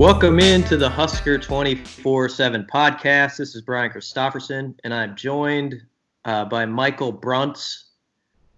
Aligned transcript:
Welcome 0.00 0.40
into 0.40 0.78
the 0.78 0.88
Husker 0.88 1.36
24 1.36 2.30
7 2.30 2.66
podcast. 2.72 3.36
This 3.36 3.54
is 3.54 3.60
Brian 3.60 3.90
Christopherson, 3.90 4.74
and 4.82 4.94
I'm 4.94 5.14
joined 5.14 5.82
uh, 6.24 6.46
by 6.46 6.64
Michael 6.64 7.12
Bruntz. 7.12 7.82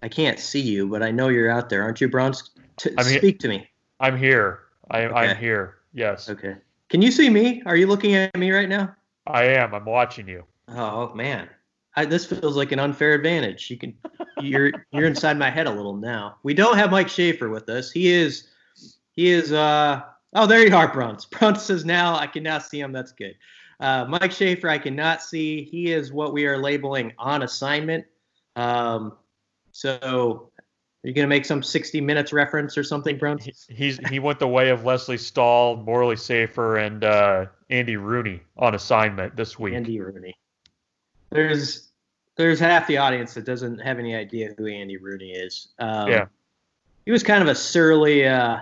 I 0.04 0.08
can't 0.08 0.38
see 0.38 0.60
you, 0.60 0.86
but 0.86 1.02
I 1.02 1.10
know 1.10 1.30
you're 1.30 1.50
out 1.50 1.68
there, 1.68 1.82
aren't 1.82 2.00
you, 2.00 2.08
Bruntz? 2.08 2.50
T- 2.76 2.90
I'm 2.96 3.04
he- 3.06 3.18
speak 3.18 3.40
to 3.40 3.48
me. 3.48 3.68
I'm 3.98 4.16
here. 4.16 4.60
I, 4.92 5.06
Okay. 5.06 5.14
I'm 5.16 5.36
here. 5.36 5.78
Yes, 5.92 6.30
Okay. 6.30 6.54
Can 6.88 7.02
you 7.02 7.10
see 7.10 7.28
me? 7.28 7.60
Are 7.66 7.74
you 7.74 7.88
looking 7.88 8.14
at 8.14 8.36
me 8.36 8.52
right 8.52 8.68
now? 8.68 8.94
I 9.26 9.42
am. 9.46 9.74
I'm 9.74 9.84
watching 9.84 10.28
you. 10.28 10.44
Oh 10.68 11.12
man, 11.12 11.48
I, 11.96 12.04
this 12.04 12.24
feels 12.24 12.56
like 12.56 12.70
an 12.70 12.78
unfair 12.78 13.14
advantage. 13.14 13.68
You 13.68 13.78
can, 13.78 13.98
you're 14.40 14.70
you're 14.92 15.06
inside 15.08 15.38
my 15.38 15.50
head 15.50 15.66
a 15.66 15.72
little 15.72 15.96
now. 15.96 16.36
We 16.44 16.54
don't 16.54 16.78
have 16.78 16.92
Mike 16.92 17.08
Schaefer 17.08 17.48
with 17.48 17.68
us. 17.68 17.90
He 17.90 18.12
is, 18.12 18.46
he 19.10 19.28
is. 19.30 19.50
uh 19.52 20.02
Oh, 20.34 20.46
there 20.46 20.66
you 20.66 20.74
are, 20.74 20.90
Bruntz. 20.90 21.28
Bruntz 21.28 21.60
says 21.60 21.84
now 21.84 22.16
I 22.16 22.26
can 22.26 22.42
now 22.42 22.58
see 22.58 22.80
him. 22.80 22.92
That's 22.92 23.12
good. 23.12 23.34
Uh, 23.80 24.06
Mike 24.08 24.32
Schaefer, 24.32 24.68
I 24.68 24.78
cannot 24.78 25.22
see. 25.22 25.64
He 25.64 25.92
is 25.92 26.12
what 26.12 26.32
we 26.32 26.46
are 26.46 26.56
labeling 26.56 27.12
on 27.18 27.42
assignment. 27.42 28.04
Um, 28.54 29.14
so, 29.72 30.50
are 31.04 31.08
you 31.08 31.12
gonna 31.12 31.26
make 31.26 31.44
some 31.44 31.62
60 31.62 32.00
minutes 32.00 32.32
reference 32.32 32.78
or 32.78 32.84
something, 32.84 33.18
Bruntz? 33.18 33.42
He, 33.42 33.74
he's 33.74 33.98
he 34.08 34.20
went 34.20 34.38
the 34.38 34.48
way 34.48 34.68
of 34.68 34.84
Lesley 34.84 35.18
Stahl, 35.18 35.76
Morley 35.76 36.16
Safer, 36.16 36.76
and 36.76 37.02
uh, 37.02 37.46
Andy 37.70 37.96
Rooney 37.96 38.40
on 38.56 38.74
assignment 38.74 39.34
this 39.34 39.58
week. 39.58 39.74
Andy 39.74 40.00
Rooney. 40.00 40.34
There's 41.30 41.90
there's 42.36 42.60
half 42.60 42.86
the 42.86 42.98
audience 42.98 43.34
that 43.34 43.44
doesn't 43.44 43.78
have 43.78 43.98
any 43.98 44.14
idea 44.14 44.54
who 44.56 44.66
Andy 44.66 44.96
Rooney 44.96 45.32
is. 45.32 45.68
Um, 45.78 46.08
Yeah. 46.08 46.26
He 47.04 47.10
was 47.10 47.24
kind 47.24 47.42
of 47.42 47.48
a 47.48 47.54
surly. 47.54 48.26
Uh, 48.26 48.58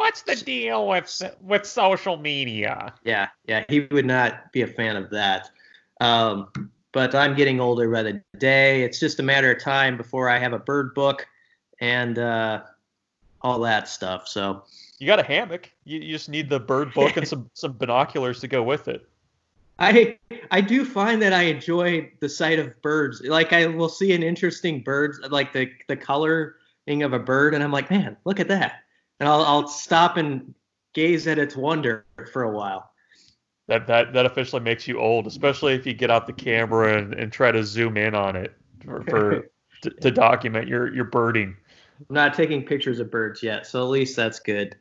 What's 0.00 0.22
the 0.22 0.34
deal 0.34 0.88
with 0.88 1.22
with 1.42 1.66
social 1.66 2.16
media? 2.16 2.94
yeah, 3.04 3.28
yeah. 3.46 3.64
He 3.68 3.80
would 3.80 4.06
not 4.06 4.50
be 4.50 4.62
a 4.62 4.66
fan 4.66 4.96
of 4.96 5.10
that. 5.10 5.50
Um, 6.00 6.48
but 6.92 7.14
I'm 7.14 7.34
getting 7.36 7.60
older 7.60 7.86
by 7.90 8.02
the 8.02 8.22
day. 8.38 8.82
It's 8.82 8.98
just 8.98 9.20
a 9.20 9.22
matter 9.22 9.52
of 9.52 9.62
time 9.62 9.98
before 9.98 10.30
I 10.30 10.38
have 10.38 10.54
a 10.54 10.58
bird 10.58 10.94
book 10.94 11.26
and 11.82 12.18
uh, 12.18 12.62
all 13.42 13.60
that 13.60 13.90
stuff. 13.90 14.26
So 14.26 14.64
You 15.00 15.06
got 15.06 15.18
a 15.18 15.22
hammock. 15.22 15.70
You, 15.84 16.00
you 16.00 16.12
just 16.12 16.30
need 16.30 16.48
the 16.48 16.60
bird 16.60 16.94
book 16.94 17.18
and 17.18 17.28
some 17.28 17.50
some 17.52 17.74
binoculars 17.74 18.40
to 18.40 18.48
go 18.48 18.62
with 18.62 18.88
it. 18.88 19.06
I 19.78 20.16
I 20.50 20.62
do 20.62 20.86
find 20.86 21.20
that 21.20 21.34
I 21.34 21.42
enjoy 21.42 22.10
the 22.20 22.28
sight 22.30 22.58
of 22.58 22.80
birds. 22.80 23.20
Like 23.20 23.52
I 23.52 23.66
will 23.66 23.90
see 23.90 24.14
an 24.14 24.22
interesting 24.22 24.80
bird, 24.80 25.16
like 25.28 25.52
the 25.52 25.70
the 25.88 25.96
coloring 25.96 27.02
of 27.02 27.12
a 27.12 27.18
bird, 27.18 27.52
and 27.52 27.62
I'm 27.62 27.70
like, 27.70 27.90
man, 27.90 28.16
look 28.24 28.40
at 28.40 28.48
that, 28.48 28.80
and 29.20 29.28
I'll 29.28 29.42
I'll 29.42 29.68
stop 29.68 30.16
and 30.16 30.54
gaze 30.94 31.26
at 31.26 31.38
its 31.38 31.54
wonder 31.54 32.04
for 32.32 32.42
a 32.42 32.50
while. 32.50 32.90
That 33.68 33.86
that 33.86 34.12
that 34.14 34.26
officially 34.26 34.62
makes 34.62 34.88
you 34.88 34.98
old, 34.98 35.26
especially 35.26 35.74
if 35.74 35.86
you 35.86 35.94
get 35.94 36.10
out 36.10 36.26
the 36.26 36.32
camera 36.32 36.98
and, 36.98 37.14
and 37.14 37.32
try 37.32 37.52
to 37.52 37.62
zoom 37.62 37.96
in 37.96 38.14
on 38.14 38.34
it 38.34 38.56
for, 38.84 39.02
for 39.04 39.50
to, 39.82 39.90
to 39.90 40.10
document 40.10 40.66
your 40.66 40.92
your 40.92 41.04
birding. 41.04 41.56
I'm 42.08 42.14
not 42.14 42.34
taking 42.34 42.64
pictures 42.64 42.98
of 42.98 43.10
birds 43.10 43.42
yet, 43.42 43.66
so 43.66 43.82
at 43.84 43.90
least 43.90 44.16
that's 44.16 44.40
good. 44.40 44.74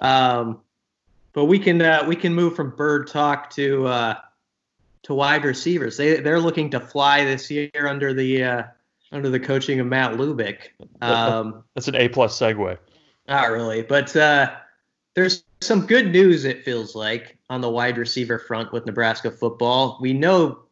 Um, 0.00 0.60
but 1.32 1.44
we 1.46 1.58
can 1.58 1.80
uh, 1.80 2.04
we 2.06 2.16
can 2.16 2.34
move 2.34 2.54
from 2.56 2.70
bird 2.70 3.06
talk 3.06 3.48
to 3.50 3.86
uh, 3.86 4.14
to 5.04 5.14
wide 5.14 5.44
receivers. 5.44 5.96
They 5.96 6.20
they're 6.20 6.40
looking 6.40 6.68
to 6.70 6.80
fly 6.80 7.24
this 7.24 7.50
year 7.50 7.70
under 7.86 8.12
the 8.12 8.44
uh, 8.44 8.62
under 9.12 9.30
the 9.30 9.40
coaching 9.40 9.80
of 9.80 9.86
Matt 9.86 10.12
Lubick. 10.12 10.70
Um, 11.00 11.64
That's 11.74 11.88
an 11.88 11.94
A 11.94 12.08
plus 12.08 12.38
segue. 12.38 12.76
Not 13.26 13.50
really, 13.50 13.82
but 13.82 14.14
uh, 14.16 14.54
there's 15.14 15.44
some 15.60 15.86
good 15.86 16.12
news. 16.12 16.44
It 16.44 16.64
feels 16.64 16.94
like 16.94 17.38
on 17.48 17.60
the 17.60 17.70
wide 17.70 17.96
receiver 17.96 18.38
front 18.38 18.72
with 18.72 18.86
Nebraska 18.86 19.30
football. 19.30 19.98
We 20.00 20.12
know 20.12 20.64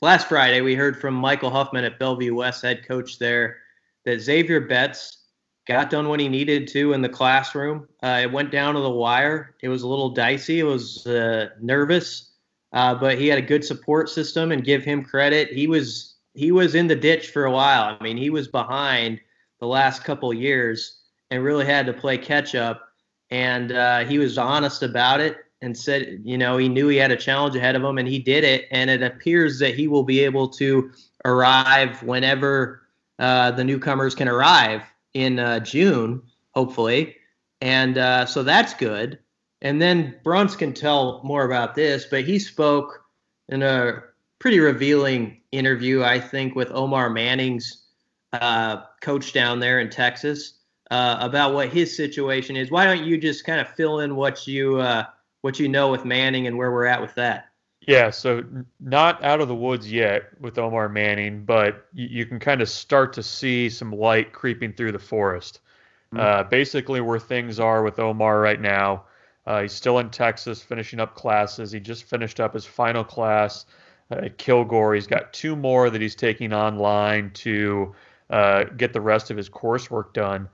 last 0.00 0.28
Friday 0.28 0.60
we 0.60 0.74
heard 0.74 1.00
from 1.00 1.14
Michael 1.14 1.50
Huffman 1.50 1.84
at 1.84 1.98
Bellevue 1.98 2.34
West, 2.34 2.62
head 2.62 2.86
coach 2.86 3.18
there, 3.18 3.58
that 4.04 4.20
Xavier 4.20 4.60
Betts 4.60 5.18
got 5.66 5.90
done 5.90 6.08
what 6.08 6.20
he 6.20 6.28
needed 6.28 6.68
to 6.68 6.92
in 6.92 7.02
the 7.02 7.08
classroom. 7.08 7.88
Uh, 8.02 8.20
it 8.22 8.32
went 8.32 8.50
down 8.50 8.74
to 8.74 8.80
the 8.80 8.90
wire. 8.90 9.54
It 9.62 9.68
was 9.68 9.82
a 9.82 9.88
little 9.88 10.10
dicey. 10.10 10.60
It 10.60 10.64
was 10.64 11.06
uh, 11.06 11.50
nervous, 11.60 12.32
uh, 12.72 12.94
but 12.94 13.18
he 13.18 13.28
had 13.28 13.38
a 13.38 13.42
good 13.42 13.64
support 13.64 14.08
system. 14.08 14.52
And 14.52 14.64
give 14.64 14.84
him 14.84 15.04
credit. 15.04 15.52
He 15.52 15.66
was 15.66 16.16
he 16.34 16.52
was 16.52 16.74
in 16.74 16.86
the 16.86 16.96
ditch 16.96 17.30
for 17.30 17.46
a 17.46 17.52
while. 17.52 17.96
I 17.98 18.02
mean, 18.02 18.16
he 18.16 18.30
was 18.30 18.48
behind 18.48 19.20
the 19.60 19.66
last 19.66 20.04
couple 20.04 20.32
years 20.32 20.97
and 21.30 21.42
really 21.42 21.64
had 21.64 21.86
to 21.86 21.92
play 21.92 22.18
catch 22.18 22.54
up. 22.54 22.88
And 23.30 23.72
uh, 23.72 24.04
he 24.04 24.18
was 24.18 24.38
honest 24.38 24.82
about 24.82 25.20
it 25.20 25.38
and 25.60 25.76
said, 25.76 26.20
you 26.24 26.38
know, 26.38 26.56
he 26.56 26.68
knew 26.68 26.88
he 26.88 26.96
had 26.96 27.10
a 27.10 27.16
challenge 27.16 27.56
ahead 27.56 27.76
of 27.76 27.82
him 27.82 27.98
and 27.98 28.08
he 28.08 28.18
did 28.18 28.44
it. 28.44 28.66
And 28.70 28.88
it 28.88 29.02
appears 29.02 29.58
that 29.58 29.74
he 29.74 29.88
will 29.88 30.04
be 30.04 30.20
able 30.20 30.48
to 30.50 30.90
arrive 31.24 32.02
whenever 32.02 32.82
uh, 33.18 33.50
the 33.50 33.64
newcomers 33.64 34.14
can 34.14 34.28
arrive 34.28 34.82
in 35.14 35.38
uh, 35.38 35.60
June, 35.60 36.22
hopefully. 36.54 37.16
And 37.60 37.98
uh, 37.98 38.24
so 38.26 38.42
that's 38.42 38.72
good. 38.74 39.18
And 39.60 39.82
then 39.82 40.14
Bruntz 40.24 40.56
can 40.56 40.72
tell 40.72 41.20
more 41.24 41.44
about 41.44 41.74
this, 41.74 42.06
but 42.06 42.24
he 42.24 42.38
spoke 42.38 43.04
in 43.48 43.62
a 43.62 44.04
pretty 44.38 44.60
revealing 44.60 45.40
interview, 45.50 46.04
I 46.04 46.20
think, 46.20 46.54
with 46.54 46.70
Omar 46.70 47.10
Manning's 47.10 47.86
uh, 48.32 48.82
coach 49.00 49.32
down 49.32 49.58
there 49.58 49.80
in 49.80 49.90
Texas 49.90 50.57
uh, 50.90 51.18
about 51.20 51.54
what 51.54 51.68
his 51.68 51.94
situation 51.96 52.56
is. 52.56 52.70
Why 52.70 52.84
don't 52.84 53.04
you 53.04 53.18
just 53.18 53.44
kind 53.44 53.60
of 53.60 53.68
fill 53.68 54.00
in 54.00 54.16
what 54.16 54.46
you 54.46 54.78
uh, 54.78 55.06
what 55.42 55.58
you 55.58 55.68
know 55.68 55.90
with 55.90 56.04
Manning 56.04 56.46
and 56.46 56.56
where 56.56 56.72
we're 56.72 56.86
at 56.86 57.00
with 57.00 57.14
that? 57.16 57.48
Yeah, 57.86 58.10
so 58.10 58.44
not 58.80 59.22
out 59.24 59.40
of 59.40 59.48
the 59.48 59.54
woods 59.54 59.90
yet 59.90 60.24
with 60.40 60.58
Omar 60.58 60.88
Manning, 60.88 61.44
but 61.44 61.86
you, 61.94 62.08
you 62.10 62.26
can 62.26 62.38
kind 62.38 62.60
of 62.60 62.68
start 62.68 63.14
to 63.14 63.22
see 63.22 63.70
some 63.70 63.92
light 63.92 64.32
creeping 64.32 64.74
through 64.74 64.92
the 64.92 64.98
forest. 64.98 65.60
Mhm. 66.12 66.20
Uh, 66.20 66.44
basically, 66.44 67.00
where 67.00 67.18
things 67.18 67.60
are 67.60 67.82
with 67.82 67.98
Omar 67.98 68.40
right 68.40 68.60
now, 68.60 69.04
uh, 69.46 69.62
he's 69.62 69.72
still 69.72 69.98
in 69.98 70.10
Texas 70.10 70.62
finishing 70.62 71.00
up 71.00 71.14
classes. 71.14 71.72
He 71.72 71.80
just 71.80 72.04
finished 72.04 72.40
up 72.40 72.54
his 72.54 72.66
final 72.66 73.04
class 73.04 73.64
uh, 74.10 74.16
at 74.16 74.38
Kilgore. 74.38 74.94
He's 74.94 75.06
got 75.06 75.32
two 75.32 75.56
more 75.56 75.88
that 75.90 76.00
he's 76.00 76.14
taking 76.14 76.52
online 76.52 77.30
to 77.34 77.94
uh, 78.30 78.64
get 78.64 78.92
the 78.92 79.00
rest 79.00 79.30
of 79.30 79.36
his 79.36 79.48
coursework 79.48 80.12
done. 80.12 80.48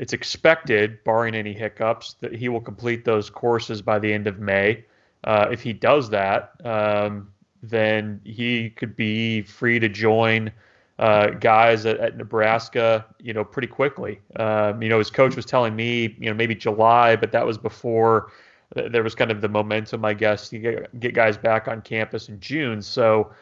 It's 0.00 0.14
expected, 0.14 1.04
barring 1.04 1.34
any 1.34 1.52
hiccups, 1.52 2.14
that 2.20 2.34
he 2.34 2.48
will 2.48 2.62
complete 2.62 3.04
those 3.04 3.28
courses 3.28 3.82
by 3.82 3.98
the 3.98 4.10
end 4.10 4.26
of 4.26 4.38
May. 4.38 4.82
Uh, 5.24 5.48
if 5.52 5.60
he 5.60 5.74
does 5.74 6.08
that, 6.08 6.54
um, 6.64 7.30
then 7.62 8.18
he 8.24 8.70
could 8.70 8.96
be 8.96 9.42
free 9.42 9.78
to 9.78 9.90
join 9.90 10.50
uh, 10.98 11.28
guys 11.32 11.84
at, 11.84 11.98
at 11.98 12.16
Nebraska, 12.16 13.04
you 13.18 13.34
know, 13.34 13.44
pretty 13.44 13.68
quickly. 13.68 14.20
Um, 14.36 14.80
you 14.82 14.88
know, 14.88 14.96
his 14.96 15.10
coach 15.10 15.36
was 15.36 15.44
telling 15.44 15.76
me, 15.76 16.16
you 16.18 16.30
know, 16.30 16.34
maybe 16.34 16.54
July, 16.54 17.14
but 17.14 17.30
that 17.32 17.44
was 17.44 17.58
before 17.58 18.32
th- 18.74 18.90
there 18.90 19.02
was 19.02 19.14
kind 19.14 19.30
of 19.30 19.42
the 19.42 19.50
momentum, 19.50 20.02
I 20.06 20.14
guess, 20.14 20.48
to 20.48 20.58
get, 20.58 20.98
get 20.98 21.14
guys 21.14 21.36
back 21.36 21.68
on 21.68 21.82
campus 21.82 22.30
in 22.30 22.40
June. 22.40 22.80
So, 22.80 23.32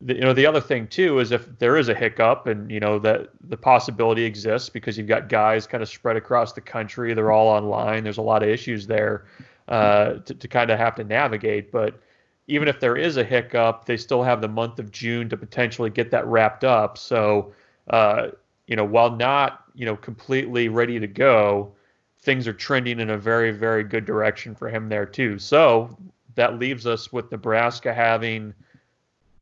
the, 0.00 0.14
you 0.14 0.20
know, 0.20 0.32
the 0.32 0.46
other 0.46 0.60
thing 0.60 0.86
too 0.86 1.18
is 1.18 1.32
if 1.32 1.58
there 1.58 1.76
is 1.76 1.88
a 1.88 1.94
hiccup, 1.94 2.46
and 2.46 2.70
you 2.70 2.80
know 2.80 2.98
that 3.00 3.30
the 3.48 3.56
possibility 3.56 4.24
exists 4.24 4.68
because 4.68 4.98
you've 4.98 5.06
got 5.06 5.28
guys 5.28 5.66
kind 5.66 5.82
of 5.82 5.88
spread 5.88 6.16
across 6.16 6.52
the 6.52 6.60
country, 6.60 7.14
they're 7.14 7.32
all 7.32 7.48
online. 7.48 8.04
There's 8.04 8.18
a 8.18 8.22
lot 8.22 8.42
of 8.42 8.48
issues 8.48 8.86
there 8.86 9.26
uh, 9.68 10.14
to, 10.14 10.34
to 10.34 10.48
kind 10.48 10.70
of 10.70 10.78
have 10.78 10.94
to 10.96 11.04
navigate. 11.04 11.70
But 11.70 12.00
even 12.46 12.68
if 12.68 12.80
there 12.80 12.96
is 12.96 13.16
a 13.16 13.24
hiccup, 13.24 13.86
they 13.86 13.96
still 13.96 14.22
have 14.22 14.40
the 14.40 14.48
month 14.48 14.78
of 14.78 14.90
June 14.90 15.28
to 15.28 15.36
potentially 15.36 15.90
get 15.90 16.10
that 16.10 16.26
wrapped 16.26 16.64
up. 16.64 16.98
So, 16.98 17.54
uh, 17.88 18.28
you 18.66 18.76
know, 18.76 18.84
while 18.84 19.14
not, 19.14 19.64
you 19.74 19.86
know, 19.86 19.96
completely 19.96 20.68
ready 20.68 20.98
to 20.98 21.06
go, 21.06 21.72
things 22.20 22.48
are 22.48 22.52
trending 22.52 23.00
in 23.00 23.10
a 23.10 23.18
very, 23.18 23.50
very 23.50 23.84
good 23.84 24.04
direction 24.04 24.54
for 24.54 24.68
him 24.68 24.88
there 24.88 25.06
too. 25.06 25.38
So 25.38 25.96
that 26.34 26.58
leaves 26.58 26.86
us 26.86 27.12
with 27.12 27.30
Nebraska 27.30 27.94
having 27.94 28.54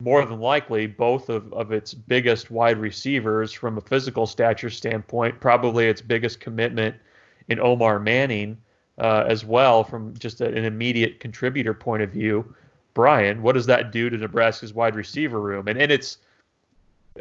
more 0.03 0.25
than 0.25 0.41
likely 0.41 0.87
both 0.87 1.29
of, 1.29 1.53
of 1.53 1.71
its 1.71 1.95
biggest 1.95 2.51
wide 2.51 2.79
receivers 2.79 3.53
from 3.53 3.79
a 3.79 3.81
physical 3.81 4.27
stature 4.27 4.71
standpoint, 4.71 5.39
probably 5.41 5.87
its 5.87 6.03
biggest 6.03 6.41
commitment 6.41 6.97
in 7.49 7.61
Omar 7.61 7.99
Manning 7.99 8.59
uh, 8.99 9.25
as 9.27 9.45
well 9.45 9.85
from 9.85 10.17
just 10.19 10.41
a, 10.41 10.49
an 10.49 10.65
immediate 10.65 11.21
contributor 11.21 11.73
point 11.73 12.03
of 12.03 12.11
view. 12.11 12.55
Brian, 12.95 13.43
what 13.43 13.53
does 13.53 13.67
that 13.67 13.93
do 13.93 14.11
to 14.11 14.17
Nebraska's 14.17 14.75
wide 14.75 14.95
receiver 14.97 15.41
room? 15.41 15.69
And 15.69 15.81
and 15.81 15.91
it's, 15.91 16.19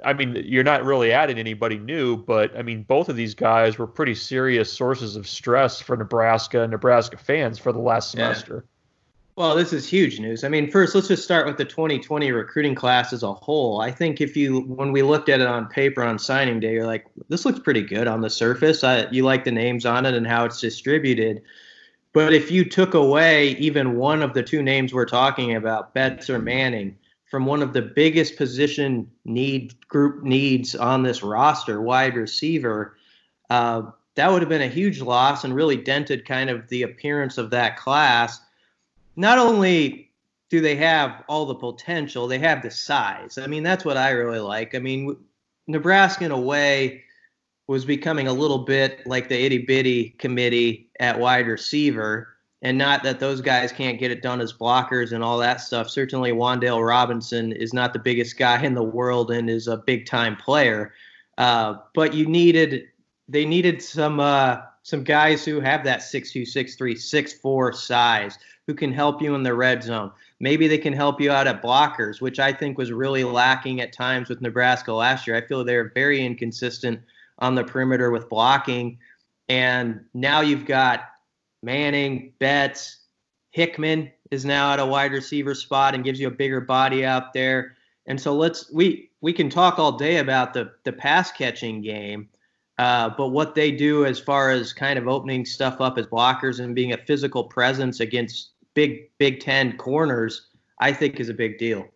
I 0.04 0.14
mean, 0.14 0.42
you're 0.44 0.64
not 0.64 0.84
really 0.84 1.12
adding 1.12 1.38
anybody 1.38 1.78
new, 1.78 2.18
but 2.18 2.58
I 2.58 2.62
mean, 2.62 2.84
both 2.84 3.10
of 3.10 3.16
these 3.16 3.34
guys 3.34 3.78
were 3.78 3.88
pretty 3.88 4.16
serious 4.16 4.72
sources 4.72 5.16
of 5.16 5.28
stress 5.28 5.80
for 5.80 5.96
Nebraska 5.96 6.62
and 6.64 6.72
Nebraska 6.72 7.18
fans 7.18 7.58
for 7.60 7.72
the 7.72 7.80
last 7.80 8.16
Yeah. 8.58 8.71
Well, 9.42 9.56
this 9.56 9.74
is 9.74 9.90
huge 9.90 10.20
news. 10.20 10.44
I 10.44 10.50
mean, 10.50 10.70
first, 10.70 10.94
let's 10.94 11.08
just 11.08 11.24
start 11.24 11.48
with 11.48 11.58
the 11.58 11.66
2020 11.66 12.32
recruiting 12.32 12.76
class 12.76 13.12
as 13.12 13.24
a 13.24 13.34
whole. 13.34 13.82
I 13.82 13.90
think 13.90 14.22
if 14.22 14.38
you, 14.38 14.60
when 14.62 14.92
we 14.92 15.02
looked 15.02 15.30
at 15.30 15.42
it 15.42 15.48
on 15.48 15.66
paper 15.66 16.04
on 16.04 16.20
signing 16.20 16.60
day, 16.60 16.74
you're 16.74 16.86
like, 16.86 17.08
this 17.28 17.44
looks 17.44 17.58
pretty 17.58 17.82
good 17.82 18.08
on 18.08 18.22
the 18.22 18.30
surface. 18.30 18.84
I, 18.84 19.10
you 19.10 19.24
like 19.24 19.44
the 19.44 19.52
names 19.52 19.84
on 19.84 20.06
it 20.06 20.14
and 20.14 20.28
how 20.28 20.46
it's 20.46 20.62
distributed. 20.62 21.42
But 22.14 22.36
if 22.36 22.52
you 22.52 22.64
took 22.64 22.94
away 22.94 23.54
even 23.54 23.96
one 23.96 24.22
of 24.22 24.36
the 24.36 24.44
two 24.44 24.62
names 24.62 24.94
we're 24.94 25.06
talking 25.06 25.56
about, 25.56 25.96
Betts 25.96 26.30
or 26.30 26.38
Manning, 26.38 26.96
from 27.26 27.48
one 27.48 27.64
of 27.64 27.74
the 27.74 27.82
biggest 27.82 28.38
position 28.38 29.10
need 29.26 29.74
group 29.88 30.22
needs 30.22 30.76
on 30.76 31.02
this 31.02 31.24
roster, 31.24 31.82
wide 31.82 32.16
receiver, 32.16 32.96
uh, 33.50 33.90
that 34.14 34.32
would 34.32 34.44
have 34.44 34.50
been 34.50 34.62
a 34.62 34.68
huge 34.68 35.02
loss 35.02 35.44
and 35.44 35.56
really 35.56 35.78
dented 35.78 36.28
kind 36.28 36.52
of 36.52 36.68
the 36.68 36.84
appearance 36.84 37.40
of 37.40 37.50
that 37.50 37.76
class. 37.76 38.40
Not 39.16 39.38
only 39.38 40.12
do 40.50 40.62
they 40.62 40.76
have 40.76 41.24
all 41.28 41.46
the 41.46 41.56
potential, 41.56 42.28
they 42.28 42.40
have 42.40 42.62
the 42.62 42.72
size. 42.72 43.38
I 43.38 43.48
mean, 43.48 43.64
that's 43.64 43.86
what 43.86 43.98
I 43.98 44.12
really 44.12 44.40
like. 44.40 44.76
I 44.76 44.80
mean, 44.80 45.16
Nebraska, 45.68 46.26
in 46.26 46.32
a 46.32 46.40
way, 46.40 47.04
was 47.68 47.86
becoming 47.86 48.28
a 48.28 48.34
little 48.34 48.60
bit 48.60 49.06
like 49.08 49.30
the 49.30 49.42
itty 49.42 49.60
bitty 49.60 50.10
committee 50.20 50.90
at 51.00 51.20
wide 51.20 51.48
receiver. 51.48 52.28
And 52.62 52.78
not 52.78 53.02
that 53.04 53.20
those 53.20 53.42
guys 53.42 53.72
can't 53.72 53.98
get 53.98 54.12
it 54.12 54.22
done 54.22 54.42
as 54.42 54.54
blockers 54.54 55.14
and 55.14 55.24
all 55.24 55.38
that 55.40 55.62
stuff. 55.62 55.90
Certainly, 55.90 56.34
Wan'Dale 56.34 56.86
Robinson 56.86 57.54
is 57.54 57.74
not 57.74 57.94
the 57.94 58.00
biggest 58.00 58.38
guy 58.38 58.62
in 58.62 58.76
the 58.76 58.84
world 58.84 59.32
and 59.32 59.50
is 59.50 59.68
a 59.68 59.78
big 59.78 60.06
time 60.06 60.36
player. 60.36 60.94
Uh, 61.38 61.76
but 61.96 62.14
you 62.14 62.28
needed, 62.28 62.88
they 63.28 63.46
needed 63.46 63.82
some 63.82 64.20
uh, 64.20 64.58
some 64.84 65.04
guys 65.04 65.46
who 65.46 65.60
have 65.60 65.84
that 65.86 66.04
six 66.04 66.32
two, 66.32 66.46
six 66.46 66.76
three, 66.76 66.96
six 66.96 67.34
four 67.34 67.74
size 67.74 68.38
who 68.72 68.76
can 68.76 68.94
help 68.94 69.22
you 69.22 69.36
in 69.36 69.44
the 69.44 69.54
red 69.54 69.84
zone. 69.84 70.10
Maybe 70.40 70.66
they 70.66 70.78
can 70.78 70.94
help 70.94 71.20
you 71.20 71.30
out 71.30 71.46
at 71.46 71.62
blockers, 71.62 72.22
which 72.22 72.40
I 72.40 72.54
think 72.54 72.78
was 72.78 72.90
really 72.90 73.26
lacking 73.26 73.82
at 73.82 73.92
times 73.92 74.30
with 74.30 74.40
Nebraska 74.40 74.94
last 74.94 75.28
year. 75.28 75.36
I 75.36 75.42
feel 75.42 75.66
they're 75.66 75.92
very 75.94 76.26
inconsistent 76.26 77.02
on 77.40 77.54
the 77.54 77.66
perimeter 77.66 78.12
with 78.12 78.30
blocking. 78.30 78.98
And 79.50 80.06
now 80.14 80.40
you've 80.40 80.66
got 80.66 81.10
Manning, 81.62 82.32
Betts, 82.40 83.00
Hickman 83.50 84.10
is 84.32 84.46
now 84.46 84.72
at 84.72 84.80
a 84.80 84.86
wide 84.86 85.12
receiver 85.12 85.54
spot 85.54 85.94
and 85.94 86.06
gives 86.06 86.18
you 86.18 86.30
a 86.30 86.32
bigger 86.32 86.62
body 86.62 87.04
out 87.04 87.34
there. 87.34 87.76
And 88.06 88.20
so 88.20 88.34
let's 88.34 88.72
we 88.72 89.10
we 89.20 89.34
can 89.34 89.50
talk 89.50 89.80
all 89.80 89.92
day 89.92 90.20
about 90.20 90.54
the 90.54 90.72
the 90.86 90.94
pass 90.94 91.30
catching 91.30 91.82
game, 91.82 92.30
uh, 92.78 93.10
but 93.18 93.28
what 93.28 93.54
they 93.54 93.70
do 93.70 94.06
as 94.06 94.18
far 94.18 94.50
as 94.50 94.72
kind 94.72 94.98
of 94.98 95.10
opening 95.10 95.46
stuff 95.46 95.82
up 95.82 95.98
as 95.98 96.08
blockers 96.08 96.62
and 96.62 96.74
being 96.74 96.94
a 96.94 97.06
physical 97.06 97.44
presence 97.44 98.00
against 98.00 98.51
big 98.74 99.10
Big 99.18 99.40
Ten 99.40 99.78
corners, 99.78 100.48
I 100.80 100.94
think 100.94 101.20
is 101.20 101.30
a 101.30 101.34
big 101.34 101.58
deal. 101.58 101.88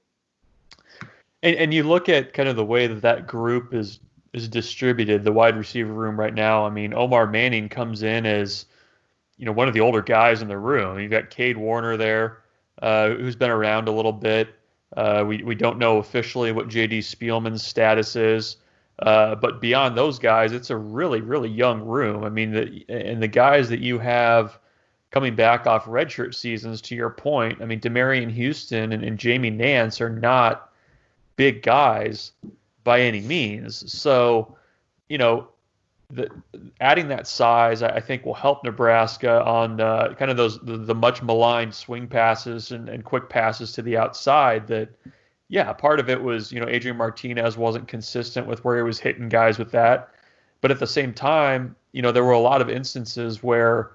And, 1.43 1.55
and 1.55 1.73
you 1.73 1.83
look 1.83 2.09
at 2.09 2.33
kind 2.33 2.49
of 2.49 2.55
the 2.55 2.65
way 2.65 2.87
that 2.87 3.01
that 3.01 3.27
group 3.27 3.73
is 3.73 3.99
is 4.33 4.49
distributed, 4.49 5.23
the 5.23 5.31
wide 5.31 5.55
receiver 5.55 5.93
room 5.93 6.19
right 6.19 6.33
now. 6.33 6.65
I 6.65 6.69
mean, 6.69 6.93
Omar 6.93 7.25
Manning 7.25 7.69
comes 7.69 8.03
in 8.03 8.25
as 8.25 8.65
you 9.37 9.45
know 9.45 9.51
one 9.51 9.67
of 9.67 9.73
the 9.73 9.79
older 9.79 10.01
guys 10.01 10.41
in 10.41 10.47
the 10.47 10.57
room. 10.57 10.99
You've 10.99 11.11
got 11.11 11.29
Cade 11.29 11.57
Warner 11.57 11.95
there, 11.97 12.43
uh, 12.81 13.09
who's 13.09 13.35
been 13.35 13.49
around 13.49 13.87
a 13.87 13.91
little 13.91 14.11
bit. 14.11 14.49
Uh, 14.97 15.23
we 15.25 15.41
we 15.43 15.55
don't 15.55 15.77
know 15.77 15.97
officially 15.97 16.51
what 16.51 16.67
J.D. 16.67 16.99
Spielman's 16.99 17.63
status 17.63 18.15
is, 18.15 18.57
uh, 18.99 19.35
but 19.35 19.61
beyond 19.61 19.97
those 19.97 20.19
guys, 20.19 20.51
it's 20.51 20.69
a 20.69 20.77
really 20.77 21.21
really 21.21 21.49
young 21.49 21.81
room. 21.81 22.23
I 22.23 22.29
mean, 22.29 22.51
the, 22.51 22.85
and 22.89 23.21
the 23.21 23.27
guys 23.27 23.69
that 23.69 23.79
you 23.79 23.99
have 23.99 24.59
coming 25.15 25.33
back 25.33 25.65
off 25.65 25.85
redshirt 25.85 26.35
seasons, 26.35 26.81
to 26.81 26.93
your 26.93 27.09
point, 27.09 27.61
I 27.61 27.65
mean, 27.65 27.79
Demariyon 27.79 28.29
Houston 28.31 28.91
and, 28.91 29.01
and 29.01 29.17
Jamie 29.17 29.49
Nance 29.49 30.01
are 30.01 30.09
not 30.09 30.73
big 31.37 31.63
guys 31.63 32.33
by 32.83 32.99
any 32.99 33.21
means. 33.21 33.89
So, 33.89 34.57
you 35.07 35.17
know, 35.17 35.47
the, 36.09 36.29
adding 36.81 37.07
that 37.07 37.27
size, 37.27 37.81
I 37.81 38.01
think, 38.01 38.25
will 38.25 38.33
help 38.33 38.65
Nebraska 38.65 39.41
on 39.41 39.79
uh, 39.79 40.13
kind 40.15 40.29
of 40.29 40.35
those 40.35 40.59
the, 40.59 40.75
the, 40.75 40.93
much 40.93 41.23
maligned 41.23 41.73
swing 41.73 42.07
passes 42.07 42.71
and, 42.71 42.89
and 42.89 43.05
quick 43.05 43.29
passes 43.29 43.71
to 43.71 43.81
the 43.81 43.95
outside. 43.95 44.67
That, 44.67 44.89
yeah, 45.47 45.71
part 45.71 46.01
of 46.01 46.09
it 46.09 46.21
was 46.21 46.51
you 46.51 46.59
know 46.59 46.67
Adrian 46.67 46.97
Martinez 46.97 47.55
wasn't 47.55 47.87
consistent 47.87 48.47
with 48.47 48.65
where 48.65 48.75
he 48.75 48.83
was 48.83 48.99
hitting 48.99 49.29
guys 49.29 49.57
with 49.57 49.71
that, 49.71 50.09
but 50.59 50.71
at 50.71 50.79
the 50.79 50.87
same 50.87 51.13
time, 51.13 51.73
you 51.93 52.01
know 52.01 52.11
there 52.11 52.25
were 52.25 52.33
a 52.33 52.39
lot 52.39 52.61
of 52.61 52.69
instances 52.69 53.41
where 53.41 53.94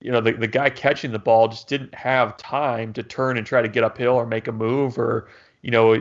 you 0.00 0.10
know 0.10 0.20
the, 0.20 0.32
the 0.32 0.46
guy 0.46 0.70
catching 0.70 1.12
the 1.12 1.18
ball 1.18 1.48
just 1.48 1.68
didn't 1.68 1.94
have 1.94 2.36
time 2.36 2.92
to 2.92 3.02
turn 3.02 3.36
and 3.36 3.46
try 3.46 3.62
to 3.62 3.68
get 3.68 3.84
uphill 3.84 4.14
or 4.14 4.26
make 4.26 4.48
a 4.48 4.52
move 4.52 4.98
or 4.98 5.28
you 5.62 5.70
know 5.70 6.00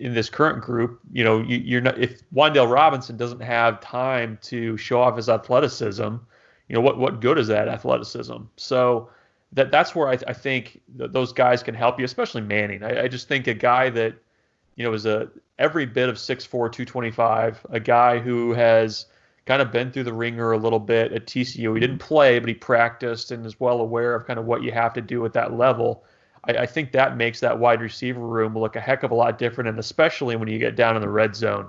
in 0.00 0.14
this 0.14 0.30
current 0.30 0.62
group, 0.62 0.98
you 1.12 1.22
know, 1.22 1.42
you, 1.42 1.76
are 1.76 1.82
not 1.82 1.98
if 1.98 2.22
Wan'Dale 2.32 2.72
Robinson 2.72 3.18
doesn't 3.18 3.40
have 3.40 3.80
time 3.80 4.38
to 4.42 4.76
show 4.78 5.02
off 5.02 5.16
his 5.16 5.28
athleticism, 5.28 6.02
you 6.02 6.74
know, 6.74 6.80
what 6.80 6.98
what 6.98 7.20
good 7.20 7.38
is 7.38 7.48
that 7.48 7.68
athleticism? 7.68 8.36
So 8.56 9.10
that 9.52 9.70
that's 9.70 9.94
where 9.94 10.08
I, 10.08 10.18
I 10.26 10.32
think 10.32 10.80
those 10.88 11.34
guys 11.34 11.62
can 11.62 11.74
help 11.74 11.98
you, 11.98 12.06
especially 12.06 12.40
Manning. 12.40 12.82
I, 12.82 13.02
I, 13.02 13.08
just 13.08 13.28
think 13.28 13.46
a 13.46 13.54
guy 13.54 13.90
that 13.90 14.14
you 14.76 14.84
know 14.84 14.92
is 14.94 15.04
a 15.04 15.28
every 15.58 15.84
bit 15.84 16.08
of 16.08 16.16
6'4", 16.16 16.48
225, 16.48 17.66
a 17.68 17.80
guy 17.80 18.18
who 18.18 18.54
has 18.54 19.04
kind 19.50 19.60
of 19.60 19.72
been 19.72 19.90
through 19.90 20.04
the 20.04 20.12
ringer 20.12 20.52
a 20.52 20.56
little 20.56 20.78
bit 20.78 21.12
at 21.12 21.26
TCU. 21.26 21.74
He 21.74 21.80
didn't 21.80 21.98
play, 21.98 22.38
but 22.38 22.48
he 22.48 22.54
practiced 22.54 23.32
and 23.32 23.44
is 23.44 23.58
well 23.58 23.80
aware 23.80 24.14
of 24.14 24.24
kind 24.24 24.38
of 24.38 24.44
what 24.44 24.62
you 24.62 24.70
have 24.70 24.92
to 24.92 25.00
do 25.00 25.24
at 25.24 25.32
that 25.32 25.54
level. 25.54 26.04
I, 26.44 26.58
I, 26.58 26.66
think 26.66 26.92
that 26.92 27.16
makes 27.16 27.40
that 27.40 27.58
wide 27.58 27.80
receiver 27.80 28.20
room 28.20 28.56
look 28.56 28.76
a 28.76 28.80
heck 28.80 29.02
of 29.02 29.10
a 29.10 29.14
lot 29.16 29.38
different, 29.38 29.66
and 29.66 29.76
especially 29.80 30.36
when 30.36 30.46
you 30.46 30.60
get 30.60 30.76
down 30.76 30.94
in 30.94 31.02
the 31.02 31.08
red 31.08 31.34
zone, 31.34 31.66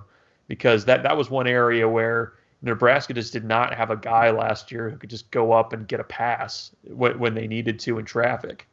because 0.47 0.85
that 0.85 1.01
that 1.01 1.17
was 1.17 1.31
one 1.31 1.47
area 1.47 1.89
where 1.89 2.33
Nebraska 2.61 3.15
just 3.15 3.33
did 3.33 3.45
not 3.45 3.73
have 3.73 3.89
a 3.89 3.97
guy 3.97 4.29
last 4.29 4.71
year 4.71 4.87
who 4.87 4.97
could 4.97 5.09
just 5.09 5.31
go 5.31 5.51
up 5.51 5.73
and 5.73 5.87
get 5.87 5.99
a 5.99 6.03
pass 6.03 6.69
when, 6.83 7.17
when 7.17 7.33
they 7.33 7.47
needed 7.47 7.79
to 7.79 7.97
in 7.97 8.05
traffic. 8.05 8.67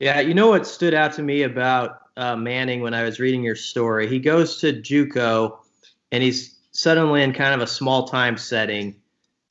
Yeah, 0.00 0.20
you 0.20 0.32
know 0.32 0.48
what 0.48 0.66
stood 0.66 0.94
out 0.94 1.12
to 1.12 1.22
me 1.22 1.42
about 1.42 2.04
uh, 2.16 2.36
Manning 2.36 2.80
when 2.80 2.94
I 2.94 3.02
was 3.02 3.20
reading 3.20 3.42
your 3.42 3.54
story? 3.54 4.08
He 4.08 4.18
goes 4.18 4.56
to 4.62 4.72
JUCO, 4.72 5.58
and 6.10 6.22
he's 6.22 6.56
suddenly 6.72 7.22
in 7.22 7.32
kind 7.32 7.54
of 7.54 7.60
a 7.60 7.66
small 7.66 8.08
time 8.08 8.36
setting, 8.36 8.96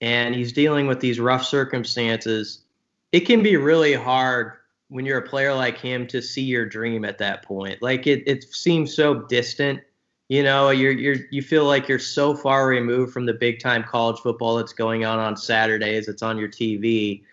and 0.01 0.35
he's 0.35 0.51
dealing 0.51 0.87
with 0.87 0.99
these 0.99 1.19
rough 1.19 1.45
circumstances. 1.45 2.63
It 3.11 3.21
can 3.21 3.41
be 3.41 3.57
really 3.57 3.93
hard 3.93 4.53
when 4.89 5.05
you're 5.05 5.19
a 5.19 5.27
player 5.27 5.53
like 5.53 5.77
him 5.77 6.05
to 6.07 6.21
see 6.21 6.41
your 6.41 6.65
dream 6.65 7.05
at 7.05 7.17
that 7.19 7.43
point. 7.43 7.81
Like 7.81 8.07
it, 8.07 8.23
it 8.27 8.43
seems 8.53 8.93
so 8.93 9.13
distant. 9.13 9.79
You 10.27 10.43
know, 10.43 10.69
you're 10.69 10.91
you're 10.91 11.17
you 11.29 11.41
feel 11.41 11.65
like 11.65 11.87
you're 11.87 11.99
so 11.99 12.33
far 12.33 12.67
removed 12.67 13.13
from 13.13 13.25
the 13.25 13.33
big 13.33 13.59
time 13.59 13.83
college 13.83 14.19
football 14.19 14.55
that's 14.55 14.73
going 14.73 15.05
on 15.05 15.19
on 15.19 15.37
Saturdays. 15.37 16.07
It's 16.07 16.21
on 16.21 16.37
your 16.37 16.49
TV, 16.49 17.23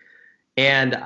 and 0.57 1.01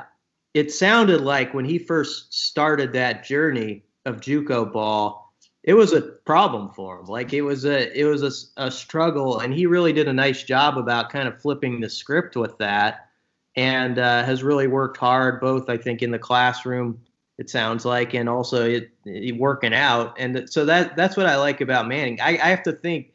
it 0.53 0.71
sounded 0.71 1.21
like 1.21 1.53
when 1.53 1.65
he 1.65 1.77
first 1.77 2.33
started 2.33 2.93
that 2.93 3.23
journey 3.23 3.83
of 4.05 4.21
JUCO 4.21 4.71
ball, 4.71 5.22
it 5.63 5.74
was 5.74 5.93
a 5.93 6.01
problem 6.01 6.70
for 6.70 7.00
him. 7.00 7.05
Like 7.05 7.34
it 7.34 7.41
was 7.41 7.65
a 7.65 7.98
it 7.98 8.03
was 8.03 8.24
a, 8.58 8.65
a 8.65 8.70
struggle, 8.70 9.39
and 9.39 9.53
he 9.53 9.65
really 9.65 9.93
did 9.93 10.08
a 10.08 10.13
nice 10.13 10.43
job 10.43 10.77
about 10.77 11.10
kind 11.10 11.27
of 11.27 11.41
flipping 11.41 11.79
the 11.79 11.89
script 11.89 12.36
with 12.36 12.58
that 12.58 13.10
and 13.55 14.00
uh, 14.00 14.24
has 14.24 14.43
really 14.43 14.67
worked 14.67 14.98
hard, 14.98 15.39
both 15.39 15.70
I 15.70 15.77
think 15.77 16.01
in 16.01 16.12
the 16.12 16.20
classroom. 16.20 17.00
It 17.38 17.50
sounds 17.50 17.84
like, 17.84 18.13
and 18.13 18.29
also 18.29 18.70
it, 18.70 18.91
it 19.05 19.38
working 19.38 19.74
out, 19.74 20.15
and 20.20 20.48
so 20.50 20.65
that 20.65 20.96
that's 20.96 21.17
what 21.17 21.25
I 21.25 21.38
like 21.38 21.62
about 21.62 21.88
Manning. 21.88 22.20
I, 22.22 22.32
I 22.32 22.50
have 22.50 22.63
to 22.63 22.74
think 22.74 23.12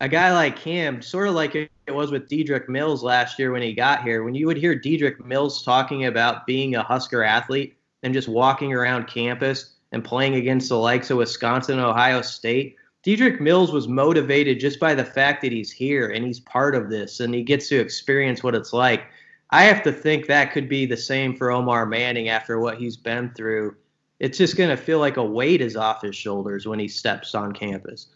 a 0.00 0.08
guy 0.08 0.32
like 0.32 0.58
him, 0.58 1.02
sort 1.02 1.28
of 1.28 1.34
like 1.34 1.54
it 1.54 1.70
was 1.88 2.10
with 2.10 2.28
Dedrick 2.28 2.68
Mills 2.68 3.02
last 3.02 3.38
year 3.38 3.52
when 3.52 3.62
he 3.62 3.74
got 3.74 4.02
here. 4.02 4.22
When 4.22 4.34
you 4.34 4.46
would 4.46 4.56
hear 4.56 4.78
Dedrick 4.78 5.24
Mills 5.24 5.62
talking 5.62 6.06
about 6.06 6.46
being 6.46 6.74
a 6.76 6.82
Husker 6.82 7.22
athlete 7.22 7.76
and 8.02 8.14
just 8.14 8.28
walking 8.28 8.72
around 8.72 9.08
campus 9.08 9.74
and 9.92 10.04
playing 10.04 10.34
against 10.34 10.68
the 10.68 10.78
likes 10.78 11.10
of 11.10 11.18
Wisconsin 11.18 11.78
and 11.78 11.86
Ohio 11.86 12.22
State, 12.22 12.76
Dedrick 13.04 13.40
Mills 13.40 13.72
was 13.72 13.88
motivated 13.88 14.60
just 14.60 14.78
by 14.78 14.94
the 14.94 15.04
fact 15.04 15.42
that 15.42 15.52
he's 15.52 15.70
here 15.70 16.10
and 16.10 16.24
he's 16.24 16.40
part 16.40 16.74
of 16.74 16.90
this 16.90 17.20
and 17.20 17.34
he 17.34 17.42
gets 17.42 17.68
to 17.68 17.80
experience 17.80 18.42
what 18.42 18.54
it's 18.54 18.72
like. 18.72 19.04
I 19.50 19.64
have 19.64 19.82
to 19.84 19.92
think 19.92 20.26
that 20.26 20.52
could 20.52 20.68
be 20.68 20.86
the 20.86 20.96
same 20.96 21.34
for 21.34 21.50
Omar 21.50 21.86
Manning 21.86 22.28
after 22.28 22.60
what 22.60 22.78
he's 22.78 22.96
been 22.96 23.30
through. 23.34 23.76
It's 24.20 24.36
just 24.36 24.56
going 24.56 24.70
to 24.70 24.76
feel 24.76 24.98
like 24.98 25.16
a 25.16 25.24
weight 25.24 25.62
is 25.62 25.76
off 25.76 26.02
his 26.02 26.14
shoulders 26.14 26.68
when 26.68 26.78
he 26.78 26.88
steps 26.88 27.34
on 27.34 27.52
campus. 27.52 28.08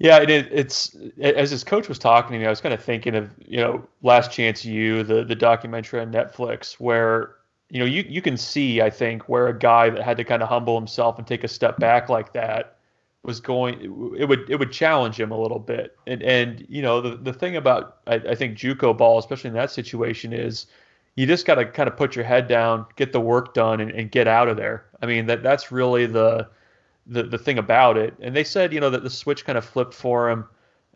Yeah, 0.00 0.18
it, 0.18 0.30
it's 0.30 0.96
as 1.20 1.50
his 1.50 1.62
coach 1.62 1.86
was 1.86 1.98
talking 1.98 2.32
to 2.32 2.38
me, 2.38 2.46
I 2.46 2.50
was 2.50 2.62
kind 2.62 2.72
of 2.74 2.82
thinking 2.82 3.14
of 3.14 3.30
you 3.46 3.58
know 3.58 3.86
Last 4.02 4.32
Chance 4.32 4.64
U, 4.64 5.02
the 5.02 5.24
the 5.24 5.34
documentary 5.34 6.00
on 6.00 6.10
Netflix, 6.10 6.74
where 6.80 7.36
you 7.70 7.78
know 7.78 7.86
you 7.86 8.04
you 8.08 8.20
can 8.20 8.36
see 8.36 8.82
I 8.82 8.90
think 8.90 9.28
where 9.28 9.48
a 9.48 9.58
guy 9.58 9.90
that 9.90 10.02
had 10.02 10.16
to 10.18 10.24
kind 10.24 10.42
of 10.42 10.48
humble 10.48 10.76
himself 10.76 11.18
and 11.18 11.26
take 11.26 11.44
a 11.44 11.48
step 11.48 11.78
back 11.78 12.08
like 12.08 12.32
that 12.32 12.76
was 13.22 13.40
going 13.40 14.14
it 14.18 14.24
would 14.28 14.48
it 14.50 14.58
would 14.58 14.72
challenge 14.72 15.18
him 15.18 15.30
a 15.30 15.40
little 15.40 15.58
bit. 15.58 15.96
And 16.06 16.22
and 16.22 16.66
you 16.68 16.82
know 16.82 17.00
the 17.00 17.16
the 17.16 17.32
thing 17.32 17.56
about 17.56 17.98
I, 18.06 18.14
I 18.14 18.34
think 18.34 18.58
JUCO 18.58 18.96
ball 18.96 19.18
especially 19.18 19.48
in 19.48 19.54
that 19.54 19.70
situation 19.70 20.32
is 20.32 20.66
you 21.16 21.26
just 21.26 21.46
got 21.46 21.56
to 21.56 21.66
kind 21.66 21.88
of 21.88 21.96
put 21.96 22.16
your 22.16 22.24
head 22.24 22.48
down 22.48 22.86
get 22.96 23.12
the 23.12 23.20
work 23.20 23.54
done 23.54 23.80
and, 23.80 23.90
and 23.90 24.10
get 24.10 24.26
out 24.26 24.48
of 24.48 24.56
there. 24.56 24.86
I 25.00 25.06
mean 25.06 25.26
that 25.26 25.42
that's 25.42 25.70
really 25.70 26.06
the 26.06 26.48
the 27.06 27.22
the 27.22 27.38
thing 27.38 27.58
about 27.58 27.96
it. 27.96 28.14
And 28.20 28.34
they 28.34 28.44
said 28.44 28.72
you 28.72 28.80
know 28.80 28.90
that 28.90 29.04
the 29.04 29.10
switch 29.10 29.44
kind 29.44 29.58
of 29.58 29.64
flipped 29.64 29.94
for 29.94 30.28
him 30.28 30.44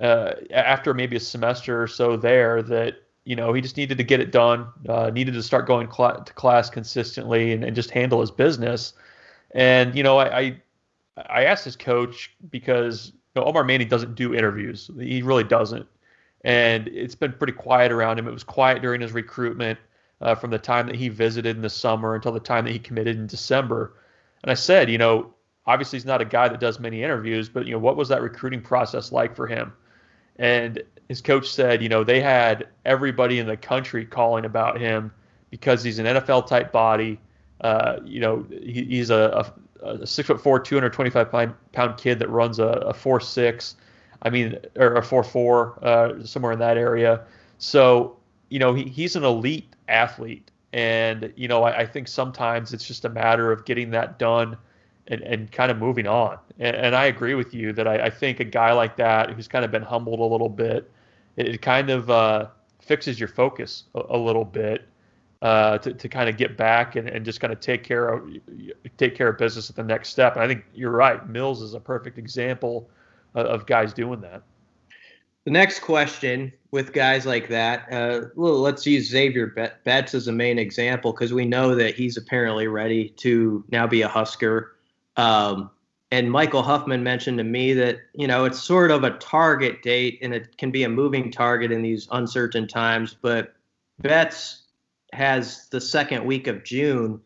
uh, 0.00 0.32
after 0.50 0.92
maybe 0.92 1.16
a 1.16 1.20
semester 1.20 1.80
or 1.80 1.86
so 1.86 2.16
there 2.16 2.62
that 2.62 3.03
you 3.24 3.36
know, 3.36 3.52
he 3.52 3.60
just 3.60 3.76
needed 3.76 3.98
to 3.98 4.04
get 4.04 4.20
it 4.20 4.30
done, 4.30 4.66
uh, 4.88 5.10
needed 5.10 5.34
to 5.34 5.42
start 5.42 5.66
going 5.66 5.90
cl- 5.90 6.22
to 6.22 6.32
class 6.34 6.68
consistently 6.68 7.52
and, 7.52 7.64
and, 7.64 7.74
just 7.74 7.90
handle 7.90 8.20
his 8.20 8.30
business. 8.30 8.92
And, 9.52 9.94
you 9.94 10.02
know, 10.02 10.18
I, 10.18 10.38
I, 10.38 10.62
I 11.16 11.44
asked 11.44 11.64
his 11.64 11.76
coach 11.76 12.34
because 12.50 13.12
you 13.34 13.40
know, 13.40 13.46
Omar 13.46 13.64
Manning 13.64 13.88
doesn't 13.88 14.14
do 14.14 14.34
interviews. 14.34 14.90
He 14.98 15.22
really 15.22 15.44
doesn't. 15.44 15.86
And 16.42 16.88
it's 16.88 17.14
been 17.14 17.32
pretty 17.32 17.54
quiet 17.54 17.90
around 17.90 18.18
him. 18.18 18.28
It 18.28 18.32
was 18.32 18.44
quiet 18.44 18.82
during 18.82 19.00
his 19.00 19.12
recruitment 19.12 19.78
uh, 20.20 20.34
from 20.34 20.50
the 20.50 20.58
time 20.58 20.86
that 20.86 20.96
he 20.96 21.08
visited 21.08 21.56
in 21.56 21.62
the 21.62 21.70
summer 21.70 22.14
until 22.14 22.32
the 22.32 22.40
time 22.40 22.64
that 22.66 22.72
he 22.72 22.78
committed 22.78 23.16
in 23.16 23.26
December. 23.26 23.94
And 24.42 24.50
I 24.50 24.54
said, 24.54 24.90
you 24.90 24.98
know, 24.98 25.32
obviously 25.66 25.98
he's 25.98 26.04
not 26.04 26.20
a 26.20 26.26
guy 26.26 26.48
that 26.48 26.60
does 26.60 26.78
many 26.78 27.02
interviews, 27.02 27.48
but, 27.48 27.66
you 27.66 27.72
know, 27.72 27.78
what 27.78 27.96
was 27.96 28.08
that 28.08 28.20
recruiting 28.20 28.60
process 28.60 29.10
like 29.10 29.34
for 29.34 29.46
him? 29.46 29.72
And 30.36 30.82
his 31.08 31.20
coach 31.20 31.52
said, 31.52 31.82
you 31.82 31.88
know, 31.88 32.04
they 32.04 32.20
had 32.20 32.68
everybody 32.84 33.38
in 33.38 33.46
the 33.46 33.56
country 33.56 34.04
calling 34.04 34.44
about 34.44 34.80
him 34.80 35.12
because 35.50 35.82
he's 35.82 35.98
an 35.98 36.06
NFL 36.06 36.46
type 36.46 36.72
body. 36.72 37.20
Uh, 37.60 37.98
you 38.04 38.20
know, 38.20 38.46
he, 38.50 38.84
he's 38.84 39.10
a, 39.10 39.52
a, 39.82 39.86
a, 39.86 40.06
six 40.06 40.26
foot 40.26 40.40
four, 40.42 40.58
225 40.58 41.54
pound 41.72 41.96
kid 41.96 42.18
that 42.18 42.28
runs 42.28 42.58
a, 42.58 42.64
a 42.64 42.94
four 42.94 43.20
six. 43.20 43.76
I 44.22 44.30
mean, 44.30 44.58
or 44.76 44.94
a 44.94 45.02
four 45.02 45.22
four, 45.22 45.78
uh, 45.84 46.24
somewhere 46.24 46.52
in 46.52 46.58
that 46.60 46.78
area. 46.78 47.24
So, 47.58 48.16
you 48.48 48.58
know, 48.58 48.74
he, 48.74 48.84
he's 48.84 49.16
an 49.16 49.24
elite 49.24 49.74
athlete. 49.88 50.50
And, 50.72 51.32
you 51.36 51.46
know, 51.46 51.62
I, 51.62 51.80
I 51.80 51.86
think 51.86 52.08
sometimes 52.08 52.72
it's 52.72 52.86
just 52.86 53.04
a 53.04 53.08
matter 53.08 53.52
of 53.52 53.64
getting 53.64 53.90
that 53.90 54.18
done 54.18 54.56
and, 55.06 55.20
and 55.22 55.52
kind 55.52 55.70
of 55.70 55.78
moving 55.78 56.06
on. 56.06 56.38
And, 56.58 56.74
and 56.76 56.96
I 56.96 57.04
agree 57.06 57.34
with 57.34 57.54
you 57.54 57.72
that 57.74 57.86
I, 57.86 58.06
I, 58.06 58.10
think 58.10 58.40
a 58.40 58.44
guy 58.44 58.72
like 58.72 58.96
that 58.96 59.30
who's 59.30 59.48
kind 59.48 59.64
of 59.64 59.70
been 59.70 59.82
humbled 59.82 60.20
a 60.20 60.24
little 60.24 60.48
bit, 60.48 60.90
it, 61.36 61.48
it 61.48 61.62
kind 61.62 61.90
of 61.90 62.10
uh, 62.10 62.46
fixes 62.80 63.18
your 63.18 63.28
focus 63.28 63.84
a, 63.94 64.02
a 64.10 64.18
little 64.18 64.44
bit 64.44 64.88
uh, 65.42 65.78
to, 65.78 65.92
to 65.92 66.08
kind 66.08 66.28
of 66.28 66.36
get 66.36 66.56
back 66.56 66.96
and, 66.96 67.08
and 67.08 67.24
just 67.24 67.40
kind 67.40 67.52
of 67.52 67.60
take 67.60 67.84
care 67.84 68.08
of 68.08 68.30
take 68.96 69.14
care 69.14 69.28
of 69.28 69.38
business 69.38 69.68
at 69.68 69.76
the 69.76 69.82
next 69.82 70.08
step. 70.08 70.34
And 70.34 70.42
I 70.42 70.48
think 70.48 70.64
you're 70.74 70.90
right. 70.90 71.26
Mills 71.28 71.60
is 71.60 71.74
a 71.74 71.80
perfect 71.80 72.18
example 72.18 72.88
of, 73.34 73.46
of 73.46 73.66
guys 73.66 73.92
doing 73.92 74.20
that. 74.22 74.42
The 75.44 75.50
next 75.50 75.80
question 75.80 76.50
with 76.70 76.94
guys 76.94 77.26
like 77.26 77.48
that, 77.48 77.92
uh, 77.92 78.28
let's 78.34 78.86
use 78.86 79.10
Xavier 79.10 79.48
Betts 79.84 80.14
as 80.14 80.26
a 80.26 80.32
main 80.32 80.58
example 80.58 81.12
because 81.12 81.34
we 81.34 81.44
know 81.44 81.74
that 81.74 81.94
he's 81.94 82.16
apparently 82.16 82.66
ready 82.66 83.10
to 83.10 83.62
now 83.70 83.86
be 83.86 84.00
a 84.00 84.08
Husker 84.08 84.76
um, 85.18 85.70
and 86.14 86.30
Michael 86.30 86.62
Huffman 86.62 87.02
mentioned 87.02 87.38
to 87.38 87.44
me 87.44 87.72
that 87.72 87.98
you 88.12 88.28
know 88.28 88.44
it's 88.44 88.62
sort 88.62 88.92
of 88.92 89.02
a 89.02 89.10
target 89.18 89.82
date, 89.82 90.20
and 90.22 90.32
it 90.32 90.56
can 90.58 90.70
be 90.70 90.84
a 90.84 90.88
moving 90.88 91.32
target 91.32 91.72
in 91.72 91.82
these 91.82 92.06
uncertain 92.12 92.68
times. 92.68 93.16
But 93.20 93.54
Betts 93.98 94.62
has 95.12 95.68
the 95.70 95.80
second 95.80 96.24
week 96.24 96.46
of 96.46 96.62
June 96.62 97.20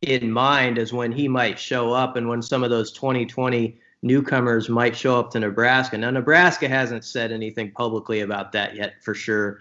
in 0.00 0.32
mind 0.32 0.78
as 0.78 0.92
when 0.92 1.12
he 1.12 1.28
might 1.28 1.56
show 1.56 1.92
up, 1.92 2.16
and 2.16 2.28
when 2.28 2.42
some 2.42 2.64
of 2.64 2.70
those 2.70 2.90
2020 2.90 3.78
newcomers 4.02 4.68
might 4.68 4.96
show 4.96 5.20
up 5.20 5.30
to 5.30 5.38
Nebraska. 5.38 5.96
Now, 5.96 6.10
Nebraska 6.10 6.68
hasn't 6.68 7.04
said 7.04 7.30
anything 7.30 7.70
publicly 7.70 8.22
about 8.22 8.50
that 8.52 8.74
yet, 8.74 8.94
for 9.04 9.14
sure. 9.14 9.60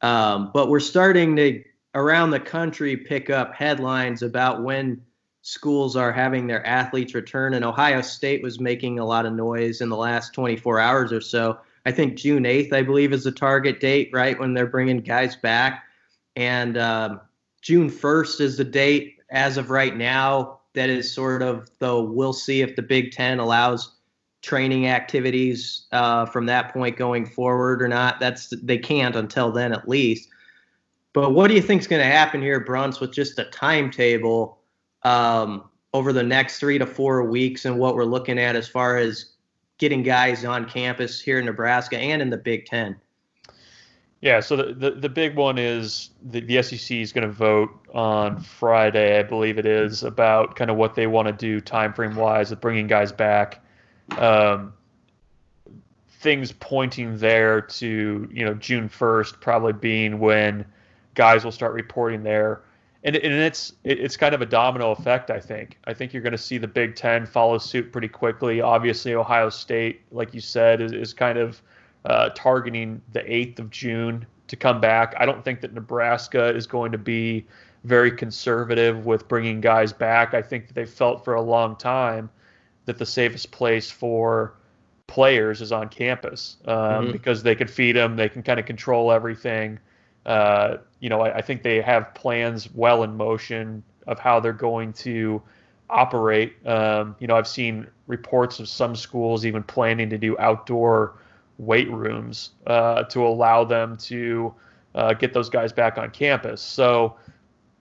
Um, 0.00 0.50
but 0.54 0.70
we're 0.70 0.80
starting 0.80 1.36
to 1.36 1.62
around 1.94 2.30
the 2.30 2.40
country 2.40 2.96
pick 2.96 3.28
up 3.28 3.54
headlines 3.54 4.22
about 4.22 4.62
when 4.62 5.02
schools 5.42 5.96
are 5.96 6.12
having 6.12 6.46
their 6.46 6.64
athletes 6.66 7.14
return. 7.14 7.54
And 7.54 7.64
Ohio 7.64 8.00
State 8.00 8.42
was 8.42 8.60
making 8.60 8.98
a 8.98 9.04
lot 9.04 9.26
of 9.26 9.32
noise 9.32 9.80
in 9.80 9.88
the 9.88 9.96
last 9.96 10.32
24 10.32 10.78
hours 10.78 11.12
or 11.12 11.20
so. 11.20 11.58
I 11.84 11.90
think 11.90 12.16
June 12.16 12.44
8th, 12.44 12.72
I 12.72 12.82
believe, 12.82 13.12
is 13.12 13.24
the 13.24 13.32
target 13.32 13.80
date, 13.80 14.10
right, 14.12 14.38
when 14.38 14.54
they're 14.54 14.66
bringing 14.66 15.00
guys 15.00 15.34
back. 15.34 15.84
And 16.36 16.78
um, 16.78 17.20
June 17.60 17.90
1st 17.90 18.40
is 18.40 18.56
the 18.56 18.64
date 18.64 19.18
as 19.30 19.56
of 19.56 19.70
right 19.70 19.96
now. 19.96 20.60
That 20.74 20.88
is 20.88 21.12
sort 21.12 21.42
of, 21.42 21.68
though, 21.80 22.02
we'll 22.02 22.32
see 22.32 22.62
if 22.62 22.76
the 22.76 22.82
Big 22.82 23.10
Ten 23.10 23.40
allows 23.40 23.96
training 24.42 24.86
activities 24.86 25.86
uh, 25.92 26.24
from 26.26 26.46
that 26.46 26.72
point 26.72 26.96
going 26.96 27.26
forward 27.26 27.82
or 27.82 27.88
not. 27.88 28.20
That's 28.20 28.48
they 28.62 28.78
can't 28.78 29.14
until 29.14 29.52
then, 29.52 29.72
at 29.72 29.88
least. 29.88 30.28
But 31.12 31.32
what 31.32 31.48
do 31.48 31.54
you 31.54 31.60
think 31.60 31.82
is 31.82 31.86
going 31.88 32.00
to 32.00 32.10
happen 32.10 32.40
here, 32.40 32.64
Bruntz, 32.64 33.00
with 33.00 33.12
just 33.12 33.38
a 33.38 33.44
timetable 33.44 34.61
um, 35.04 35.64
over 35.94 36.12
the 36.12 36.22
next 36.22 36.58
three 36.58 36.78
to 36.78 36.86
four 36.86 37.24
weeks 37.24 37.64
and 37.64 37.78
what 37.78 37.94
we're 37.94 38.04
looking 38.04 38.38
at 38.38 38.56
as 38.56 38.68
far 38.68 38.96
as 38.96 39.32
getting 39.78 40.02
guys 40.02 40.44
on 40.44 40.68
campus 40.68 41.20
here 41.20 41.38
in 41.38 41.44
Nebraska 41.44 41.98
and 41.98 42.22
in 42.22 42.30
the 42.30 42.36
Big 42.36 42.66
Ten? 42.66 42.96
Yeah, 44.20 44.38
so 44.38 44.54
the, 44.54 44.72
the, 44.72 44.90
the 44.92 45.08
big 45.08 45.34
one 45.34 45.58
is 45.58 46.10
the, 46.22 46.40
the 46.40 46.62
SEC 46.62 46.96
is 46.96 47.12
going 47.12 47.26
to 47.26 47.32
vote 47.32 47.70
on 47.92 48.40
Friday, 48.40 49.18
I 49.18 49.24
believe 49.24 49.58
it 49.58 49.66
is, 49.66 50.04
about 50.04 50.54
kind 50.54 50.70
of 50.70 50.76
what 50.76 50.94
they 50.94 51.08
want 51.08 51.26
to 51.26 51.32
do 51.32 51.60
time 51.60 51.92
frame 51.92 52.14
wise 52.14 52.50
with 52.50 52.60
bringing 52.60 52.86
guys 52.86 53.10
back. 53.10 53.64
Um, 54.18 54.72
things 56.22 56.52
pointing 56.52 57.18
there 57.18 57.60
to 57.60 58.28
you 58.32 58.44
know 58.44 58.54
June 58.54 58.88
1st 58.88 59.40
probably 59.40 59.72
being 59.72 60.20
when 60.20 60.64
guys 61.14 61.44
will 61.44 61.50
start 61.50 61.72
reporting 61.72 62.22
there 62.22 62.62
and, 63.04 63.16
and 63.16 63.34
it's 63.34 63.72
it's 63.84 64.16
kind 64.16 64.34
of 64.34 64.42
a 64.42 64.46
domino 64.46 64.92
effect. 64.92 65.30
I 65.30 65.40
think. 65.40 65.78
I 65.84 65.94
think 65.94 66.12
you're 66.12 66.22
going 66.22 66.32
to 66.32 66.38
see 66.38 66.58
the 66.58 66.68
Big 66.68 66.94
Ten 66.94 67.26
follow 67.26 67.58
suit 67.58 67.92
pretty 67.92 68.08
quickly. 68.08 68.60
Obviously, 68.60 69.14
Ohio 69.14 69.50
State, 69.50 70.02
like 70.10 70.32
you 70.34 70.40
said, 70.40 70.80
is, 70.80 70.92
is 70.92 71.12
kind 71.12 71.38
of 71.38 71.60
uh, 72.04 72.30
targeting 72.30 73.00
the 73.12 73.20
8th 73.20 73.58
of 73.58 73.70
June 73.70 74.26
to 74.48 74.56
come 74.56 74.80
back. 74.80 75.14
I 75.18 75.26
don't 75.26 75.44
think 75.44 75.60
that 75.60 75.72
Nebraska 75.72 76.54
is 76.54 76.66
going 76.66 76.92
to 76.92 76.98
be 76.98 77.46
very 77.84 78.10
conservative 78.10 79.06
with 79.06 79.28
bringing 79.28 79.60
guys 79.60 79.92
back. 79.92 80.34
I 80.34 80.42
think 80.42 80.68
that 80.68 80.74
they 80.74 80.86
felt 80.86 81.24
for 81.24 81.34
a 81.34 81.42
long 81.42 81.76
time 81.76 82.30
that 82.84 82.98
the 82.98 83.06
safest 83.06 83.50
place 83.50 83.90
for 83.90 84.54
players 85.06 85.60
is 85.60 85.72
on 85.72 85.88
campus 85.88 86.56
um, 86.66 86.76
mm-hmm. 86.76 87.12
because 87.12 87.42
they 87.42 87.54
can 87.54 87.68
feed 87.68 87.96
them, 87.96 88.16
they 88.16 88.28
can 88.28 88.42
kind 88.42 88.58
of 88.58 88.66
control 88.66 89.12
everything. 89.12 89.78
Uh, 90.26 90.78
you 91.00 91.08
know, 91.08 91.20
I, 91.20 91.38
I, 91.38 91.42
think 91.42 91.62
they 91.62 91.80
have 91.80 92.14
plans 92.14 92.72
well 92.74 93.02
in 93.02 93.16
motion 93.16 93.82
of 94.06 94.20
how 94.20 94.38
they're 94.38 94.52
going 94.52 94.92
to 94.92 95.42
operate. 95.90 96.54
Um, 96.66 97.16
you 97.18 97.26
know, 97.26 97.36
I've 97.36 97.48
seen 97.48 97.88
reports 98.06 98.60
of 98.60 98.68
some 98.68 98.94
schools 98.94 99.44
even 99.44 99.62
planning 99.64 100.08
to 100.10 100.18
do 100.18 100.38
outdoor 100.38 101.14
weight 101.58 101.90
rooms 101.90 102.50
uh, 102.66 103.02
to 103.04 103.26
allow 103.26 103.64
them 103.64 103.96
to 103.96 104.54
uh, 104.94 105.14
get 105.14 105.32
those 105.32 105.48
guys 105.48 105.72
back 105.72 105.98
on 105.98 106.10
campus. 106.10 106.60
So 106.60 107.16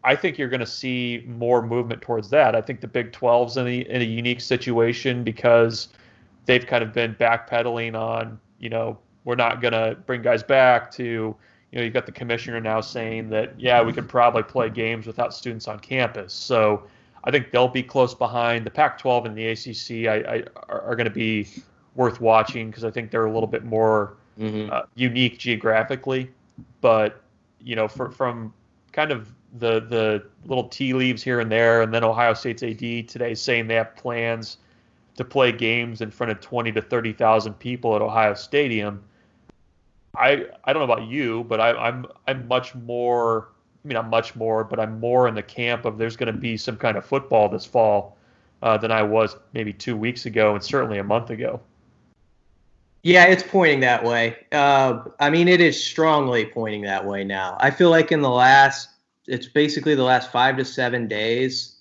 I 0.03 0.15
think 0.15 0.37
you're 0.37 0.49
going 0.49 0.61
to 0.61 0.65
see 0.65 1.23
more 1.27 1.61
movement 1.61 2.01
towards 2.01 2.29
that. 2.31 2.55
I 2.55 2.61
think 2.61 2.81
the 2.81 2.87
Big 2.87 3.11
12's 3.11 3.57
in 3.57 3.67
a, 3.67 3.79
in 3.81 4.01
a 4.01 4.05
unique 4.05 4.41
situation 4.41 5.23
because 5.23 5.89
they've 6.45 6.65
kind 6.65 6.83
of 6.83 6.91
been 6.93 7.15
backpedaling 7.15 7.99
on, 7.99 8.39
you 8.59 8.69
know, 8.69 8.97
we're 9.25 9.35
not 9.35 9.61
going 9.61 9.73
to 9.73 9.95
bring 10.05 10.21
guys 10.21 10.41
back 10.41 10.91
to 10.91 11.35
you 11.71 11.79
know, 11.79 11.85
you've 11.85 11.93
got 11.93 12.05
the 12.05 12.11
commissioner 12.11 12.59
now 12.59 12.81
saying 12.81 13.29
that, 13.29 13.57
yeah, 13.59 13.81
we 13.81 13.93
could 13.93 14.09
probably 14.09 14.43
play 14.43 14.69
games 14.69 15.07
without 15.07 15.33
students 15.33 15.67
on 15.67 15.79
campus. 15.79 16.33
So 16.33 16.83
I 17.23 17.31
think 17.31 17.51
they'll 17.51 17.67
be 17.69 17.83
close 17.83 18.13
behind. 18.13 18.65
The 18.65 18.71
Pac 18.71 18.97
12 18.97 19.27
and 19.27 19.37
the 19.37 19.47
ACC 19.47 20.07
I, 20.07 20.35
I 20.35 20.43
are, 20.67 20.81
are 20.81 20.95
going 20.95 21.05
to 21.05 21.13
be 21.13 21.47
worth 21.95 22.19
watching 22.19 22.69
because 22.69 22.83
I 22.83 22.91
think 22.91 23.09
they're 23.09 23.25
a 23.25 23.31
little 23.31 23.47
bit 23.47 23.63
more 23.63 24.17
mm-hmm. 24.37 24.71
uh, 24.71 24.81
unique 24.95 25.37
geographically. 25.37 26.29
But, 26.81 27.21
you 27.61 27.77
know, 27.77 27.87
for, 27.87 28.11
from 28.11 28.53
kind 28.91 29.11
of 29.11 29.31
the, 29.57 29.79
the 29.79 30.25
little 30.45 30.67
tea 30.67 30.93
leaves 30.93 31.23
here 31.23 31.39
and 31.39 31.49
there, 31.49 31.83
and 31.83 31.93
then 31.93 32.03
Ohio 32.03 32.33
State's 32.33 32.63
AD 32.63 33.07
today 33.07 33.33
saying 33.33 33.67
they 33.67 33.75
have 33.75 33.95
plans 33.95 34.57
to 35.15 35.23
play 35.23 35.53
games 35.53 36.01
in 36.01 36.11
front 36.11 36.31
of 36.31 36.41
20 36.41 36.73
to 36.73 36.81
30,000 36.81 37.53
people 37.53 37.95
at 37.95 38.01
Ohio 38.01 38.33
Stadium 38.33 39.01
I 40.15 40.45
I 40.63 40.73
don't 40.73 40.85
know 40.85 40.93
about 40.93 41.07
you, 41.07 41.45
but 41.45 41.59
I, 41.59 41.71
I'm 41.71 42.05
I'm 42.27 42.47
much 42.47 42.75
more. 42.75 43.49
I 43.83 43.87
mean, 43.87 43.97
I'm 43.97 44.09
much 44.09 44.35
more, 44.35 44.63
but 44.63 44.79
I'm 44.79 44.99
more 44.99 45.27
in 45.27 45.33
the 45.33 45.41
camp 45.41 45.85
of 45.85 45.97
there's 45.97 46.15
going 46.15 46.31
to 46.31 46.39
be 46.39 46.55
some 46.55 46.77
kind 46.77 46.97
of 46.97 47.05
football 47.05 47.49
this 47.49 47.65
fall 47.65 48.17
uh, 48.61 48.77
than 48.77 48.91
I 48.91 49.01
was 49.01 49.35
maybe 49.53 49.73
two 49.73 49.97
weeks 49.97 50.25
ago, 50.25 50.53
and 50.53 50.63
certainly 50.63 50.99
a 50.99 51.03
month 51.03 51.31
ago. 51.31 51.59
Yeah, 53.03 53.25
it's 53.25 53.41
pointing 53.41 53.79
that 53.79 54.03
way. 54.03 54.37
Uh, 54.51 55.03
I 55.19 55.31
mean, 55.31 55.47
it 55.47 55.59
is 55.59 55.83
strongly 55.83 56.45
pointing 56.45 56.83
that 56.83 57.03
way 57.03 57.23
now. 57.23 57.57
I 57.59 57.71
feel 57.71 57.89
like 57.89 58.11
in 58.11 58.21
the 58.21 58.29
last, 58.29 58.89
it's 59.27 59.47
basically 59.47 59.95
the 59.95 60.03
last 60.03 60.31
five 60.31 60.57
to 60.57 60.65
seven 60.65 61.07
days, 61.07 61.77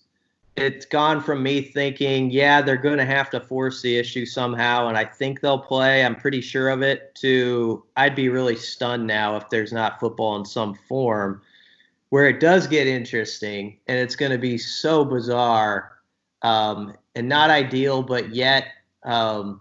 it's 0.56 0.84
gone 0.84 1.22
from 1.22 1.42
me 1.42 1.62
thinking, 1.62 2.30
yeah, 2.30 2.60
they're 2.60 2.76
going 2.76 2.98
to 2.98 3.04
have 3.04 3.30
to 3.30 3.40
force 3.40 3.82
the 3.82 3.96
issue 3.96 4.26
somehow, 4.26 4.88
and 4.88 4.96
I 4.96 5.04
think 5.04 5.40
they'll 5.40 5.58
play. 5.58 6.04
I'm 6.04 6.16
pretty 6.16 6.40
sure 6.40 6.68
of 6.68 6.82
it. 6.82 7.14
To 7.16 7.84
I'd 7.96 8.14
be 8.14 8.28
really 8.28 8.56
stunned 8.56 9.06
now 9.06 9.36
if 9.36 9.48
there's 9.48 9.72
not 9.72 10.00
football 10.00 10.36
in 10.36 10.44
some 10.44 10.74
form. 10.74 11.42
Where 12.10 12.26
it 12.26 12.40
does 12.40 12.66
get 12.66 12.88
interesting, 12.88 13.78
and 13.86 13.96
it's 13.96 14.16
going 14.16 14.32
to 14.32 14.38
be 14.38 14.58
so 14.58 15.04
bizarre 15.04 15.92
um, 16.42 16.94
and 17.14 17.28
not 17.28 17.50
ideal, 17.50 18.02
but 18.02 18.34
yet 18.34 18.66
um, 19.04 19.60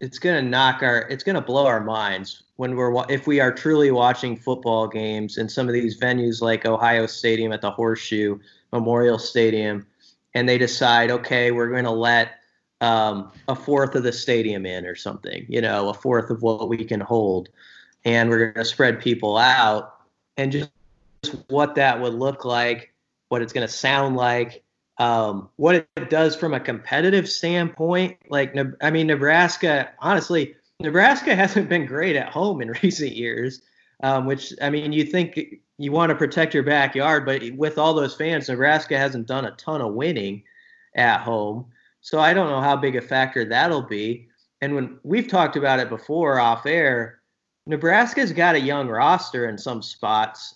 it's 0.00 0.18
going 0.18 0.42
to 0.42 0.48
knock 0.48 0.82
our 0.82 1.08
it's 1.08 1.24
going 1.24 1.34
to 1.34 1.40
blow 1.40 1.66
our 1.66 1.82
minds 1.82 2.42
when 2.56 2.76
we're 2.76 3.04
if 3.08 3.26
we 3.26 3.40
are 3.40 3.52
truly 3.52 3.90
watching 3.90 4.36
football 4.36 4.86
games 4.86 5.38
in 5.38 5.48
some 5.48 5.66
of 5.66 5.72
these 5.72 5.98
venues 5.98 6.42
like 6.42 6.66
Ohio 6.66 7.06
Stadium 7.06 7.52
at 7.52 7.62
the 7.62 7.70
Horseshoe 7.70 8.38
Memorial 8.72 9.18
Stadium 9.18 9.86
and 10.34 10.48
they 10.48 10.58
decide 10.58 11.10
okay 11.10 11.50
we're 11.50 11.70
going 11.70 11.84
to 11.84 11.90
let 11.90 12.40
um, 12.80 13.32
a 13.48 13.54
fourth 13.54 13.94
of 13.94 14.02
the 14.02 14.12
stadium 14.12 14.66
in 14.66 14.86
or 14.86 14.94
something 14.94 15.46
you 15.48 15.60
know 15.60 15.88
a 15.88 15.94
fourth 15.94 16.30
of 16.30 16.42
what 16.42 16.68
we 16.68 16.84
can 16.84 17.00
hold 17.00 17.48
and 18.04 18.28
we're 18.28 18.52
going 18.52 18.64
to 18.64 18.64
spread 18.64 19.00
people 19.00 19.36
out 19.38 19.94
and 20.36 20.52
just 20.52 20.70
what 21.48 21.74
that 21.74 22.00
would 22.00 22.14
look 22.14 22.44
like 22.44 22.92
what 23.28 23.42
it's 23.42 23.52
going 23.52 23.66
to 23.66 23.72
sound 23.72 24.16
like 24.16 24.64
um, 24.98 25.48
what 25.56 25.86
it 25.96 26.10
does 26.10 26.36
from 26.36 26.54
a 26.54 26.60
competitive 26.60 27.28
standpoint. 27.28 28.16
Like, 28.28 28.56
I 28.80 28.90
mean, 28.90 29.06
Nebraska, 29.06 29.92
honestly, 29.98 30.54
Nebraska 30.80 31.34
hasn't 31.36 31.68
been 31.68 31.86
great 31.86 32.16
at 32.16 32.28
home 32.28 32.60
in 32.60 32.68
recent 32.82 33.12
years. 33.12 33.62
Um, 34.02 34.26
which 34.26 34.52
I 34.60 34.70
mean, 34.70 34.92
you 34.92 35.04
think 35.04 35.38
you 35.84 35.92
want 35.92 36.08
to 36.08 36.16
protect 36.16 36.54
your 36.54 36.62
backyard, 36.62 37.26
but 37.26 37.42
with 37.56 37.76
all 37.76 37.92
those 37.92 38.14
fans, 38.14 38.48
Nebraska 38.48 38.96
hasn't 38.96 39.26
done 39.26 39.44
a 39.44 39.50
ton 39.52 39.82
of 39.82 39.92
winning 39.92 40.42
at 40.96 41.20
home. 41.20 41.66
So 42.00 42.20
I 42.20 42.32
don't 42.32 42.48
know 42.48 42.62
how 42.62 42.74
big 42.74 42.96
a 42.96 43.02
factor 43.02 43.44
that'll 43.44 43.82
be. 43.82 44.28
And 44.62 44.74
when 44.74 44.98
we've 45.02 45.28
talked 45.28 45.56
about 45.56 45.80
it 45.80 45.90
before 45.90 46.40
off 46.40 46.64
air, 46.64 47.20
Nebraska's 47.66 48.32
got 48.32 48.54
a 48.54 48.60
young 48.60 48.88
roster 48.88 49.46
in 49.46 49.58
some 49.58 49.82
spots. 49.82 50.54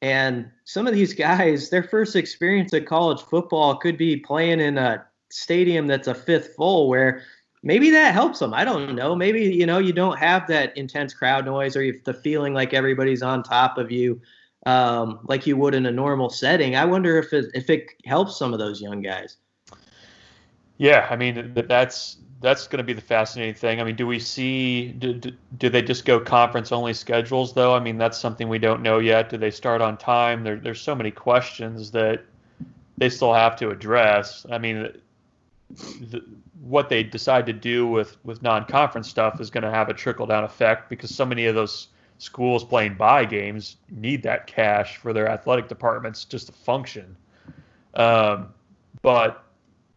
And 0.00 0.48
some 0.64 0.86
of 0.86 0.94
these 0.94 1.12
guys, 1.28 1.70
their 1.70 1.82
first 1.82 2.14
experience 2.14 2.72
at 2.72 2.86
college 2.86 3.22
football 3.22 3.76
could 3.76 3.98
be 3.98 4.16
playing 4.16 4.60
in 4.60 4.78
a 4.78 5.04
stadium 5.30 5.88
that's 5.88 6.06
a 6.06 6.14
fifth 6.14 6.54
full 6.54 6.88
where 6.88 7.24
maybe 7.64 7.90
that 7.90 8.14
helps 8.14 8.38
them. 8.38 8.54
I 8.54 8.64
don't 8.64 8.94
know. 8.94 9.16
Maybe, 9.16 9.42
you 9.42 9.66
know, 9.66 9.78
you 9.78 9.92
don't 9.92 10.18
have 10.18 10.46
that 10.46 10.76
intense 10.76 11.14
crowd 11.14 11.46
noise 11.46 11.76
or 11.76 11.92
the 12.04 12.14
feeling 12.14 12.54
like 12.54 12.74
everybody's 12.74 13.22
on 13.22 13.42
top 13.42 13.76
of 13.76 13.90
you 13.90 14.20
um, 14.66 15.20
like 15.24 15.46
you 15.46 15.56
would 15.56 15.74
in 15.74 15.86
a 15.86 15.90
normal 15.90 16.30
setting. 16.30 16.76
I 16.76 16.84
wonder 16.84 17.18
if 17.18 17.32
it, 17.32 17.46
if 17.54 17.70
it 17.70 17.86
helps 18.04 18.38
some 18.38 18.52
of 18.52 18.58
those 18.58 18.80
young 18.80 19.00
guys. 19.00 19.36
Yeah, 20.78 21.06
I 21.10 21.16
mean 21.16 21.52
that's 21.68 22.18
that's 22.40 22.68
going 22.68 22.78
to 22.78 22.84
be 22.84 22.92
the 22.92 23.00
fascinating 23.00 23.54
thing. 23.54 23.80
I 23.80 23.84
mean, 23.84 23.96
do 23.96 24.06
we 24.06 24.18
see 24.18 24.92
do, 24.92 25.14
do, 25.58 25.68
they 25.68 25.82
just 25.82 26.04
go 26.04 26.20
conference 26.20 26.70
only 26.70 26.94
schedules 26.94 27.52
though? 27.52 27.74
I 27.74 27.80
mean, 27.80 27.98
that's 27.98 28.16
something 28.16 28.48
we 28.48 28.58
don't 28.58 28.80
know 28.80 29.00
yet. 29.00 29.28
Do 29.28 29.38
they 29.38 29.50
start 29.50 29.80
on 29.80 29.96
time? 29.96 30.44
There, 30.44 30.56
there's 30.56 30.80
so 30.80 30.94
many 30.94 31.10
questions 31.10 31.90
that 31.92 32.24
they 32.96 33.08
still 33.08 33.34
have 33.34 33.56
to 33.56 33.70
address. 33.70 34.46
I 34.50 34.58
mean, 34.58 34.92
the, 35.70 36.24
what 36.60 36.88
they 36.88 37.02
decide 37.02 37.46
to 37.46 37.52
do 37.52 37.86
with 37.86 38.16
with 38.24 38.42
non-conference 38.42 39.08
stuff 39.08 39.40
is 39.40 39.50
going 39.50 39.64
to 39.64 39.70
have 39.70 39.88
a 39.88 39.94
trickle 39.94 40.26
down 40.26 40.44
effect 40.44 40.88
because 40.88 41.14
so 41.14 41.26
many 41.26 41.46
of 41.46 41.54
those 41.54 41.88
schools 42.18 42.64
playing 42.64 42.94
bye 42.94 43.24
games 43.24 43.76
need 43.90 44.22
that 44.24 44.46
cash 44.46 44.96
for 44.96 45.12
their 45.12 45.28
athletic 45.28 45.68
departments 45.68 46.24
just 46.24 46.46
to 46.46 46.52
function. 46.52 47.16
Um, 47.94 48.52
but 49.02 49.44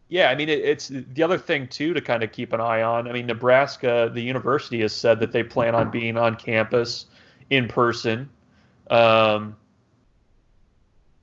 yeah, 0.08 0.28
I 0.30 0.34
mean, 0.34 0.48
it, 0.48 0.60
it's 0.60 0.88
the 0.88 1.22
other 1.22 1.38
thing 1.38 1.66
too 1.66 1.92
to 1.94 2.00
kind 2.00 2.22
of 2.22 2.32
keep 2.32 2.52
an 2.52 2.60
eye 2.60 2.82
on. 2.82 3.08
I 3.08 3.12
mean, 3.12 3.26
Nebraska, 3.26 4.10
the 4.12 4.20
university 4.20 4.80
has 4.80 4.92
said 4.92 5.18
that 5.20 5.32
they 5.32 5.42
plan 5.42 5.74
on 5.74 5.90
being 5.90 6.16
on 6.16 6.36
campus 6.36 7.06
in 7.50 7.66
person 7.66 8.28
um, 8.90 9.56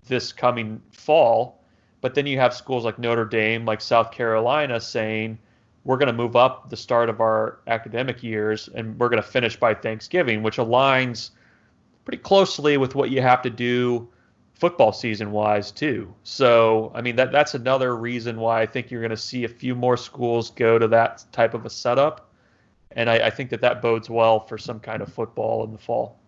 this 0.07 0.33
coming 0.33 0.81
fall. 0.91 1.63
But 2.01 2.15
then 2.15 2.25
you 2.25 2.39
have 2.39 2.53
schools 2.53 2.85
like 2.85 2.97
Notre 2.97 3.25
Dame, 3.25 3.65
like 3.65 3.81
South 3.81 4.11
Carolina, 4.11 4.79
saying 4.79 5.37
we're 5.89 5.97
going 5.97 6.05
to 6.05 6.13
move 6.13 6.35
up 6.35 6.69
the 6.69 6.77
start 6.77 7.09
of 7.09 7.19
our 7.19 7.61
academic 7.65 8.21
years 8.21 8.69
and 8.75 8.95
we're 8.99 9.09
going 9.09 9.19
to 9.19 9.27
finish 9.27 9.55
by 9.55 9.73
Thanksgiving, 9.73 10.43
which 10.43 10.57
aligns 10.57 11.31
pretty 12.05 12.21
closely 12.21 12.77
with 12.77 12.93
what 12.93 13.09
you 13.09 13.23
have 13.23 13.41
to 13.41 13.49
do 13.49 14.07
football 14.53 14.93
season 14.93 15.31
wise 15.31 15.71
too. 15.71 16.13
So 16.21 16.91
I 16.93 17.01
mean 17.01 17.15
that 17.15 17.31
that's 17.31 17.55
another 17.55 17.95
reason 17.95 18.39
why 18.39 18.61
I 18.61 18.67
think 18.67 18.91
you're 18.91 19.01
going 19.01 19.09
to 19.09 19.17
see 19.17 19.45
a 19.45 19.49
few 19.49 19.73
more 19.73 19.97
schools 19.97 20.51
go 20.51 20.77
to 20.77 20.87
that 20.89 21.25
type 21.31 21.55
of 21.55 21.65
a 21.65 21.71
setup, 21.71 22.29
and 22.91 23.09
I, 23.09 23.25
I 23.25 23.29
think 23.31 23.49
that 23.49 23.61
that 23.61 23.81
bodes 23.81 24.11
well 24.11 24.41
for 24.41 24.59
some 24.59 24.79
kind 24.79 25.01
of 25.01 25.11
football 25.11 25.63
in 25.63 25.71
the 25.71 25.79
fall. 25.79 26.19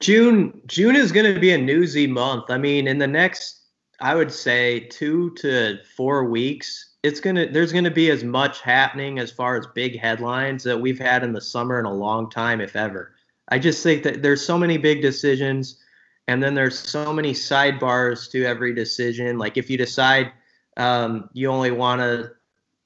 June 0.00 0.60
June 0.66 0.94
is 0.94 1.10
going 1.10 1.32
to 1.32 1.40
be 1.40 1.52
a 1.52 1.58
newsy 1.58 2.06
month. 2.06 2.50
I 2.50 2.58
mean, 2.58 2.86
in 2.86 2.98
the 2.98 3.06
next 3.06 3.62
I 4.00 4.14
would 4.14 4.30
say 4.30 4.80
two 4.80 5.30
to 5.36 5.78
four 5.96 6.24
weeks, 6.24 6.93
it's 7.04 7.20
gonna 7.20 7.46
there's 7.46 7.70
gonna 7.70 7.90
be 7.90 8.10
as 8.10 8.24
much 8.24 8.62
happening 8.62 9.18
as 9.18 9.30
far 9.30 9.58
as 9.58 9.66
big 9.74 10.00
headlines 10.00 10.64
that 10.64 10.80
we've 10.80 10.98
had 10.98 11.22
in 11.22 11.34
the 11.34 11.40
summer 11.40 11.78
in 11.78 11.84
a 11.84 11.92
long 11.92 12.30
time, 12.30 12.62
if 12.62 12.74
ever. 12.74 13.14
I 13.50 13.58
just 13.58 13.82
think 13.82 14.02
that 14.04 14.22
there's 14.22 14.44
so 14.44 14.56
many 14.56 14.78
big 14.78 15.02
decisions 15.02 15.82
and 16.28 16.42
then 16.42 16.54
there's 16.54 16.78
so 16.78 17.12
many 17.12 17.34
sidebars 17.34 18.30
to 18.30 18.46
every 18.46 18.74
decision. 18.74 19.36
Like 19.36 19.58
if 19.58 19.68
you 19.68 19.76
decide 19.76 20.32
um, 20.78 21.28
you 21.34 21.50
only 21.50 21.72
want 21.72 22.00
a 22.00 22.32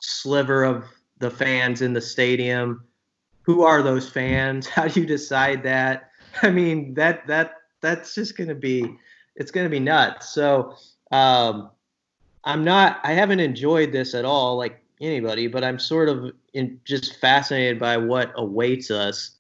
sliver 0.00 0.64
of 0.64 0.84
the 1.18 1.30
fans 1.30 1.80
in 1.80 1.92
the 1.92 2.00
stadium, 2.00 2.82
who 3.42 3.62
are 3.62 3.82
those 3.82 4.10
fans? 4.10 4.66
How 4.68 4.88
do 4.88 5.00
you 5.00 5.06
decide 5.06 5.62
that? 5.62 6.10
I 6.42 6.50
mean 6.50 6.92
that 6.94 7.24
that 7.28 7.54
that's 7.80 8.16
just 8.16 8.34
to 8.48 8.56
be 8.56 8.96
it's 9.36 9.52
to 9.66 9.70
be 9.70 9.78
nuts. 9.78 10.30
So 10.30 10.74
um, 11.12 11.70
I'm 12.48 12.64
not 12.64 13.00
I 13.04 13.12
haven't 13.12 13.40
enjoyed 13.40 13.92
this 13.92 14.14
at 14.14 14.24
all 14.24 14.56
like 14.56 14.82
anybody, 15.02 15.46
but 15.46 15.62
I'm 15.62 15.78
sort 15.78 16.08
of 16.08 16.32
in, 16.54 16.80
just 16.84 17.20
fascinated 17.20 17.78
by 17.78 17.98
what 17.98 18.32
awaits 18.36 18.90
us. 18.90 19.36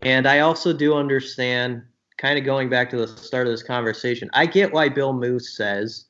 And 0.00 0.26
I 0.26 0.40
also 0.40 0.72
do 0.72 0.94
understand 0.94 1.82
kind 2.16 2.38
of 2.38 2.46
going 2.46 2.70
back 2.70 2.88
to 2.90 2.96
the 2.96 3.06
start 3.06 3.46
of 3.46 3.52
this 3.52 3.62
conversation, 3.62 4.30
I 4.32 4.46
get 4.46 4.72
why 4.72 4.88
Bill 4.88 5.12
Moos 5.12 5.54
says 5.56 6.06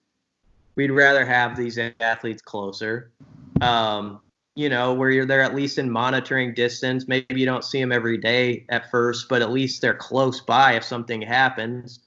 we'd 0.76 0.92
rather 0.92 1.26
have 1.26 1.56
these 1.56 1.76
athletes 1.98 2.40
closer. 2.40 3.10
Um, 3.60 4.20
you 4.54 4.68
know, 4.68 4.94
where 4.94 5.10
you're 5.10 5.26
there 5.26 5.42
at 5.42 5.54
least 5.54 5.78
in 5.78 5.90
monitoring 5.90 6.54
distance. 6.54 7.08
Maybe 7.08 7.40
you 7.40 7.46
don't 7.46 7.64
see 7.64 7.80
them 7.80 7.92
every 7.92 8.18
day 8.18 8.64
at 8.68 8.90
first, 8.90 9.28
but 9.28 9.42
at 9.42 9.50
least 9.50 9.80
they're 9.80 9.94
close 9.94 10.40
by 10.40 10.74
if 10.74 10.84
something 10.84 11.20
happens. 11.20 12.00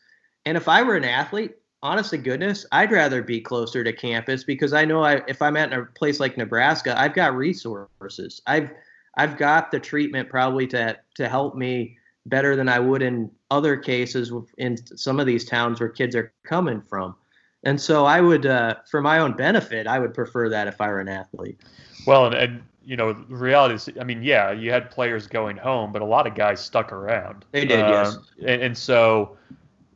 And 0.46 0.58
if 0.58 0.68
I 0.68 0.84
were 0.84 0.96
an 0.96 1.04
athlete, 1.04 1.52
honest 1.84 2.12
to 2.12 2.18
goodness, 2.18 2.66
I'd 2.72 2.92
rather 2.92 3.22
be 3.22 3.42
closer 3.42 3.84
to 3.84 3.94
campus 3.94 4.44
because 4.44 4.74
I 4.74 4.86
know 4.86 5.04
I, 5.04 5.22
if 5.28 5.42
I'm 5.42 5.58
at 5.58 5.74
a 5.74 5.86
place 5.86 6.20
like 6.20 6.38
Nebraska, 6.38 7.00
I've 7.00 7.14
got 7.14 7.36
resources. 7.36 8.42
I've 8.48 8.70
I've 9.18 9.38
got 9.38 9.72
the 9.72 9.80
treatment 9.80 10.30
probably 10.30 10.68
to 10.68 10.98
to 11.16 11.30
help 11.30 11.56
me 11.56 11.98
better 12.26 12.56
than 12.56 12.70
I 12.70 12.80
would 12.80 13.02
in 13.02 13.32
other 13.50 13.76
cases 13.76 14.32
in 14.58 14.78
some 14.98 15.20
of 15.20 15.26
these 15.26 15.46
towns 15.46 15.80
where 15.80 15.90
kids 15.90 16.16
are 16.16 16.32
coming 16.44 16.82
from. 16.82 17.16
And 17.64 17.80
so 17.80 18.06
I 18.06 18.22
would, 18.22 18.46
uh, 18.46 18.76
for 18.90 19.02
my 19.02 19.20
own 19.20 19.34
benefit, 19.34 19.86
I 19.88 20.00
would 20.00 20.14
prefer 20.14 20.50
that 20.50 20.68
if 20.68 20.82
I 20.82 20.88
were 20.88 21.00
an 21.00 21.08
athlete. 21.08 21.60
Well, 22.08 22.26
and, 22.28 22.36
and 22.36 22.64
you 22.84 22.96
know, 22.96 23.14
the 23.14 23.36
reality 23.36 23.76
is, 23.76 23.90
I 24.00 24.04
mean, 24.04 24.24
yeah, 24.24 24.52
you 24.52 24.72
had 24.72 24.90
players 24.90 25.28
going 25.28 25.58
home, 25.58 25.92
but 25.92 26.02
a 26.02 26.06
lot 26.06 26.26
of 26.26 26.34
guys 26.34 26.60
stuck 26.60 26.92
around. 26.92 27.46
They 27.52 27.66
did, 27.66 27.80
um, 27.82 27.92
yes. 27.92 28.18
And, 28.40 28.62
and 28.64 28.78
so, 28.78 29.38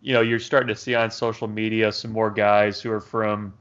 you 0.06 0.14
know, 0.14 0.22
you're 0.22 0.40
starting 0.40 0.68
to 0.68 0.76
see 0.76 0.94
on 0.94 1.10
social 1.10 1.48
media 1.48 1.92
some 1.92 2.12
more 2.12 2.30
guys 2.30 2.80
who 2.80 2.92
are 2.92 3.02
from, 3.02 3.52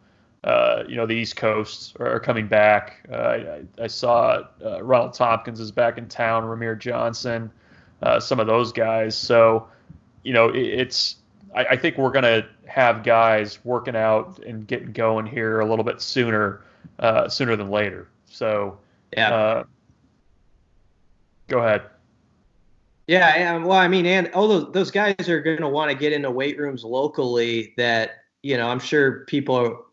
uh, 0.44 0.82
you 0.86 0.94
know, 0.94 1.06
the 1.06 1.14
East 1.14 1.36
Coast 1.36 1.96
are, 1.98 2.16
are 2.16 2.20
coming 2.20 2.46
back. 2.46 3.08
Uh, 3.10 3.16
I, 3.16 3.62
I, 3.82 3.86
saw 3.86 4.42
uh, 4.62 4.82
Ronald 4.82 5.14
Thompkins 5.14 5.58
is 5.58 5.72
back 5.72 5.96
in 5.96 6.06
town, 6.06 6.42
Ramir 6.42 6.78
Johnson 6.78 7.50
uh, 8.02 8.20
some 8.20 8.38
of 8.38 8.46
those 8.46 8.72
guys. 8.72 9.16
So, 9.16 9.68
you 10.22 10.34
know, 10.34 10.50
it, 10.50 10.66
it's 10.66 11.16
I, 11.54 11.64
I, 11.64 11.76
think 11.78 11.96
we're 11.96 12.10
going 12.10 12.24
to 12.24 12.46
have 12.66 13.02
guys 13.02 13.58
working 13.64 13.96
out 13.96 14.38
and 14.44 14.66
getting 14.66 14.92
going 14.92 15.24
here 15.24 15.60
a 15.60 15.66
little 15.66 15.84
bit 15.84 16.02
sooner, 16.02 16.60
uh, 16.98 17.26
sooner 17.26 17.56
than 17.56 17.70
later. 17.70 18.06
So, 18.26 18.78
yeah. 19.16 19.34
Uh, 19.34 19.64
go 21.48 21.60
ahead. 21.60 21.82
Yeah, 23.06 23.58
well, 23.58 23.78
I 23.78 23.88
mean, 23.88 24.06
and 24.06 24.30
all 24.32 24.48
those 24.48 24.72
those 24.72 24.90
guys 24.90 25.28
are 25.28 25.40
going 25.40 25.60
to 25.60 25.68
want 25.68 25.90
to 25.90 25.96
get 25.96 26.12
into 26.12 26.30
weight 26.30 26.58
rooms 26.58 26.84
locally. 26.84 27.74
That 27.76 28.24
you 28.42 28.56
know, 28.56 28.68
I'm 28.68 28.78
sure 28.80 29.24
people 29.26 29.84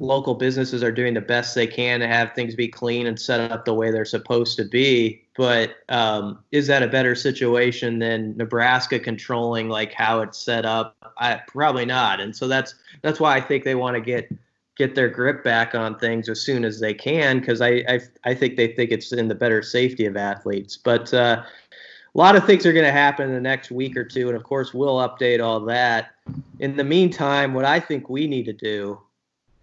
local 0.00 0.34
businesses 0.34 0.82
are 0.82 0.90
doing 0.92 1.14
the 1.14 1.20
best 1.20 1.54
they 1.54 1.66
can 1.66 2.00
to 2.00 2.08
have 2.08 2.34
things 2.34 2.54
be 2.54 2.66
clean 2.68 3.06
and 3.06 3.18
set 3.18 3.52
up 3.52 3.64
the 3.64 3.72
way 3.72 3.90
they're 3.92 4.04
supposed 4.04 4.56
to 4.56 4.64
be. 4.64 5.22
But 5.36 5.76
um, 5.88 6.40
is 6.50 6.66
that 6.66 6.82
a 6.82 6.88
better 6.88 7.14
situation 7.14 8.00
than 8.00 8.36
Nebraska 8.36 8.98
controlling 8.98 9.68
like 9.68 9.92
how 9.92 10.20
it's 10.20 10.38
set 10.38 10.66
up? 10.66 10.96
I, 11.18 11.40
probably 11.46 11.86
not. 11.86 12.20
And 12.20 12.34
so 12.34 12.48
that's 12.48 12.74
that's 13.02 13.20
why 13.20 13.36
I 13.36 13.40
think 13.40 13.64
they 13.64 13.74
want 13.76 13.94
to 13.94 14.00
get 14.00 14.30
get 14.76 14.94
their 14.94 15.08
grip 15.08 15.44
back 15.44 15.74
on 15.74 15.98
things 15.98 16.28
as 16.28 16.40
soon 16.40 16.64
as 16.64 16.80
they 16.80 16.94
can 16.94 17.38
because 17.40 17.60
I, 17.60 17.84
I 17.88 18.00
I 18.24 18.34
think 18.34 18.56
they 18.56 18.68
think 18.68 18.90
it's 18.90 19.12
in 19.12 19.28
the 19.28 19.34
better 19.34 19.62
safety 19.62 20.06
of 20.06 20.16
athletes. 20.16 20.76
But 20.76 21.12
uh, 21.14 21.44
a 22.14 22.18
lot 22.18 22.36
of 22.36 22.44
things 22.44 22.66
are 22.66 22.72
going 22.72 22.84
to 22.84 22.92
happen 22.92 23.28
in 23.28 23.34
the 23.34 23.40
next 23.40 23.70
week 23.70 23.96
or 23.96 24.04
two, 24.04 24.28
and 24.28 24.36
of 24.36 24.44
course 24.44 24.74
we'll 24.74 24.96
update 24.96 25.42
all 25.42 25.60
that. 25.60 26.10
In 26.58 26.76
the 26.76 26.84
meantime, 26.84 27.54
what 27.54 27.64
I 27.64 27.80
think 27.80 28.08
we 28.08 28.26
need 28.26 28.44
to 28.44 28.52
do 28.52 29.00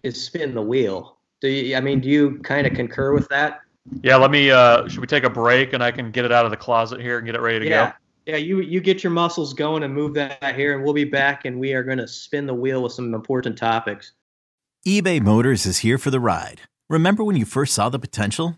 is 0.03 0.21
spin 0.21 0.55
the 0.55 0.61
wheel. 0.61 1.17
Do 1.41 1.47
you, 1.47 1.75
I 1.75 1.81
mean, 1.81 1.99
do 1.99 2.09
you 2.09 2.39
kind 2.39 2.65
of 2.65 2.73
concur 2.73 3.13
with 3.13 3.27
that? 3.29 3.61
Yeah, 4.01 4.17
let 4.17 4.31
me. 4.31 4.51
Uh, 4.51 4.87
should 4.87 4.99
we 4.99 5.07
take 5.07 5.23
a 5.23 5.29
break 5.29 5.73
and 5.73 5.83
I 5.83 5.91
can 5.91 6.11
get 6.11 6.25
it 6.25 6.31
out 6.31 6.45
of 6.45 6.51
the 6.51 6.57
closet 6.57 6.99
here 7.01 7.17
and 7.17 7.25
get 7.25 7.35
it 7.35 7.41
ready 7.41 7.59
to 7.59 7.65
yeah. 7.65 7.89
go? 7.89 7.95
Yeah, 8.25 8.37
you 8.37 8.59
you 8.59 8.81
get 8.81 9.03
your 9.03 9.11
muscles 9.11 9.53
going 9.53 9.83
and 9.83 9.93
move 9.93 10.13
that 10.15 10.55
here, 10.55 10.75
and 10.75 10.83
we'll 10.83 10.93
be 10.93 11.05
back, 11.05 11.45
and 11.45 11.59
we 11.59 11.73
are 11.73 11.83
going 11.83 11.97
to 11.97 12.07
spin 12.07 12.45
the 12.45 12.53
wheel 12.53 12.83
with 12.83 12.91
some 12.91 13.13
important 13.13 13.57
topics. 13.57 14.11
eBay 14.85 15.21
Motors 15.21 15.65
is 15.65 15.79
here 15.79 15.97
for 15.97 16.11
the 16.11 16.19
ride. 16.19 16.61
Remember 16.89 17.23
when 17.23 17.35
you 17.35 17.45
first 17.45 17.73
saw 17.73 17.89
the 17.89 17.99
potential? 17.99 18.57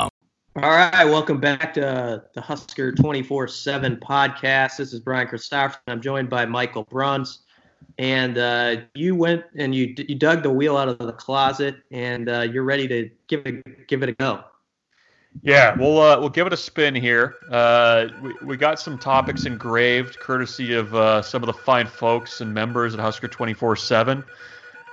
All 0.57 0.63
right, 0.63 1.05
welcome 1.05 1.39
back 1.39 1.73
to 1.75 1.87
uh, 1.87 2.19
the 2.33 2.41
Husker 2.41 2.91
24 2.91 3.47
7 3.47 3.95
podcast. 3.95 4.75
This 4.75 4.91
is 4.91 4.99
Brian 4.99 5.25
Christopherson. 5.25 5.79
I'm 5.87 6.01
joined 6.01 6.29
by 6.29 6.45
Michael 6.45 6.83
Bruntz. 6.83 7.37
And 7.97 8.37
uh, 8.37 8.81
you 8.93 9.15
went 9.15 9.45
and 9.55 9.73
you 9.73 9.95
you 9.97 10.15
dug 10.15 10.43
the 10.43 10.49
wheel 10.49 10.75
out 10.75 10.89
of 10.89 10.97
the 10.97 11.13
closet, 11.13 11.77
and 11.91 12.27
uh, 12.27 12.41
you're 12.41 12.65
ready 12.65 12.85
to 12.89 13.09
give 13.27 13.47
it 13.47 13.87
give 13.87 14.03
it 14.03 14.09
a 14.09 14.11
go. 14.11 14.43
Yeah, 15.41 15.73
we'll 15.73 16.01
uh, 16.01 16.19
we'll 16.19 16.27
give 16.27 16.47
it 16.47 16.53
a 16.53 16.57
spin 16.57 16.95
here. 16.95 17.35
Uh, 17.49 18.07
we, 18.21 18.33
we 18.43 18.57
got 18.57 18.77
some 18.77 18.97
topics 18.97 19.45
engraved, 19.45 20.19
courtesy 20.19 20.73
of 20.73 20.93
uh, 20.93 21.21
some 21.21 21.43
of 21.43 21.47
the 21.47 21.53
fine 21.53 21.87
folks 21.87 22.41
and 22.41 22.53
members 22.53 22.93
at 22.93 22.99
Husker 22.99 23.29
24 23.29 23.77
7. 23.77 24.21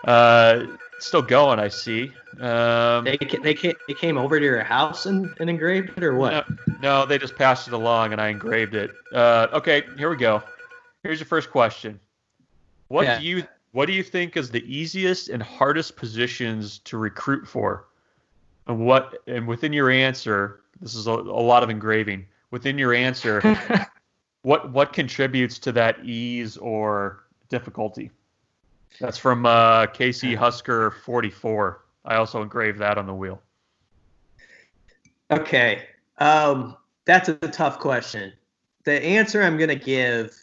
Uh, 0.05 0.67
still 1.01 1.23
going, 1.23 1.59
I 1.59 1.67
see. 1.67 2.13
Um, 2.41 3.05
They 3.05 3.17
they 3.43 3.55
came, 3.55 3.75
they 3.87 3.95
came 3.95 4.17
over 4.19 4.39
to 4.39 4.45
your 4.45 4.63
house 4.63 5.07
and, 5.07 5.29
and 5.41 5.51
engraved 5.51 5.91
it, 5.97 6.05
or 6.05 6.15
what? 6.15 6.33
no, 6.33 6.45
no, 6.83 7.07
they 7.07 7.19
just 7.19 7.37
passed 7.37 7.67
it 7.69 7.75
along 7.75 8.13
and 8.13 8.21
I 8.21 8.29
engraved 8.29 8.75
it. 8.75 8.91
Uh, 9.13 9.49
okay, 9.55 9.83
here 9.97 10.11
we 10.11 10.17
go. 10.17 10.43
Here's 11.03 11.19
your 11.19 11.27
first 11.27 11.51
question. 11.51 11.99
What 12.89 13.05
Yeah. 13.05 13.19
do 13.19 13.25
you 13.27 13.45
what 13.73 13.87
do 13.87 13.93
you 13.93 14.03
think 14.03 14.37
is 14.37 14.51
the 14.51 14.65
easiest 14.65 15.29
and 15.29 15.43
hardest 15.43 15.97
positions 15.97 16.79
to 16.81 16.97
recruit 16.97 17.47
for? 17.47 17.87
And 18.67 18.85
what 18.87 19.23
and 19.27 19.47
within 19.47 19.73
your 19.73 19.91
answer, 19.91 20.61
this 20.81 20.95
is 20.95 21.07
a, 21.07 21.13
a 21.13 21.43
lot 21.43 21.63
of 21.63 21.71
engraving. 21.71 22.27
Within 22.51 22.79
your 22.79 22.95
answer, 22.95 23.43
what 24.43 24.71
what 24.71 24.93
contributes 24.93 25.59
to 25.61 25.73
that 25.73 26.05
ease 26.05 26.57
or 26.57 27.25
difficulty? 27.49 28.11
That's 29.01 29.19
from 29.19 29.45
uh, 29.47 29.87
KC 29.87 30.37
Husker 30.37 30.91
44. 31.05 31.83
I 32.09 32.17
also 32.17 32.43
engraved 32.43 32.79
that 32.79 32.97
on 32.97 33.07
the 33.07 33.15
wheel. 33.15 33.41
Okay. 35.31 35.85
Um, 36.17 36.77
that's 37.05 37.29
a 37.29 37.35
tough 37.35 37.79
question. 37.79 38.33
The 38.85 39.01
answer 39.05 39.43
I'm 39.43 39.59
going 39.59 39.69
to 39.69 39.77
give 39.77 40.35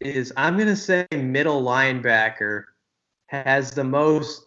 is 0.00 0.32
I'm 0.36 0.56
going 0.56 0.68
to 0.68 0.76
say 0.76 1.06
middle 1.12 1.62
linebacker 1.62 2.64
has 3.26 3.70
the 3.70 3.84
most 3.84 4.44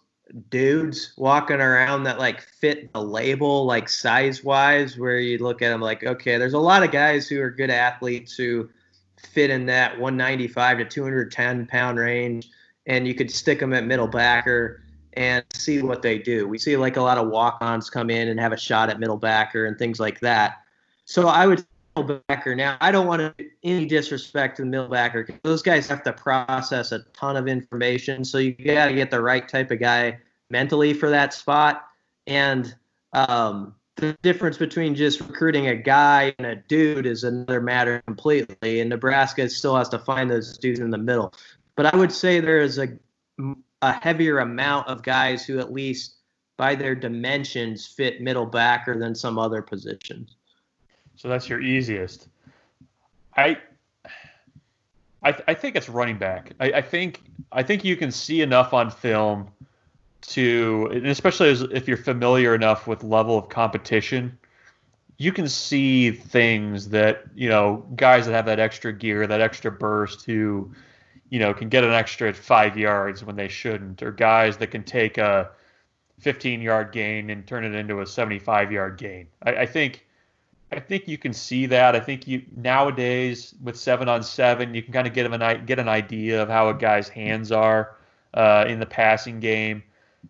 dudes 0.49 1.13
walking 1.17 1.59
around 1.59 2.03
that 2.03 2.19
like 2.19 2.41
fit 2.41 2.91
the 2.93 3.01
label 3.01 3.65
like 3.65 3.89
size 3.89 4.43
wise 4.43 4.97
where 4.97 5.19
you 5.19 5.37
look 5.37 5.61
at 5.61 5.69
them 5.69 5.81
like 5.81 6.05
okay 6.05 6.37
there's 6.37 6.53
a 6.53 6.59
lot 6.59 6.83
of 6.83 6.89
guys 6.89 7.27
who 7.27 7.41
are 7.41 7.49
good 7.49 7.69
athletes 7.69 8.33
who 8.35 8.69
fit 9.17 9.49
in 9.49 9.65
that 9.65 9.99
195 9.99 10.77
to 10.77 10.85
210 10.85 11.67
pound 11.67 11.99
range 11.99 12.49
and 12.85 13.05
you 13.05 13.13
could 13.13 13.29
stick 13.29 13.59
them 13.59 13.73
at 13.73 13.85
middle 13.85 14.07
backer 14.07 14.81
and 15.13 15.43
see 15.53 15.81
what 15.81 16.01
they 16.01 16.17
do. 16.17 16.47
We 16.47 16.57
see 16.57 16.77
like 16.77 16.97
a 16.97 17.01
lot 17.01 17.17
of 17.17 17.27
walk-ons 17.27 17.89
come 17.89 18.09
in 18.09 18.27
and 18.27 18.39
have 18.39 18.53
a 18.53 18.57
shot 18.57 18.89
at 18.89 18.99
middle 18.99 19.17
backer 19.17 19.65
and 19.65 19.77
things 19.77 19.99
like 19.99 20.19
that. 20.21 20.61
So 21.05 21.27
I 21.27 21.47
would 21.47 21.65
middle 21.95 22.21
backer 22.27 22.55
now. 22.55 22.77
I 22.81 22.91
don't 22.91 23.07
want 23.07 23.37
to 23.37 23.45
any 23.63 23.85
disrespect 23.85 24.57
to 24.57 24.63
the 24.63 24.67
middle 24.67 24.87
backer. 24.87 25.27
Those 25.43 25.61
guys 25.61 25.87
have 25.87 26.03
to 26.03 26.13
process 26.13 26.91
a 26.91 26.99
ton 27.13 27.35
of 27.37 27.47
information, 27.47 28.23
so 28.23 28.37
you 28.37 28.53
got 28.53 28.87
to 28.87 28.93
get 28.93 29.11
the 29.11 29.21
right 29.21 29.47
type 29.47 29.71
of 29.71 29.79
guy 29.79 30.19
mentally 30.49 30.93
for 30.93 31.09
that 31.09 31.33
spot. 31.33 31.85
And 32.27 32.73
um, 33.13 33.75
the 33.95 34.17
difference 34.21 34.57
between 34.57 34.95
just 34.95 35.19
recruiting 35.19 35.67
a 35.67 35.75
guy 35.75 36.33
and 36.37 36.47
a 36.47 36.55
dude 36.55 37.05
is 37.05 37.23
another 37.23 37.61
matter 37.61 38.01
completely. 38.05 38.79
And 38.79 38.89
Nebraska 38.89 39.49
still 39.49 39.75
has 39.75 39.89
to 39.89 39.99
find 39.99 40.29
those 40.29 40.57
dudes 40.57 40.79
in 40.79 40.91
the 40.91 40.97
middle. 40.97 41.33
But 41.75 41.93
I 41.93 41.97
would 41.97 42.11
say 42.11 42.39
there 42.39 42.61
is 42.61 42.77
a 42.77 42.87
a 43.81 43.93
heavier 43.93 44.39
amount 44.39 44.87
of 44.87 45.03
guys 45.03 45.45
who 45.45 45.59
at 45.59 45.73
least 45.73 46.15
by 46.57 46.75
their 46.75 46.93
dimensions 46.93 47.87
fit 47.87 48.21
middle 48.21 48.45
backer 48.45 48.97
than 48.97 49.15
some 49.15 49.39
other 49.39 49.61
positions. 49.61 50.35
So 51.15 51.27
that's 51.27 51.49
your 51.49 51.61
easiest. 51.61 52.27
I 53.35 53.57
I, 55.23 55.35
I 55.47 55.53
think 55.53 55.75
it's 55.75 55.89
running 55.89 56.17
back. 56.17 56.53
I, 56.59 56.71
I 56.73 56.81
think 56.81 57.21
I 57.51 57.63
think 57.63 57.83
you 57.83 57.95
can 57.95 58.11
see 58.11 58.41
enough 58.41 58.73
on 58.73 58.89
film 58.89 59.47
to, 60.21 61.01
especially 61.05 61.49
as, 61.49 61.61
if 61.61 61.87
you're 61.87 61.97
familiar 61.97 62.55
enough 62.55 62.87
with 62.87 63.03
level 63.03 63.37
of 63.37 63.49
competition, 63.49 64.37
you 65.17 65.31
can 65.31 65.47
see 65.47 66.11
things 66.11 66.89
that 66.89 67.23
you 67.35 67.49
know 67.49 67.85
guys 67.95 68.25
that 68.25 68.33
have 68.33 68.45
that 68.45 68.59
extra 68.59 68.91
gear, 68.93 69.27
that 69.27 69.41
extra 69.41 69.71
burst, 69.71 70.25
who 70.25 70.71
you 71.31 71.39
know 71.39 71.53
can 71.53 71.69
get 71.69 71.83
an 71.83 71.91
extra 71.91 72.31
five 72.31 72.77
yards 72.77 73.23
when 73.23 73.35
they 73.35 73.47
shouldn't, 73.47 74.03
or 74.03 74.11
guys 74.11 74.57
that 74.57 74.67
can 74.67 74.83
take 74.83 75.17
a 75.17 75.49
15 76.19 76.61
yard 76.61 76.91
gain 76.91 77.31
and 77.31 77.47
turn 77.47 77.65
it 77.65 77.73
into 77.73 78.01
a 78.01 78.05
75 78.05 78.71
yard 78.71 78.97
gain. 78.99 79.27
I, 79.41 79.55
I 79.55 79.65
think 79.65 80.05
I 80.71 80.79
think 80.79 81.07
you 81.07 81.17
can 81.17 81.33
see 81.33 81.65
that. 81.65 81.95
I 81.95 81.99
think 81.99 82.27
you 82.27 82.43
nowadays 82.55 83.55
with 83.63 83.77
seven 83.77 84.07
on 84.07 84.21
seven, 84.21 84.75
you 84.75 84.83
can 84.83 84.93
kind 84.93 85.07
of 85.07 85.13
get 85.13 85.31
an 85.31 85.65
get 85.65 85.79
an 85.79 85.89
idea 85.89 86.43
of 86.43 86.49
how 86.49 86.69
a 86.69 86.73
guy's 86.73 87.09
hands 87.09 87.51
are 87.51 87.95
uh, 88.33 88.65
in 88.67 88.79
the 88.79 88.85
passing 88.85 89.39
game. 89.39 89.81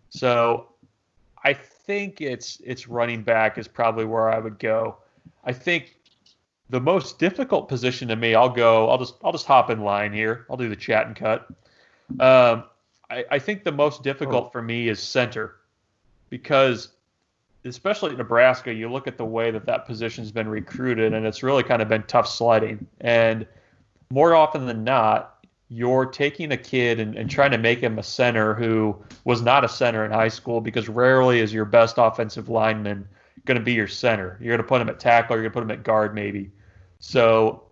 So 0.09 0.67
I 1.43 1.53
think 1.53 2.21
it's 2.21 2.61
it's 2.63 2.87
running 2.87 3.23
back 3.23 3.57
is 3.57 3.67
probably 3.67 4.05
where 4.05 4.29
I 4.29 4.37
would 4.37 4.59
go. 4.59 4.97
I 5.43 5.51
think 5.51 5.95
the 6.71 6.79
most 6.79 7.19
difficult 7.19 7.67
position 7.67 8.07
to 8.07 8.15
me, 8.15 8.33
I'll 8.33 8.49
go. 8.49 8.89
I'll 8.89 8.97
just 8.97 9.15
I'll 9.23 9.33
just 9.33 9.45
hop 9.45 9.69
in 9.69 9.81
line 9.81 10.13
here. 10.13 10.45
I'll 10.49 10.57
do 10.57 10.69
the 10.69 10.75
chat 10.75 11.05
and 11.05 11.15
cut. 11.15 11.47
Um, 12.19 12.63
I, 13.09 13.25
I 13.29 13.39
think 13.39 13.63
the 13.63 13.71
most 13.71 14.03
difficult 14.03 14.51
for 14.51 14.61
me 14.61 14.87
is 14.87 14.99
center 14.99 15.57
because 16.29 16.89
especially 17.65 18.11
at 18.11 18.17
Nebraska, 18.17 18.73
you 18.73 18.89
look 18.89 19.05
at 19.05 19.17
the 19.17 19.25
way 19.25 19.51
that 19.51 19.65
that 19.65 19.85
position's 19.85 20.31
been 20.31 20.47
recruited, 20.47 21.13
and 21.13 21.25
it's 21.25 21.43
really 21.43 21.61
kind 21.61 21.81
of 21.81 21.89
been 21.89 22.03
tough 22.03 22.27
sledding. 22.27 22.87
And 23.01 23.45
more 24.09 24.33
often 24.33 24.65
than 24.65 24.83
not, 24.83 25.45
you're 25.67 26.05
taking 26.05 26.53
a 26.53 26.57
kid 26.57 26.99
and, 26.99 27.15
and 27.15 27.29
trying 27.29 27.51
to 27.51 27.57
make 27.57 27.79
him 27.79 27.99
a 27.99 28.03
center 28.03 28.53
who 28.53 28.95
was 29.25 29.41
not 29.41 29.63
a 29.63 29.69
center 29.69 30.05
in 30.05 30.11
high 30.11 30.27
school 30.29 30.59
because 30.61 30.89
rarely 30.89 31.39
is 31.39 31.53
your 31.53 31.65
best 31.65 31.95
offensive 31.97 32.49
lineman 32.49 33.07
going 33.45 33.57
to 33.57 33.63
be 33.63 33.73
your 33.73 33.87
center. 33.87 34.37
You're 34.39 34.55
going 34.55 34.63
to 34.63 34.67
put 34.67 34.81
him 34.81 34.89
at 34.89 34.99
tackle, 34.99 35.35
you're 35.35 35.43
going 35.43 35.51
to 35.51 35.53
put 35.53 35.63
him 35.63 35.71
at 35.71 35.83
guard 35.83 36.15
maybe. 36.15 36.51
So 37.01 37.63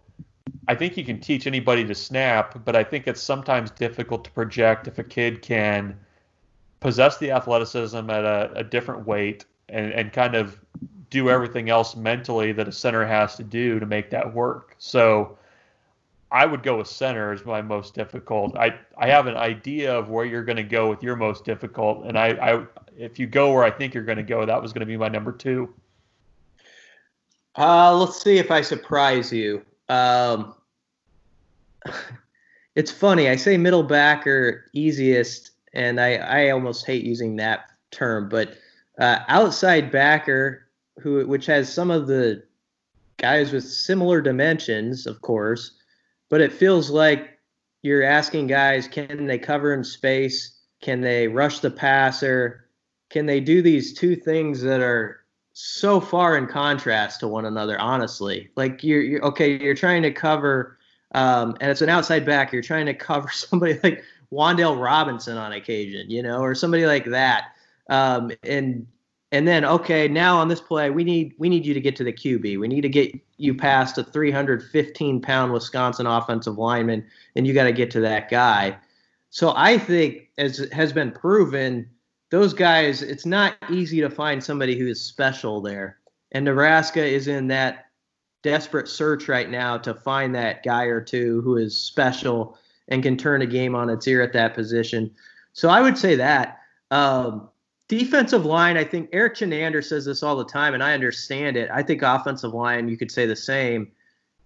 I 0.67 0.75
think 0.75 0.97
you 0.97 1.05
can 1.05 1.21
teach 1.21 1.47
anybody 1.47 1.85
to 1.85 1.95
snap, 1.95 2.65
but 2.65 2.75
I 2.75 2.83
think 2.83 3.07
it's 3.07 3.21
sometimes 3.21 3.71
difficult 3.71 4.25
to 4.25 4.31
project 4.31 4.87
if 4.87 4.99
a 4.99 5.03
kid 5.03 5.41
can 5.41 5.97
possess 6.79 7.17
the 7.19 7.31
athleticism 7.31 8.09
at 8.09 8.25
a, 8.25 8.51
a 8.55 8.63
different 8.63 9.05
weight 9.05 9.45
and, 9.69 9.91
and 9.93 10.11
kind 10.11 10.35
of 10.35 10.59
do 11.09 11.29
everything 11.29 11.69
else 11.69 11.95
mentally 11.95 12.51
that 12.51 12.67
a 12.67 12.71
center 12.71 13.05
has 13.05 13.35
to 13.35 13.43
do 13.43 13.79
to 13.79 13.85
make 13.85 14.09
that 14.09 14.33
work. 14.33 14.75
So 14.79 15.37
I 16.31 16.45
would 16.45 16.63
go 16.63 16.77
with 16.77 16.87
center 16.87 17.31
as 17.31 17.45
my 17.45 17.61
most 17.61 17.93
difficult. 17.93 18.57
I, 18.57 18.79
I 18.97 19.07
have 19.09 19.27
an 19.27 19.37
idea 19.37 19.95
of 19.95 20.09
where 20.09 20.25
you're 20.25 20.43
going 20.43 20.57
to 20.57 20.63
go 20.63 20.89
with 20.89 21.03
your 21.03 21.15
most 21.15 21.45
difficult, 21.45 22.05
and 22.05 22.17
I, 22.17 22.29
I 22.29 22.65
if 22.97 23.19
you 23.19 23.27
go 23.27 23.53
where 23.53 23.63
I 23.63 23.71
think 23.71 23.93
you're 23.93 24.03
going 24.03 24.17
to 24.17 24.23
go, 24.23 24.45
that 24.45 24.61
was 24.61 24.73
going 24.73 24.81
to 24.81 24.85
be 24.85 24.97
my 24.97 25.07
number 25.07 25.31
two. 25.31 25.73
Uh, 27.59 27.93
let's 27.93 28.21
see 28.21 28.37
if 28.37 28.51
I 28.51 28.61
surprise 28.61 29.33
you. 29.33 29.65
Um, 29.89 30.55
it's 32.75 32.89
funny. 32.91 33.27
I 33.27 33.35
say 33.35 33.57
middle 33.57 33.83
backer 33.83 34.65
easiest, 34.71 35.51
and 35.73 35.99
I, 35.99 36.15
I 36.15 36.49
almost 36.51 36.85
hate 36.85 37.03
using 37.03 37.35
that 37.35 37.65
term, 37.91 38.29
but 38.29 38.55
uh, 38.97 39.19
outside 39.27 39.91
backer, 39.91 40.69
who 41.01 41.27
which 41.27 41.45
has 41.47 41.71
some 41.71 41.91
of 41.91 42.07
the 42.07 42.43
guys 43.17 43.51
with 43.51 43.65
similar 43.65 44.21
dimensions, 44.21 45.05
of 45.05 45.21
course, 45.21 45.73
but 46.29 46.39
it 46.39 46.53
feels 46.53 46.89
like 46.89 47.39
you're 47.81 48.03
asking 48.03 48.47
guys, 48.47 48.87
can 48.87 49.25
they 49.25 49.37
cover 49.37 49.73
in 49.73 49.83
space? 49.83 50.61
Can 50.81 51.01
they 51.01 51.27
rush 51.27 51.59
the 51.59 51.71
passer? 51.71 52.69
Can 53.09 53.25
they 53.25 53.41
do 53.41 53.61
these 53.61 53.93
two 53.93 54.15
things 54.15 54.61
that 54.61 54.79
are 54.79 55.18
so 55.61 55.99
far 55.99 56.37
in 56.37 56.47
contrast 56.47 57.19
to 57.19 57.27
one 57.27 57.45
another? 57.45 57.77
Honestly, 57.79 58.49
like 58.55 58.81
you're, 58.81 59.01
you're 59.01 59.25
okay, 59.25 59.61
you're 59.61 59.75
trying 59.75 60.01
to 60.03 60.11
cover, 60.11 60.77
um, 61.15 61.57
and 61.59 61.69
it's 61.69 61.81
an 61.81 61.89
outside 61.89 62.25
back. 62.25 62.53
You're 62.53 62.61
trying 62.61 62.85
to 62.85 62.93
cover 63.09 63.29
somebody 63.29 63.77
like 63.83 64.03
Wan'Dale 64.31 64.81
Robinson 64.81 65.37
on 65.37 65.51
occasion, 65.51 66.09
you 66.09 66.23
know, 66.23 66.39
or 66.39 66.55
somebody 66.55 66.85
like 66.85 67.05
that. 67.05 67.55
Um, 67.89 68.31
and 68.43 68.87
and 69.33 69.45
then 69.45 69.65
okay, 69.65 70.07
now 70.07 70.37
on 70.37 70.47
this 70.47 70.61
play, 70.61 70.91
we 70.91 71.03
need 71.03 71.33
we 71.37 71.49
need 71.49 71.65
you 71.65 71.73
to 71.73 71.81
get 71.81 71.95
to 71.97 72.05
the 72.05 72.13
QB. 72.13 72.57
We 72.57 72.67
need 72.69 72.81
to 72.81 72.89
get 72.89 73.13
you 73.35 73.53
past 73.53 73.97
a 73.97 74.03
315 74.05 75.21
pound 75.21 75.51
Wisconsin 75.51 76.07
offensive 76.07 76.57
lineman, 76.57 77.05
and 77.35 77.45
you 77.45 77.53
got 77.53 77.65
to 77.65 77.73
get 77.73 77.91
to 77.91 77.99
that 77.99 78.29
guy. 78.29 78.77
So 79.29 79.53
I 79.57 79.77
think, 79.77 80.29
as 80.37 80.69
has 80.71 80.93
been 80.93 81.11
proven, 81.11 81.89
those 82.29 82.53
guys, 82.53 83.01
it's 83.01 83.25
not 83.25 83.55
easy 83.71 84.01
to 84.01 84.09
find 84.09 84.43
somebody 84.43 84.77
who 84.77 84.87
is 84.87 85.01
special 85.01 85.61
there. 85.61 85.97
And 86.31 86.45
Nebraska 86.45 87.03
is 87.03 87.27
in 87.27 87.47
that 87.47 87.87
desperate 88.43 88.87
search 88.87 89.27
right 89.27 89.49
now 89.49 89.77
to 89.79 89.93
find 89.93 90.33
that 90.35 90.63
guy 90.63 90.83
or 90.83 91.01
two 91.01 91.41
who 91.41 91.57
is 91.57 91.75
special 91.75 92.57
and 92.87 93.03
can 93.03 93.17
turn 93.17 93.41
a 93.41 93.47
game 93.47 93.75
on 93.75 93.89
its 93.89 94.07
ear 94.07 94.21
at 94.21 94.33
that 94.33 94.53
position. 94.53 95.11
So 95.53 95.69
I 95.69 95.81
would 95.81 95.97
say 95.97 96.15
that. 96.15 96.59
Um, 96.91 97.49
defensive 97.87 98.45
line, 98.45 98.77
I 98.77 98.83
think 98.83 99.09
Erik 99.11 99.35
Chinander 99.35 99.83
says 99.83 100.05
this 100.05 100.23
all 100.23 100.35
the 100.35 100.45
time, 100.45 100.73
and 100.73 100.83
I 100.83 100.93
understand 100.93 101.57
it. 101.57 101.69
I 101.71 101.83
think 101.83 102.01
offensive 102.01 102.53
line, 102.53 102.87
you 102.87 102.97
could 102.97 103.11
say 103.11 103.25
the 103.25 103.35
same. 103.35 103.91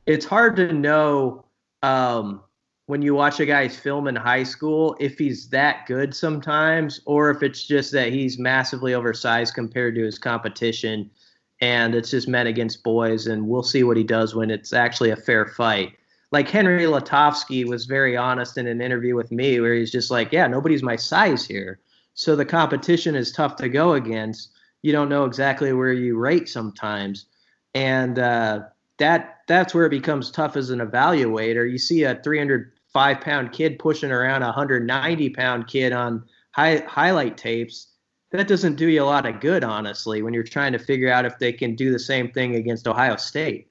It's 0.05 0.25
hard 0.25 0.55
to 0.55 0.73
know 0.73 1.45
um, 1.81 2.41
when 2.85 3.01
you 3.01 3.15
watch 3.15 3.39
a 3.39 3.45
guy's 3.45 3.77
film 3.77 4.07
in 4.07 4.15
high 4.15 4.43
school 4.43 4.95
if 4.99 5.17
he's 5.17 5.49
that 5.49 5.85
good 5.85 6.15
sometimes, 6.15 7.01
or 7.05 7.29
if 7.29 7.43
it's 7.43 7.65
just 7.65 7.91
that 7.93 8.11
he's 8.11 8.37
massively 8.37 8.93
oversized 8.93 9.53
compared 9.53 9.95
to 9.95 10.03
his 10.03 10.19
competition, 10.19 11.09
and 11.61 11.95
it's 11.95 12.11
just 12.11 12.27
men 12.27 12.47
against 12.47 12.83
boys, 12.83 13.27
and 13.27 13.47
we'll 13.47 13.63
see 13.63 13.83
what 13.83 13.97
he 13.97 14.03
does 14.03 14.35
when 14.35 14.49
it's 14.49 14.73
actually 14.73 15.11
a 15.11 15.15
fair 15.15 15.45
fight 15.45 15.93
like 16.33 16.49
Henry 16.49 16.85
Lutovsky 16.85 17.63
was 17.63 17.85
very 17.85 18.17
honest 18.17 18.57
in 18.57 18.65
an 18.65 18.81
interview 18.81 19.15
with 19.15 19.31
me 19.31 19.59
where 19.59 19.75
he's 19.75 19.91
just 19.91 20.09
like, 20.09 20.31
yeah, 20.31 20.47
nobody's 20.47 20.81
my 20.81 20.95
size 20.95 21.45
here. 21.45 21.79
So 22.15 22.35
the 22.35 22.43
competition 22.43 23.15
is 23.15 23.31
tough 23.31 23.55
to 23.57 23.69
go 23.69 23.93
against. 23.93 24.49
You 24.81 24.91
don't 24.91 25.09
know 25.09 25.25
exactly 25.25 25.71
where 25.73 25.93
you 25.93 26.17
rate 26.17 26.49
sometimes. 26.49 27.27
And 27.75 28.17
uh, 28.17 28.61
that 28.97 29.41
that's 29.47 29.75
where 29.75 29.85
it 29.85 29.91
becomes 29.91 30.31
tough 30.31 30.57
as 30.57 30.71
an 30.71 30.79
evaluator. 30.79 31.71
You 31.71 31.77
see 31.77 32.03
a 32.03 32.15
305 32.93 33.21
pound 33.21 33.51
kid 33.51 33.79
pushing 33.79 34.11
around 34.11 34.43
a 34.43 34.47
190 34.47 35.29
pound 35.31 35.67
kid 35.67 35.93
on 35.93 36.23
high, 36.51 36.77
highlight 36.87 37.37
tapes. 37.37 37.87
That 38.31 38.47
doesn't 38.47 38.75
do 38.75 38.87
you 38.87 39.03
a 39.03 39.05
lot 39.05 39.25
of 39.25 39.39
good, 39.39 39.63
honestly, 39.63 40.21
when 40.21 40.33
you're 40.33 40.43
trying 40.43 40.73
to 40.73 40.79
figure 40.79 41.11
out 41.11 41.25
if 41.25 41.37
they 41.37 41.53
can 41.53 41.75
do 41.75 41.91
the 41.91 41.99
same 41.99 42.31
thing 42.31 42.55
against 42.55 42.87
Ohio 42.87 43.15
State. 43.15 43.69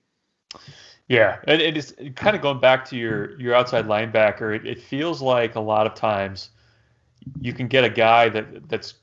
Yeah, 1.08 1.38
and 1.48 1.60
it 1.60 1.76
is 1.76 1.94
kind 2.14 2.36
of 2.36 2.42
going 2.42 2.60
back 2.60 2.84
to 2.86 2.96
your 2.96 3.38
your 3.40 3.54
outside 3.54 3.86
linebacker. 3.86 4.54
It, 4.54 4.66
it, 4.66 4.80
feels 4.80 5.20
like 5.20 5.56
a 5.56 5.60
lot 5.60 5.86
of 5.86 5.94
times 5.94 6.50
you 7.40 7.52
can 7.52 7.66
get 7.66 7.82
a 7.82 7.90
guy 7.90 8.28
that 8.28 8.68
that's 8.68 8.94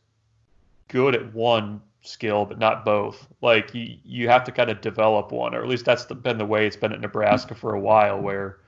good 0.87 1.13
at 1.13 1.33
one 1.33 1.81
skill 2.01 2.45
but 2.45 2.57
not 2.57 2.85
both. 2.85 3.27
Like 3.41 3.73
you 3.75 3.97
you 4.05 4.29
have 4.29 4.45
to 4.45 4.51
kind 4.53 4.69
of 4.69 4.79
develop 4.79 5.33
one, 5.33 5.53
or 5.53 5.61
at 5.61 5.67
least 5.67 5.83
that's 5.83 6.05
the, 6.05 6.15
been 6.15 6.37
the 6.37 6.45
way 6.45 6.65
it's 6.65 6.77
been 6.77 6.93
at 6.93 7.01
Nebraska 7.01 7.53
for 7.53 7.75
a 7.75 7.79
while. 7.79 8.21
Where 8.21 8.59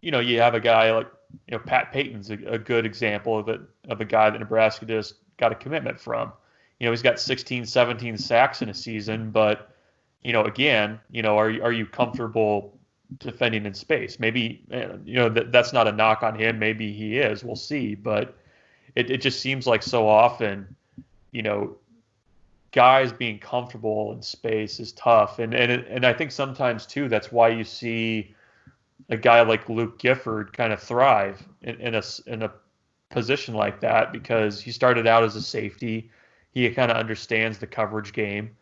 you 0.00 0.10
know 0.10 0.20
you 0.20 0.40
have 0.40 0.54
a 0.54 0.60
guy 0.60 0.92
like 0.92 1.08
you 1.48 1.56
know 1.56 1.62
Pat 1.62 1.92
Payton's 1.92 2.30
a, 2.30 2.34
a 2.46 2.58
good 2.58 2.86
example 2.86 3.38
of 3.38 3.48
it 3.48 3.60
of 3.88 4.00
a 4.00 4.04
guy 4.04 4.30
that 4.30 4.38
Nebraska 4.38 4.86
just 4.86 5.14
got 5.36 5.52
a 5.52 5.54
commitment 5.54 6.00
from. 6.00 6.32
You 6.78 6.86
know 6.86 6.92
he's 6.92 7.02
got 7.02 7.18
16, 7.18 7.66
17 7.66 8.18
sacks 8.18 8.62
in 8.62 8.68
a 8.68 8.74
season, 8.74 9.30
but 9.30 9.70
you 10.22 10.32
know, 10.32 10.44
again, 10.44 10.98
you 11.10 11.22
know, 11.22 11.38
are 11.38 11.50
are 11.62 11.72
you 11.72 11.86
comfortable 11.86 12.76
defending 13.18 13.66
in 13.66 13.74
space. 13.74 14.18
Maybe 14.18 14.62
eh, 14.70 14.88
you 15.04 15.14
know 15.14 15.28
that 15.28 15.52
that's 15.52 15.72
not 15.72 15.86
a 15.86 15.92
knock 15.92 16.22
on 16.22 16.38
him. 16.38 16.58
Maybe 16.58 16.92
he 16.92 17.18
is. 17.18 17.44
We'll 17.44 17.56
see. 17.56 17.94
But 17.94 18.36
it, 18.94 19.10
it 19.10 19.20
just 19.20 19.40
seems 19.40 19.66
like 19.66 19.82
so 19.82 20.08
often, 20.08 20.74
you 21.30 21.42
know, 21.42 21.76
guys 22.72 23.12
being 23.12 23.38
comfortable 23.38 24.12
in 24.12 24.22
space 24.22 24.80
is 24.80 24.92
tough. 24.92 25.38
And 25.38 25.54
and 25.54 25.84
and 25.84 26.04
I 26.04 26.12
think 26.12 26.32
sometimes 26.32 26.86
too 26.86 27.08
that's 27.08 27.30
why 27.30 27.48
you 27.48 27.64
see 27.64 28.34
a 29.08 29.16
guy 29.16 29.42
like 29.42 29.68
Luke 29.68 29.98
Gifford 29.98 30.52
kind 30.52 30.72
of 30.72 30.80
thrive 30.82 31.42
in, 31.62 31.80
in 31.80 31.94
a 31.94 32.02
in 32.26 32.42
a 32.42 32.52
position 33.10 33.54
like 33.54 33.80
that 33.80 34.12
because 34.12 34.60
he 34.60 34.72
started 34.72 35.06
out 35.06 35.24
as 35.24 35.36
a 35.36 35.42
safety. 35.42 36.10
He 36.52 36.68
kind 36.70 36.90
of 36.90 36.96
understands 36.96 37.58
the 37.58 37.66
coverage 37.66 38.12
game 38.12 38.56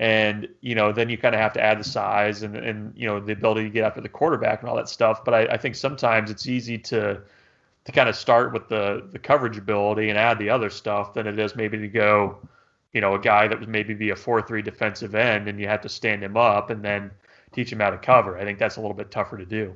and 0.00 0.48
you 0.62 0.74
know 0.74 0.92
then 0.92 1.10
you 1.10 1.18
kind 1.18 1.34
of 1.34 1.40
have 1.40 1.52
to 1.52 1.62
add 1.62 1.78
the 1.78 1.84
size 1.84 2.42
and 2.42 2.56
and 2.56 2.92
you 2.96 3.06
know 3.06 3.20
the 3.20 3.32
ability 3.32 3.64
to 3.64 3.70
get 3.70 3.84
after 3.84 4.00
the 4.00 4.08
quarterback 4.08 4.60
and 4.60 4.68
all 4.68 4.76
that 4.76 4.88
stuff. 4.88 5.24
But 5.24 5.34
I, 5.34 5.40
I 5.54 5.56
think 5.56 5.74
sometimes 5.74 6.30
it's 6.30 6.46
easy 6.46 6.78
to 6.78 7.20
to 7.84 7.92
kind 7.92 8.08
of 8.08 8.16
start 8.16 8.52
with 8.52 8.68
the 8.68 9.06
the 9.12 9.18
coverage 9.18 9.58
ability 9.58 10.08
and 10.08 10.18
add 10.18 10.38
the 10.38 10.50
other 10.50 10.70
stuff 10.70 11.14
than 11.14 11.26
it 11.26 11.38
is 11.38 11.54
maybe 11.54 11.78
to 11.78 11.88
go, 11.88 12.38
you 12.92 13.00
know, 13.00 13.14
a 13.14 13.18
guy 13.18 13.46
that 13.48 13.58
was 13.58 13.68
maybe 13.68 13.94
be 13.94 14.10
a 14.10 14.16
four 14.16 14.40
three 14.40 14.62
defensive 14.62 15.14
end 15.14 15.48
and 15.48 15.60
you 15.60 15.68
have 15.68 15.82
to 15.82 15.88
stand 15.88 16.22
him 16.22 16.36
up 16.36 16.70
and 16.70 16.82
then 16.82 17.10
teach 17.52 17.70
him 17.70 17.80
how 17.80 17.90
to 17.90 17.98
cover. 17.98 18.38
I 18.38 18.44
think 18.44 18.58
that's 18.58 18.76
a 18.76 18.80
little 18.80 18.96
bit 18.96 19.10
tougher 19.10 19.36
to 19.36 19.46
do. 19.46 19.74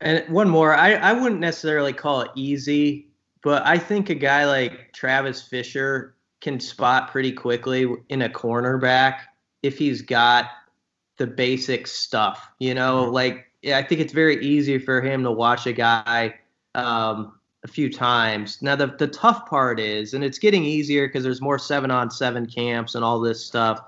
And 0.00 0.26
one 0.28 0.48
more, 0.48 0.74
I, 0.74 0.94
I 0.94 1.12
wouldn't 1.12 1.40
necessarily 1.40 1.92
call 1.92 2.22
it 2.22 2.30
easy, 2.34 3.08
but 3.42 3.66
I 3.66 3.78
think 3.78 4.08
a 4.08 4.14
guy 4.14 4.46
like 4.46 4.92
Travis 4.92 5.42
Fisher 5.42 6.14
can 6.40 6.58
spot 6.58 7.10
pretty 7.10 7.32
quickly 7.32 7.86
in 8.08 8.22
a 8.22 8.28
cornerback 8.28 9.20
if 9.62 9.76
he's 9.76 10.00
got 10.00 10.46
the 11.18 11.26
basic 11.26 11.86
stuff. 11.86 12.50
You 12.58 12.74
know, 12.74 13.04
mm-hmm. 13.04 13.12
like 13.12 13.46
yeah, 13.62 13.78
I 13.78 13.82
think 13.82 14.00
it's 14.00 14.12
very 14.12 14.42
easy 14.44 14.78
for 14.78 15.02
him 15.02 15.22
to 15.22 15.30
watch 15.30 15.66
a 15.66 15.72
guy 15.72 16.34
um, 16.74 17.38
a 17.62 17.68
few 17.68 17.92
times. 17.92 18.62
Now 18.62 18.76
the 18.76 18.86
the 18.86 19.08
tough 19.08 19.46
part 19.46 19.78
is, 19.78 20.14
and 20.14 20.24
it's 20.24 20.38
getting 20.38 20.64
easier 20.64 21.06
because 21.06 21.24
there's 21.24 21.42
more 21.42 21.58
seven 21.58 21.90
on 21.90 22.10
seven 22.10 22.46
camps 22.46 22.94
and 22.94 23.04
all 23.04 23.20
this 23.20 23.44
stuff. 23.44 23.80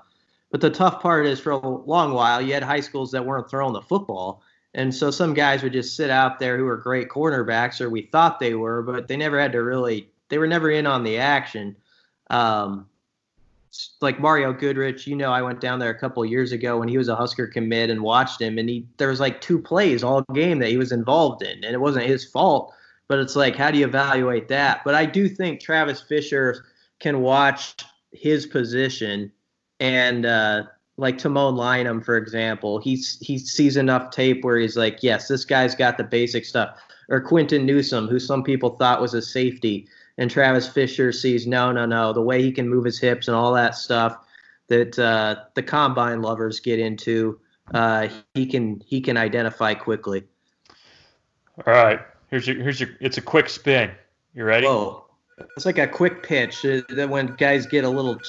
But 0.51 0.61
the 0.61 0.69
tough 0.69 1.01
part 1.01 1.25
is, 1.25 1.39
for 1.39 1.51
a 1.51 1.57
long 1.57 2.13
while, 2.13 2.39
you 2.39 2.53
had 2.53 2.61
high 2.61 2.81
schools 2.81 3.09
that 3.11 3.25
weren't 3.25 3.49
throwing 3.49 3.73
the 3.73 3.81
football. 3.81 4.43
And 4.73 4.93
so 4.93 5.11
some 5.11 5.33
guys 5.33 5.61
would 5.61 5.73
just 5.73 5.95
sit 5.95 6.09
out 6.09 6.39
there 6.39 6.57
who 6.57 6.65
were 6.65 6.77
great 6.77 7.09
cornerbacks, 7.09 7.79
or 7.79 7.89
we 7.89 8.03
thought 8.03 8.39
they 8.39 8.55
were, 8.55 8.81
but 8.81 9.07
they 9.07 9.17
never 9.17 9.39
had 9.39 9.51
to 9.51 9.61
really, 9.61 10.09
they 10.29 10.37
were 10.37 10.47
never 10.47 10.71
in 10.71 10.87
on 10.87 11.03
the 11.03 11.17
action. 11.17 11.75
Um, 12.29 12.87
like 14.01 14.19
Mario 14.19 14.53
Goodrich, 14.53 15.07
you 15.07 15.15
know, 15.15 15.31
I 15.31 15.41
went 15.41 15.59
down 15.61 15.79
there 15.79 15.89
a 15.89 15.97
couple 15.97 16.23
years 16.25 16.51
ago 16.51 16.77
when 16.77 16.87
he 16.87 16.97
was 16.97 17.07
a 17.07 17.15
Husker 17.15 17.47
commit 17.47 17.89
and 17.89 18.01
watched 18.01 18.41
him, 18.41 18.57
and 18.57 18.69
he 18.69 18.87
there 18.97 19.09
was 19.09 19.19
like 19.19 19.41
two 19.41 19.59
plays 19.59 20.03
all 20.03 20.21
game 20.33 20.59
that 20.59 20.69
he 20.69 20.77
was 20.77 20.91
involved 20.91 21.41
in, 21.41 21.63
and 21.63 21.73
it 21.73 21.81
wasn't 21.81 22.05
his 22.05 22.25
fault. 22.25 22.73
But 23.07 23.19
it's 23.19 23.35
like, 23.35 23.55
how 23.55 23.71
do 23.71 23.77
you 23.77 23.85
evaluate 23.85 24.47
that? 24.47 24.81
But 24.85 24.95
I 24.95 25.05
do 25.05 25.27
think 25.27 25.59
Travis 25.59 26.01
Fisher 26.01 26.65
can 26.99 27.21
watch 27.21 27.75
his 28.11 28.45
position, 28.45 29.31
and 29.79 30.25
uh, 30.25 30.63
like 30.97 31.17
Tamon 31.17 31.55
Lynum, 31.55 32.03
for 32.03 32.17
example, 32.17 32.79
he's 32.79 33.17
he 33.19 33.37
sees 33.37 33.77
enough 33.77 34.11
tape 34.11 34.43
where 34.43 34.57
he's 34.57 34.77
like, 34.77 34.99
yes, 35.01 35.27
this 35.27 35.45
guy's 35.45 35.75
got 35.75 35.97
the 35.97 36.03
basic 36.03 36.45
stuff. 36.45 36.77
Or 37.09 37.19
Quinton 37.19 37.65
Newsome, 37.65 38.07
who 38.07 38.19
some 38.19 38.43
people 38.43 38.71
thought 38.77 39.01
was 39.01 39.13
a 39.13 39.21
safety 39.21 39.87
and 40.17 40.29
Travis 40.29 40.67
Fisher 40.67 41.11
sees 41.11 41.47
no, 41.47 41.71
no, 41.71 41.85
no, 41.85 42.13
the 42.13 42.21
way 42.21 42.41
he 42.41 42.51
can 42.51 42.69
move 42.69 42.85
his 42.85 42.99
hips 42.99 43.27
and 43.27 43.35
all 43.35 43.53
that 43.53 43.75
stuff 43.75 44.17
that 44.67 44.97
uh, 44.97 45.43
the 45.55 45.63
combine 45.63 46.21
lovers 46.21 46.59
get 46.59 46.79
into, 46.79 47.39
uh, 47.73 48.07
he 48.33 48.45
can 48.45 48.81
he 48.85 49.01
can 49.01 49.17
identify 49.17 49.73
quickly. 49.73 50.23
All 51.65 51.73
right. 51.73 51.99
Here's 52.29 52.47
your 52.47 52.57
here's 52.57 52.79
your. 52.79 52.89
It's 52.99 53.17
a 53.17 53.21
quick 53.21 53.49
spin. 53.49 53.91
You 54.33 54.45
ready? 54.45 54.65
Whoa, 54.65 55.05
it's 55.55 55.65
like 55.65 55.77
a 55.77 55.87
quick 55.87 56.23
pitch 56.23 56.65
uh, 56.65 56.81
that 56.89 57.09
when 57.09 57.27
guys 57.35 57.65
get 57.65 57.83
a 57.83 57.89
little 57.89 58.19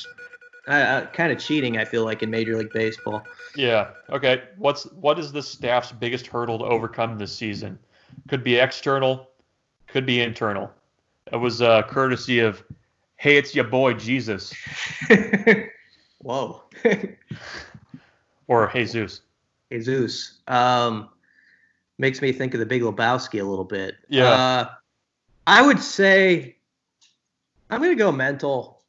uh, 0.66 1.07
kind 1.12 1.33
of 1.33 1.38
cheating. 1.38 1.79
I 1.79 1.85
feel 1.85 2.05
like 2.05 2.22
in 2.22 2.31
Major 2.31 2.57
League 2.57 2.72
Baseball. 2.72 3.22
Yeah. 3.57 3.90
Okay. 4.11 4.44
What's 4.57 4.85
what 4.92 5.18
is 5.18 5.33
the 5.33 5.42
staff's 5.42 5.92
biggest 5.92 6.27
hurdle 6.27 6.59
to 6.59 6.64
overcome 6.64 7.18
this 7.18 7.35
season? 7.35 7.79
Could 8.29 8.44
be 8.44 8.57
external, 8.57 9.29
could 9.87 10.07
be 10.07 10.20
internal. 10.20 10.70
It 11.33 11.37
was 11.37 11.62
uh, 11.62 11.83
courtesy 11.83 12.40
of, 12.40 12.62
hey, 13.16 13.37
it's 13.37 13.55
your 13.55 13.64
boy 13.64 13.94
Jesus. 13.94 14.53
Whoa. 16.18 16.62
or 18.46 18.70
Jesus. 18.72 19.22
Jesus. 19.70 20.40
Um, 20.48 21.09
makes 21.98 22.20
me 22.20 22.33
think 22.33 22.55
of 22.55 22.61
the 22.61 22.66
Big 22.66 22.83
Lebowski 22.83 23.40
a 23.40 23.44
little 23.44 23.64
bit. 23.64 23.96
Yeah. 24.09 24.31
Uh, 24.31 24.68
I 25.46 25.66
would 25.66 25.81
say 25.81 26.57
I'm 27.70 27.81
going 27.81 27.92
to 27.92 28.03
go 28.03 28.12
mental. 28.12 28.83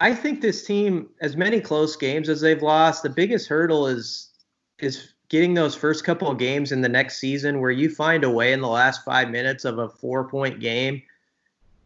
I 0.00 0.14
think 0.14 0.40
this 0.40 0.64
team, 0.64 1.08
as 1.20 1.36
many 1.36 1.60
close 1.60 1.96
games 1.96 2.28
as 2.28 2.40
they've 2.40 2.62
lost, 2.62 3.02
the 3.02 3.10
biggest 3.10 3.48
hurdle 3.48 3.86
is 3.86 4.30
is 4.78 5.14
getting 5.28 5.54
those 5.54 5.74
first 5.74 6.04
couple 6.04 6.30
of 6.30 6.38
games 6.38 6.72
in 6.72 6.80
the 6.80 6.88
next 6.88 7.18
season 7.18 7.60
where 7.60 7.70
you 7.70 7.90
find 7.90 8.24
a 8.24 8.30
way 8.30 8.52
in 8.52 8.60
the 8.60 8.68
last 8.68 9.04
five 9.04 9.30
minutes 9.30 9.64
of 9.64 9.78
a 9.78 9.88
four 9.88 10.28
point 10.28 10.60
game 10.60 11.02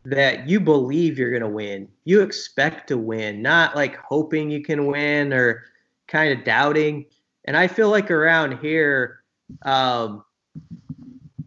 that 0.04 0.48
you 0.48 0.60
believe 0.60 1.18
you're 1.18 1.30
going 1.30 1.42
to 1.42 1.48
win. 1.48 1.88
You 2.04 2.22
expect 2.22 2.88
to 2.88 2.98
win, 2.98 3.40
not 3.40 3.76
like 3.76 3.96
hoping 3.96 4.50
you 4.50 4.62
can 4.62 4.86
win 4.86 5.32
or 5.32 5.64
kind 6.06 6.36
of 6.36 6.44
doubting. 6.44 7.06
And 7.44 7.56
I 7.56 7.66
feel 7.66 7.88
like 7.88 8.10
around 8.10 8.58
here, 8.58 9.22
um, 9.62 10.24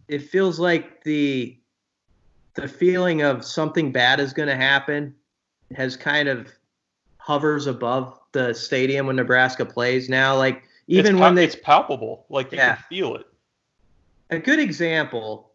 it 0.08 0.20
feels 0.20 0.58
like 0.58 1.04
the 1.04 1.56
the 2.54 2.66
feeling 2.66 3.20
of 3.20 3.44
something 3.44 3.92
bad 3.92 4.18
is 4.18 4.32
going 4.32 4.48
to 4.48 4.56
happen 4.56 5.14
has 5.74 5.94
kind 5.94 6.26
of 6.28 6.48
hovers 7.26 7.66
above 7.66 8.20
the 8.30 8.52
stadium 8.54 9.08
when 9.08 9.16
Nebraska 9.16 9.66
plays 9.66 10.08
now. 10.08 10.36
Like 10.36 10.62
even 10.86 11.16
it's 11.16 11.20
when 11.20 11.34
they, 11.34 11.44
it's 11.44 11.56
palpable, 11.56 12.24
like 12.28 12.52
you 12.52 12.58
Yeah. 12.58 12.76
can 12.76 12.84
feel 12.88 13.16
it. 13.16 13.26
a 14.30 14.38
good 14.38 14.60
example. 14.60 15.50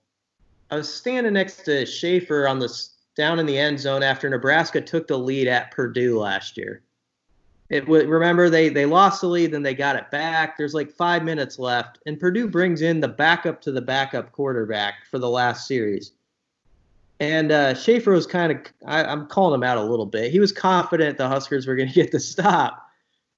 I 0.70 0.76
was 0.76 0.94
standing 0.94 1.32
next 1.34 1.64
to 1.66 1.86
Schaefer 1.86 2.46
on 2.46 2.60
the 2.60 2.70
down 3.16 3.40
in 3.40 3.46
the 3.46 3.58
end 3.58 3.80
zone 3.80 4.04
after 4.04 4.30
Nebraska 4.30 4.82
took 4.82 5.08
the 5.08 5.18
lead 5.18 5.48
at 5.48 5.72
Purdue 5.72 6.20
last 6.20 6.58
year. 6.58 6.84
It 7.70 7.88
remember 7.88 8.50
they 8.50 8.68
they 8.68 8.86
lost 8.86 9.22
the 9.22 9.28
lead, 9.28 9.54
then 9.54 9.64
they 9.64 9.74
got 9.74 9.96
it 9.96 10.12
back. 10.12 10.58
There's 10.58 10.74
like 10.74 10.92
five 10.92 11.24
minutes 11.24 11.58
left, 11.58 12.00
and 12.06 12.20
Purdue 12.20 12.50
brings 12.50 12.82
in 12.82 13.00
the 13.00 13.08
backup 13.08 13.62
to 13.62 13.72
the 13.72 13.82
backup 13.82 14.34
quarterback 14.34 15.06
for 15.10 15.20
the 15.20 15.30
last 15.30 15.68
series. 15.68 16.12
And 17.22 17.52
uh, 17.52 17.76
Schaefer 17.76 18.14
was 18.14 18.26
kind 18.26 18.52
of 18.52 18.58
I'm 18.88 19.28
calling 19.28 19.54
him 19.54 19.64
out 19.64 19.78
a 19.78 19.84
little 19.84 20.08
bit. 20.08 20.32
He 20.32 20.40
was 20.40 20.52
confident 20.52 21.20
the 21.20 21.28
Huskers 21.28 21.68
were 21.68 21.76
going 21.76 21.88
to 21.94 21.94
get 21.94 22.12
the 22.12 22.20
stop, 22.20 22.84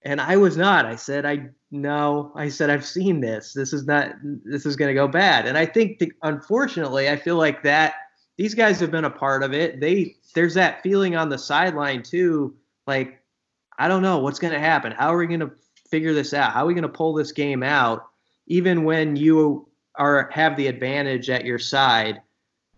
and 0.03 0.21
I 0.21 0.37
was 0.37 0.55
not. 0.55 0.85
I 0.85 0.95
said 0.95 1.25
I 1.25 1.49
no. 1.69 2.31
I 2.33 2.47
said 2.47 2.69
I've 2.69 2.85
seen 2.85 3.19
this. 3.19 3.51
This 3.51 3.73
is 3.73 3.85
not. 3.85 4.13
This 4.45 4.65
is 4.65 4.77
going 4.77 4.87
to 4.87 4.93
go 4.93 5.09
bad. 5.09 5.45
And 5.45 5.57
I 5.57 5.65
think, 5.65 5.99
the, 5.99 6.13
unfortunately, 6.23 7.09
I 7.09 7.17
feel 7.17 7.35
like 7.35 7.61
that 7.63 7.95
these 8.37 8.53
guys 8.55 8.79
have 8.79 8.89
been 8.89 9.03
a 9.03 9.09
part 9.09 9.43
of 9.43 9.53
it. 9.53 9.81
They 9.81 10.15
there's 10.33 10.53
that 10.53 10.81
feeling 10.81 11.17
on 11.17 11.27
the 11.27 11.37
sideline 11.37 12.03
too. 12.03 12.55
Like 12.87 13.19
I 13.79 13.89
don't 13.89 14.01
know 14.01 14.19
what's 14.19 14.39
going 14.39 14.53
to 14.53 14.61
happen. 14.61 14.93
How 14.93 15.13
are 15.13 15.17
we 15.17 15.27
going 15.27 15.41
to 15.41 15.51
figure 15.89 16.13
this 16.13 16.33
out? 16.33 16.53
How 16.53 16.63
are 16.63 16.67
we 16.67 16.73
going 16.73 16.83
to 16.83 16.89
pull 16.89 17.13
this 17.13 17.33
game 17.33 17.63
out, 17.63 18.05
even 18.47 18.85
when 18.85 19.17
you 19.17 19.67
are 19.95 20.29
have 20.31 20.55
the 20.55 20.67
advantage 20.67 21.29
at 21.29 21.43
your 21.43 21.59
side? 21.59 22.21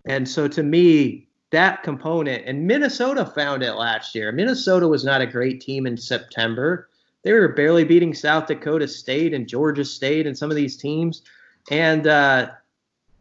And 0.05 0.27
so 0.27 0.47
to 0.47 0.63
me, 0.63 1.27
that 1.51 1.83
component 1.83 2.43
and 2.45 2.67
Minnesota 2.67 3.25
found 3.25 3.63
it 3.63 3.73
last 3.73 4.13
year. 4.15 4.31
Minnesota 4.31 4.87
was 4.87 5.05
not 5.05 5.21
a 5.21 5.27
great 5.27 5.61
team 5.61 5.87
in 5.87 5.97
September. 5.97 6.89
They 7.23 7.33
were 7.33 7.47
barely 7.49 7.83
beating 7.83 8.13
South 8.13 8.47
Dakota 8.47 8.87
State 8.87 9.33
and 9.33 9.47
Georgia 9.47 9.85
State 9.85 10.27
and 10.27 10.37
some 10.37 10.51
of 10.51 10.55
these 10.55 10.77
teams, 10.77 11.23
and 11.71 12.05
uh, 12.05 12.51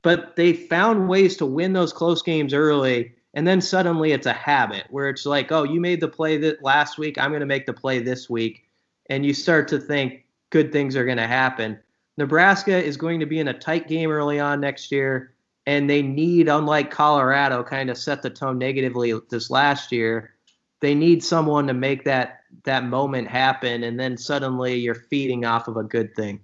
but 0.02 0.36
they 0.36 0.52
found 0.52 1.08
ways 1.08 1.36
to 1.38 1.46
win 1.46 1.72
those 1.72 1.92
close 1.92 2.20
games 2.22 2.52
early. 2.52 3.14
And 3.32 3.46
then 3.46 3.60
suddenly 3.60 4.12
it's 4.12 4.26
a 4.26 4.32
habit 4.32 4.84
where 4.90 5.08
it's 5.08 5.26
like, 5.26 5.50
oh, 5.50 5.64
you 5.64 5.80
made 5.80 6.00
the 6.00 6.08
play 6.08 6.36
that 6.36 6.62
last 6.62 6.98
week. 6.98 7.18
I'm 7.18 7.30
going 7.30 7.40
to 7.40 7.46
make 7.46 7.66
the 7.66 7.72
play 7.72 7.98
this 7.98 8.28
week, 8.30 8.68
and 9.08 9.24
you 9.24 9.32
start 9.32 9.68
to 9.68 9.78
think 9.80 10.24
good 10.50 10.70
things 10.70 10.96
are 10.96 11.04
going 11.04 11.16
to 11.16 11.26
happen. 11.26 11.78
Nebraska 12.16 12.76
is 12.76 12.96
going 12.96 13.20
to 13.20 13.26
be 13.26 13.40
in 13.40 13.48
a 13.48 13.58
tight 13.58 13.88
game 13.88 14.10
early 14.10 14.38
on 14.38 14.60
next 14.60 14.92
year, 14.92 15.33
and 15.66 15.88
they 15.88 16.02
need, 16.02 16.48
unlike 16.48 16.90
Colorado, 16.90 17.62
kind 17.62 17.90
of 17.90 17.96
set 17.96 18.22
the 18.22 18.30
tone 18.30 18.58
negatively 18.58 19.18
this 19.30 19.50
last 19.50 19.92
year. 19.92 20.34
They 20.80 20.94
need 20.94 21.24
someone 21.24 21.66
to 21.66 21.74
make 21.74 22.04
that 22.04 22.40
that 22.64 22.84
moment 22.84 23.28
happen, 23.28 23.84
and 23.84 23.98
then 23.98 24.16
suddenly 24.16 24.74
you're 24.74 24.94
feeding 24.94 25.44
off 25.44 25.66
of 25.68 25.76
a 25.76 25.82
good 25.82 26.14
thing. 26.14 26.40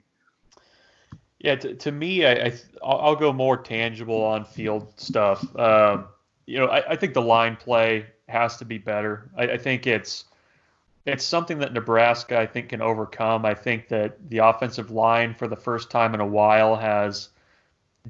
Yeah, 1.38 1.54
to, 1.56 1.74
to 1.74 1.92
me, 1.92 2.24
I, 2.26 2.32
I 2.32 2.52
I'll, 2.82 2.98
I'll 2.98 3.16
go 3.16 3.32
more 3.32 3.56
tangible 3.56 4.22
on 4.22 4.44
field 4.44 4.92
stuff. 4.96 5.44
Um, 5.56 6.06
you 6.46 6.58
know, 6.58 6.66
I, 6.66 6.90
I 6.90 6.96
think 6.96 7.14
the 7.14 7.22
line 7.22 7.56
play 7.56 8.06
has 8.28 8.56
to 8.58 8.64
be 8.64 8.78
better. 8.78 9.30
I, 9.36 9.52
I 9.52 9.58
think 9.58 9.86
it's 9.86 10.24
it's 11.06 11.24
something 11.24 11.58
that 11.58 11.72
Nebraska 11.72 12.38
I 12.38 12.46
think 12.46 12.70
can 12.70 12.82
overcome. 12.82 13.44
I 13.44 13.54
think 13.54 13.88
that 13.88 14.28
the 14.30 14.38
offensive 14.38 14.90
line 14.90 15.34
for 15.34 15.48
the 15.48 15.56
first 15.56 15.90
time 15.90 16.14
in 16.14 16.20
a 16.20 16.26
while 16.26 16.76
has 16.76 17.30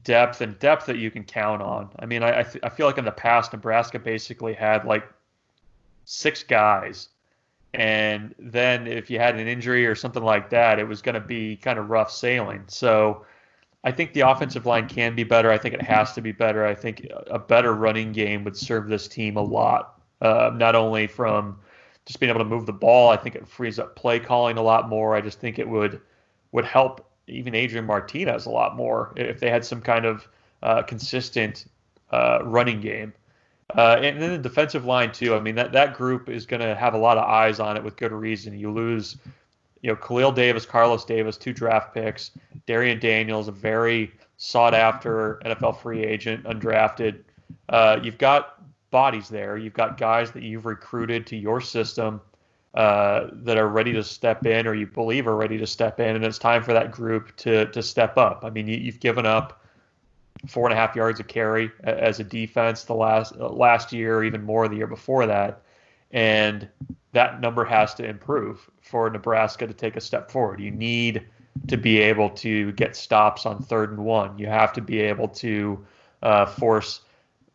depth 0.04 0.40
and 0.40 0.58
depth 0.58 0.86
that 0.86 0.98
you 0.98 1.10
can 1.10 1.24
count 1.24 1.62
on. 1.62 1.90
I 1.98 2.06
mean, 2.06 2.22
I 2.22 2.40
I, 2.40 2.42
th- 2.42 2.64
I 2.64 2.68
feel 2.68 2.86
like 2.86 2.98
in 2.98 3.04
the 3.04 3.10
past 3.10 3.52
Nebraska 3.52 3.98
basically 3.98 4.54
had 4.54 4.84
like 4.84 5.04
six 6.04 6.42
guys 6.42 7.08
and 7.74 8.34
then 8.38 8.86
if 8.86 9.10
you 9.10 9.18
had 9.18 9.36
an 9.36 9.46
injury 9.46 9.86
or 9.86 9.94
something 9.94 10.22
like 10.22 10.50
that, 10.50 10.78
it 10.78 10.88
was 10.88 11.02
going 11.02 11.14
to 11.14 11.20
be 11.20 11.56
kind 11.56 11.78
of 11.78 11.88
rough 11.88 12.10
sailing. 12.10 12.64
So 12.66 13.24
I 13.84 13.92
think 13.92 14.12
the 14.12 14.20
offensive 14.20 14.66
line 14.66 14.88
can 14.88 15.14
be 15.14 15.24
better. 15.24 15.50
I 15.50 15.58
think 15.58 15.74
it 15.74 15.82
has 15.82 16.12
to 16.14 16.20
be 16.20 16.32
better. 16.32 16.66
I 16.66 16.74
think 16.74 17.06
a 17.28 17.38
better 17.38 17.74
running 17.74 18.12
game 18.12 18.42
would 18.44 18.56
serve 18.56 18.88
this 18.88 19.06
team 19.06 19.36
a 19.36 19.42
lot, 19.42 20.00
uh, 20.20 20.50
not 20.54 20.74
only 20.74 21.06
from 21.06 21.58
just 22.06 22.18
being 22.18 22.30
able 22.30 22.40
to 22.40 22.44
move 22.44 22.66
the 22.66 22.72
ball. 22.72 23.08
I 23.10 23.16
think 23.16 23.36
it 23.36 23.46
frees 23.46 23.78
up 23.78 23.94
play 23.94 24.18
calling 24.18 24.58
a 24.58 24.62
lot 24.62 24.88
more. 24.88 25.14
I 25.14 25.20
just 25.20 25.38
think 25.38 25.58
it 25.58 25.68
would 25.68 26.00
would 26.52 26.64
help 26.64 27.08
even 27.30 27.54
Adrian 27.54 27.86
Martinez 27.86 28.46
a 28.46 28.50
lot 28.50 28.76
more 28.76 29.12
if 29.16 29.40
they 29.40 29.50
had 29.50 29.64
some 29.64 29.80
kind 29.80 30.04
of 30.04 30.28
uh, 30.62 30.82
consistent 30.82 31.66
uh, 32.10 32.40
running 32.42 32.80
game. 32.80 33.12
Uh, 33.76 34.00
and 34.02 34.20
then 34.20 34.30
the 34.30 34.38
defensive 34.38 34.84
line 34.84 35.12
too. 35.12 35.34
I 35.34 35.40
mean 35.40 35.54
that 35.54 35.72
that 35.72 35.96
group 35.96 36.28
is 36.28 36.44
going 36.44 36.60
to 36.60 36.74
have 36.74 36.94
a 36.94 36.98
lot 36.98 37.18
of 37.18 37.24
eyes 37.24 37.60
on 37.60 37.76
it 37.76 37.84
with 37.84 37.96
good 37.96 38.12
reason. 38.12 38.58
You 38.58 38.72
lose, 38.72 39.16
you 39.82 39.90
know, 39.90 39.96
Khalil 39.96 40.32
Davis, 40.32 40.66
Carlos 40.66 41.04
Davis, 41.04 41.36
two 41.36 41.52
draft 41.52 41.94
picks. 41.94 42.32
Darrion 42.66 42.98
Daniels, 42.98 43.48
a 43.48 43.52
very 43.52 44.12
sought 44.38 44.74
after 44.74 45.40
NFL 45.44 45.80
free 45.80 46.02
agent, 46.02 46.44
undrafted. 46.44 47.20
Uh, 47.68 48.00
you've 48.02 48.18
got 48.18 48.60
bodies 48.90 49.28
there. 49.28 49.56
You've 49.56 49.74
got 49.74 49.98
guys 49.98 50.32
that 50.32 50.42
you've 50.42 50.66
recruited 50.66 51.26
to 51.28 51.36
your 51.36 51.60
system 51.60 52.20
uh, 52.74 53.28
that 53.32 53.56
are 53.56 53.68
ready 53.68 53.92
to 53.92 54.04
step 54.04 54.46
in, 54.46 54.66
or 54.66 54.74
you 54.74 54.86
believe 54.86 55.26
are 55.26 55.36
ready 55.36 55.58
to 55.58 55.66
step 55.66 55.98
in, 55.98 56.14
and 56.14 56.24
it's 56.24 56.38
time 56.38 56.62
for 56.62 56.72
that 56.72 56.92
group 56.92 57.34
to 57.36 57.66
to 57.66 57.82
step 57.82 58.16
up. 58.16 58.44
I 58.44 58.50
mean, 58.50 58.68
you, 58.68 58.76
you've 58.76 59.00
given 59.00 59.26
up 59.26 59.64
four 60.46 60.66
and 60.66 60.72
a 60.72 60.76
half 60.76 60.94
yards 60.94 61.20
of 61.20 61.26
carry 61.26 61.70
as 61.82 62.20
a 62.20 62.24
defense 62.24 62.84
the 62.84 62.94
last 62.94 63.34
last 63.36 63.92
year, 63.92 64.22
even 64.22 64.42
more 64.42 64.68
the 64.68 64.76
year 64.76 64.86
before 64.86 65.26
that, 65.26 65.62
and 66.12 66.68
that 67.12 67.40
number 67.40 67.64
has 67.64 67.94
to 67.94 68.04
improve 68.04 68.70
for 68.80 69.10
Nebraska 69.10 69.66
to 69.66 69.74
take 69.74 69.96
a 69.96 70.00
step 70.00 70.30
forward. 70.30 70.60
You 70.60 70.70
need 70.70 71.26
to 71.66 71.76
be 71.76 71.98
able 71.98 72.30
to 72.30 72.72
get 72.72 72.94
stops 72.94 73.46
on 73.46 73.62
third 73.62 73.90
and 73.90 74.04
one. 74.04 74.38
You 74.38 74.46
have 74.46 74.72
to 74.74 74.80
be 74.80 75.00
able 75.00 75.28
to 75.28 75.84
uh, 76.22 76.46
force 76.46 77.00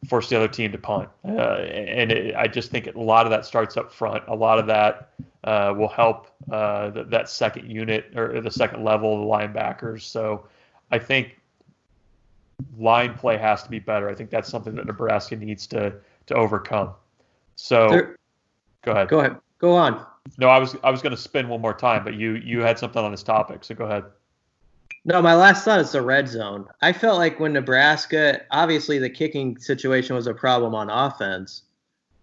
force 0.08 0.30
the 0.30 0.36
other 0.36 0.48
team 0.48 0.72
to 0.72 0.78
punt, 0.78 1.10
uh, 1.28 1.58
and 1.58 2.12
it, 2.12 2.36
I 2.36 2.48
just 2.48 2.72
think 2.72 2.88
a 2.88 3.00
lot 3.00 3.26
of 3.26 3.32
that 3.32 3.46
starts 3.46 3.78
up 3.78 3.92
front. 3.92 4.24
A 4.28 4.36
lot 4.36 4.60
of 4.60 4.68
that 4.68 5.10
uh, 5.44 5.74
will 5.76 5.88
help 5.88 6.28
uh, 6.52 6.92
th- 6.92 7.08
that 7.10 7.30
second 7.30 7.70
unit 7.72 8.12
or 8.16 8.42
the 8.42 8.52
second 8.52 8.84
level 8.84 9.14
of 9.14 9.20
the 9.22 9.60
linebackers. 9.60 10.02
So 10.02 10.48
I 10.92 11.00
think 11.00 11.40
line 12.78 13.16
play 13.16 13.38
has 13.38 13.64
to 13.64 13.70
be 13.70 13.80
better. 13.80 14.10
I 14.10 14.16
think 14.16 14.30
that's 14.30 14.50
something 14.50 14.76
that 14.76 14.86
Nebraska 14.86 15.36
needs 15.36 15.68
to 15.68 15.94
to 16.28 16.34
overcome. 16.34 16.92
So 17.56 17.90
There- 17.90 18.16
go 18.84 18.92
ahead. 18.92 19.08
Go 19.08 19.20
ahead. 19.20 19.38
Go 19.60 19.76
on. 19.76 20.06
No, 20.38 20.50
I 20.50 20.58
was 20.58 20.76
I 20.84 20.92
was 20.92 21.02
going 21.02 21.16
to 21.16 21.22
spin 21.22 21.48
one 21.48 21.62
more 21.62 21.74
time, 21.74 22.04
but 22.04 22.16
you 22.16 22.34
you 22.34 22.62
had 22.62 22.80
something 22.80 23.04
on 23.04 23.12
this 23.12 23.24
topic, 23.24 23.64
so 23.64 23.76
go 23.76 23.86
ahead. 23.86 24.04
No, 25.06 25.22
my 25.22 25.36
last 25.36 25.64
thought 25.64 25.80
is 25.80 25.92
the 25.92 26.02
red 26.02 26.28
zone. 26.28 26.66
I 26.82 26.92
felt 26.92 27.20
like 27.20 27.40
when 27.40 27.54
Nebraska, 27.54 28.42
obviously 28.50 28.98
the 28.98 29.10
kicking 29.10 29.58
situation 29.60 30.16
was 30.16 30.26
a 30.26 30.34
problem 30.34 30.74
on 30.74 30.90
offense, 30.90 31.62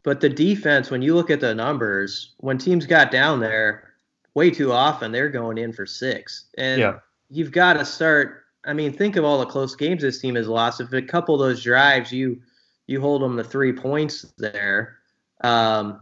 but 0.03 0.21
the 0.21 0.29
defense, 0.29 0.91
when 0.91 1.01
you 1.01 1.15
look 1.15 1.31
at 1.31 1.39
the 1.39 1.55
numbers, 1.55 2.33
when 2.39 2.59
teams 2.59 2.85
got 2.87 3.13
down 3.13 3.39
there, 3.39 3.93
way 4.35 4.51
too 4.51 4.73
often 4.73 5.13
they're 5.13 5.29
going 5.29 5.59
in 5.59 5.73
for 5.73 5.87
six. 5.87 6.47
And 6.59 6.81
Yeah. 6.81 6.99
you've 7.31 7.53
got 7.53 7.75
to 7.75 7.85
start 7.85 8.43
I 8.65 8.73
mean, 8.73 8.93
think 8.93 9.17
of 9.17 9.25
all 9.25 9.41
the 9.41 9.47
close 9.47 9.75
games 9.75 10.03
this 10.03 10.21
team 10.21 10.37
has 10.37 10.47
lost. 10.47 10.81
If 10.81 10.93
a 10.93 11.03
couple 11.03 11.35
of 11.35 11.41
those 11.41 11.63
drives, 11.63 12.13
you 12.13 12.41
you 12.87 13.01
hold 13.01 13.23
them 13.23 13.37
to 13.37 13.45
three 13.45 13.73
points 13.73 14.33
there. 14.39 14.99
Um, 15.43 16.01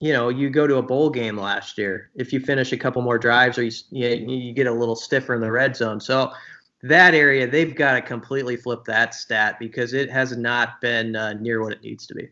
you 0.00 0.14
know, 0.14 0.30
you 0.30 0.48
go 0.48 0.66
to 0.66 0.76
a 0.76 0.82
bowl 0.82 1.10
game 1.10 1.36
last 1.36 1.76
year. 1.76 2.10
If 2.14 2.32
you 2.32 2.40
finish 2.40 2.72
a 2.72 2.76
couple 2.76 3.02
more 3.02 3.18
drives, 3.18 3.58
or 3.58 3.62
you 3.62 3.70
you, 3.90 4.52
get 4.52 4.66
a 4.66 4.72
little 4.72 4.96
stiffer 4.96 5.34
in 5.34 5.42
the 5.42 5.52
red 5.52 5.76
zone. 5.76 6.00
So 6.00 6.32
that 6.82 7.14
area, 7.14 7.46
they've 7.46 7.74
got 7.74 7.92
to 7.94 8.00
completely 8.00 8.56
flip 8.56 8.84
that 8.86 9.14
stat 9.14 9.58
because 9.60 9.92
it 9.92 10.10
has 10.10 10.36
not 10.36 10.80
been 10.80 11.14
uh, 11.14 11.34
near 11.34 11.62
what 11.62 11.72
it 11.72 11.82
needs 11.82 12.06
to 12.06 12.14
be. 12.14 12.28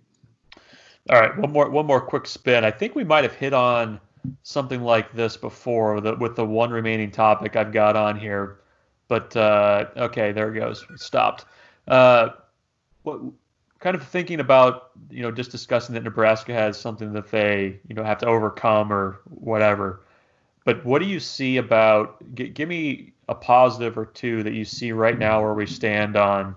All 1.10 1.20
right, 1.20 1.36
one 1.38 1.52
more 1.52 1.68
one 1.68 1.86
more 1.86 2.00
quick 2.00 2.26
spin. 2.26 2.64
I 2.64 2.70
think 2.70 2.94
we 2.94 3.04
might 3.04 3.24
have 3.24 3.34
hit 3.34 3.52
on 3.52 4.00
something 4.42 4.82
like 4.82 5.12
this 5.12 5.36
before 5.36 5.94
with 5.94 6.04
the, 6.04 6.16
with 6.16 6.36
the 6.36 6.44
one 6.44 6.70
remaining 6.70 7.10
topic 7.10 7.54
I've 7.54 7.72
got 7.72 7.96
on 7.96 8.18
here, 8.18 8.60
but 9.08 9.36
uh, 9.36 9.86
okay, 9.96 10.32
there 10.32 10.54
it 10.54 10.58
goes. 10.58 10.86
stopped. 10.96 11.44
Uh, 11.86 12.30
what 13.02 13.20
kind 13.80 13.94
of 13.94 14.06
thinking 14.06 14.40
about 14.40 14.90
you 15.10 15.22
know 15.22 15.30
just 15.30 15.50
discussing 15.50 15.94
that 15.94 16.04
Nebraska 16.04 16.52
has 16.52 16.78
something 16.78 17.12
that 17.12 17.30
they 17.30 17.78
you 17.88 17.94
know 17.94 18.04
have 18.04 18.18
to 18.18 18.26
overcome 18.26 18.92
or 18.92 19.20
whatever. 19.24 20.00
But 20.64 20.84
what 20.84 21.00
do 21.00 21.06
you 21.06 21.20
see 21.20 21.56
about? 21.56 22.22
G- 22.34 22.48
give 22.48 22.68
me 22.68 23.12
a 23.28 23.34
positive 23.34 23.96
or 23.96 24.06
two 24.06 24.42
that 24.42 24.52
you 24.52 24.64
see 24.64 24.92
right 24.92 25.18
now 25.18 25.42
where 25.42 25.54
we 25.54 25.66
stand 25.66 26.16
on 26.16 26.54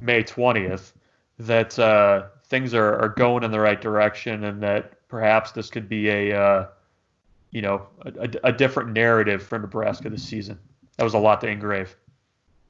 May 0.00 0.22
twentieth 0.22 0.92
that 1.38 1.78
uh, 1.78 2.26
things 2.44 2.74
are, 2.74 2.98
are 2.98 3.10
going 3.10 3.44
in 3.44 3.50
the 3.50 3.60
right 3.60 3.80
direction 3.80 4.44
and 4.44 4.62
that 4.62 5.06
perhaps 5.08 5.52
this 5.52 5.70
could 5.70 5.88
be 5.88 6.08
a 6.08 6.38
uh, 6.38 6.66
you 7.50 7.62
know 7.62 7.86
a, 8.02 8.28
a, 8.44 8.52
different 8.52 8.92
narrative 8.92 9.42
for 9.42 9.58
Nebraska 9.58 10.08
this 10.10 10.22
season. 10.22 10.58
That 10.96 11.04
was 11.04 11.14
a 11.14 11.18
lot 11.18 11.40
to 11.42 11.48
engrave. 11.48 11.96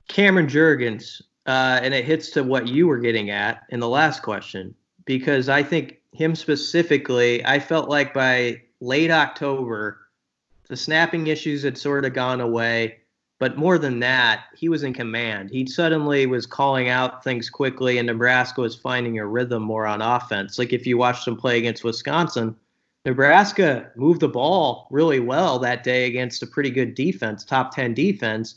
Cameron 0.08 0.46
Jurgens, 0.46 1.20
uh, 1.48 1.80
and 1.82 1.94
it 1.94 2.04
hits 2.04 2.28
to 2.30 2.44
what 2.44 2.68
you 2.68 2.86
were 2.86 2.98
getting 2.98 3.30
at 3.30 3.64
in 3.70 3.80
the 3.80 3.88
last 3.88 4.22
question 4.22 4.74
because 5.06 5.48
I 5.48 5.62
think 5.62 5.98
him 6.12 6.34
specifically, 6.34 7.42
I 7.44 7.58
felt 7.58 7.88
like 7.88 8.12
by 8.12 8.60
late 8.80 9.10
October, 9.10 9.98
the 10.68 10.76
snapping 10.76 11.28
issues 11.28 11.62
had 11.62 11.78
sort 11.78 12.04
of 12.04 12.12
gone 12.12 12.42
away. 12.42 12.98
But 13.38 13.56
more 13.56 13.78
than 13.78 14.00
that, 14.00 14.46
he 14.54 14.68
was 14.68 14.82
in 14.82 14.92
command. 14.92 15.48
He 15.48 15.64
suddenly 15.66 16.26
was 16.26 16.44
calling 16.44 16.88
out 16.88 17.24
things 17.24 17.48
quickly, 17.48 17.96
and 17.96 18.06
Nebraska 18.06 18.60
was 18.60 18.74
finding 18.74 19.18
a 19.18 19.26
rhythm 19.26 19.62
more 19.62 19.86
on 19.86 20.02
offense. 20.02 20.58
Like 20.58 20.72
if 20.72 20.86
you 20.86 20.98
watched 20.98 21.24
them 21.24 21.36
play 21.36 21.56
against 21.56 21.84
Wisconsin, 21.84 22.56
Nebraska 23.06 23.90
moved 23.96 24.20
the 24.20 24.28
ball 24.28 24.88
really 24.90 25.20
well 25.20 25.58
that 25.60 25.84
day 25.84 26.06
against 26.06 26.42
a 26.42 26.46
pretty 26.46 26.70
good 26.70 26.94
defense, 26.94 27.44
top 27.44 27.74
10 27.74 27.94
defense. 27.94 28.56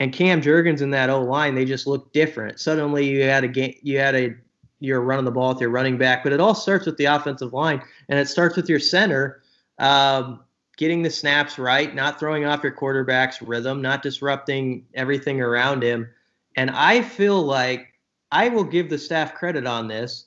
And 0.00 0.12
Cam 0.12 0.40
Jurgens 0.40 0.80
in 0.80 0.90
that 0.90 1.10
O 1.10 1.20
line, 1.20 1.54
they 1.54 1.64
just 1.64 1.86
looked 1.86 2.12
different. 2.12 2.60
Suddenly 2.60 3.08
you 3.08 3.22
had 3.22 3.44
a 3.44 3.48
game, 3.48 3.74
you 3.82 3.98
had 3.98 4.14
a, 4.14 4.34
you're 4.80 5.00
running 5.00 5.24
the 5.24 5.32
ball 5.32 5.48
with 5.50 5.60
your 5.60 5.70
running 5.70 5.98
back, 5.98 6.22
but 6.22 6.32
it 6.32 6.40
all 6.40 6.54
starts 6.54 6.86
with 6.86 6.96
the 6.98 7.06
offensive 7.06 7.52
line 7.52 7.82
and 8.08 8.18
it 8.18 8.28
starts 8.28 8.56
with 8.56 8.68
your 8.68 8.78
center. 8.78 9.42
Um, 9.78 10.40
getting 10.76 11.02
the 11.02 11.10
snaps 11.10 11.58
right, 11.58 11.94
not 11.94 12.20
throwing 12.20 12.44
off 12.44 12.62
your 12.62 12.72
quarterback's 12.72 13.42
rhythm, 13.42 13.82
not 13.82 14.02
disrupting 14.02 14.86
everything 14.94 15.40
around 15.40 15.82
him. 15.82 16.08
And 16.56 16.70
I 16.70 17.02
feel 17.02 17.42
like 17.42 17.92
I 18.30 18.48
will 18.48 18.64
give 18.64 18.88
the 18.88 18.98
staff 18.98 19.34
credit 19.34 19.66
on 19.66 19.88
this. 19.88 20.26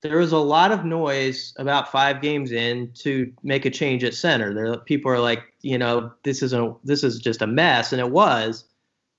There 0.00 0.18
was 0.18 0.32
a 0.32 0.38
lot 0.38 0.72
of 0.72 0.84
noise 0.84 1.54
about 1.56 1.92
five 1.92 2.20
games 2.20 2.50
in 2.50 2.90
to 2.94 3.32
make 3.44 3.64
a 3.64 3.70
change 3.70 4.02
at 4.02 4.14
center. 4.14 4.52
There, 4.52 4.76
people 4.78 5.12
are 5.12 5.20
like, 5.20 5.44
you 5.60 5.78
know, 5.78 6.12
this 6.24 6.42
isn't 6.42 6.84
this 6.84 7.04
is 7.04 7.20
just 7.20 7.40
a 7.40 7.46
mess, 7.46 7.92
and 7.92 8.00
it 8.00 8.10
was. 8.10 8.64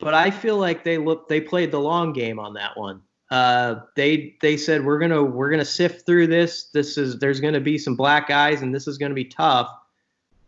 But 0.04 0.14
I 0.14 0.32
feel 0.32 0.58
like 0.58 0.84
they 0.84 0.98
look 0.98 1.30
they 1.30 1.42
played 1.42 1.72
the 1.72 1.80
long 1.80 2.14
game 2.14 2.40
on 2.40 2.54
that 2.54 2.78
one. 2.78 3.02
Uh, 3.32 3.82
they 3.96 4.36
they 4.42 4.58
said 4.58 4.86
we're 4.86 5.00
gonna 5.00 5.24
we're 5.24 5.50
gonna 5.50 5.66
sift 5.66 6.06
through 6.06 6.28
this. 6.28 6.66
This 6.66 6.98
is 6.98 7.20
there's 7.20 7.40
gonna 7.40 7.62
be 7.62 7.78
some 7.78 7.96
black 7.96 8.30
eyes, 8.30 8.62
and 8.62 8.76
this 8.76 8.88
is 8.88 8.98
gonna 8.98 9.14
be 9.14 9.26
tough 9.26 9.70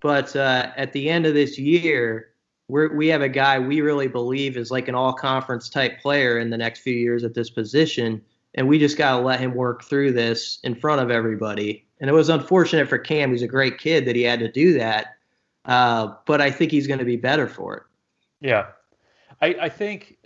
but 0.05 0.35
uh, 0.35 0.71
at 0.77 0.93
the 0.93 1.09
end 1.09 1.25
of 1.25 1.33
this 1.33 1.57
year, 1.57 2.29
we 2.67 2.87
we 2.89 3.07
have 3.07 3.23
a 3.23 3.27
guy 3.27 3.57
we 3.57 3.81
really 3.81 4.07
believe 4.07 4.55
is 4.55 4.69
like 4.69 4.87
an 4.87 4.93
all 4.93 5.13
conference 5.13 5.67
type 5.67 5.99
player 5.99 6.37
in 6.37 6.51
the 6.51 6.57
next 6.59 6.81
few 6.81 6.93
years 6.93 7.23
at 7.23 7.33
this 7.33 7.49
position. 7.49 8.21
And 8.53 8.67
we 8.67 8.77
just 8.77 8.99
got 8.99 9.17
to 9.17 9.25
let 9.25 9.39
him 9.39 9.55
work 9.55 9.83
through 9.83 10.11
this 10.11 10.59
in 10.63 10.75
front 10.75 11.01
of 11.01 11.09
everybody. 11.09 11.87
And 11.99 12.07
it 12.07 12.13
was 12.13 12.29
unfortunate 12.29 12.87
for 12.87 12.99
Cam. 12.99 13.31
He's 13.31 13.41
a 13.41 13.47
great 13.47 13.79
kid 13.79 14.05
that 14.05 14.15
he 14.15 14.21
had 14.21 14.39
to 14.41 14.51
do 14.51 14.77
that. 14.77 15.15
Uh, 15.65 16.13
but 16.27 16.39
I 16.39 16.51
think 16.51 16.71
he's 16.71 16.85
going 16.85 16.99
to 16.99 17.05
be 17.05 17.17
better 17.17 17.47
for 17.47 17.75
it. 17.75 17.83
Yeah. 18.41 18.67
I, 19.41 19.47
I 19.61 19.69
think 19.69 20.17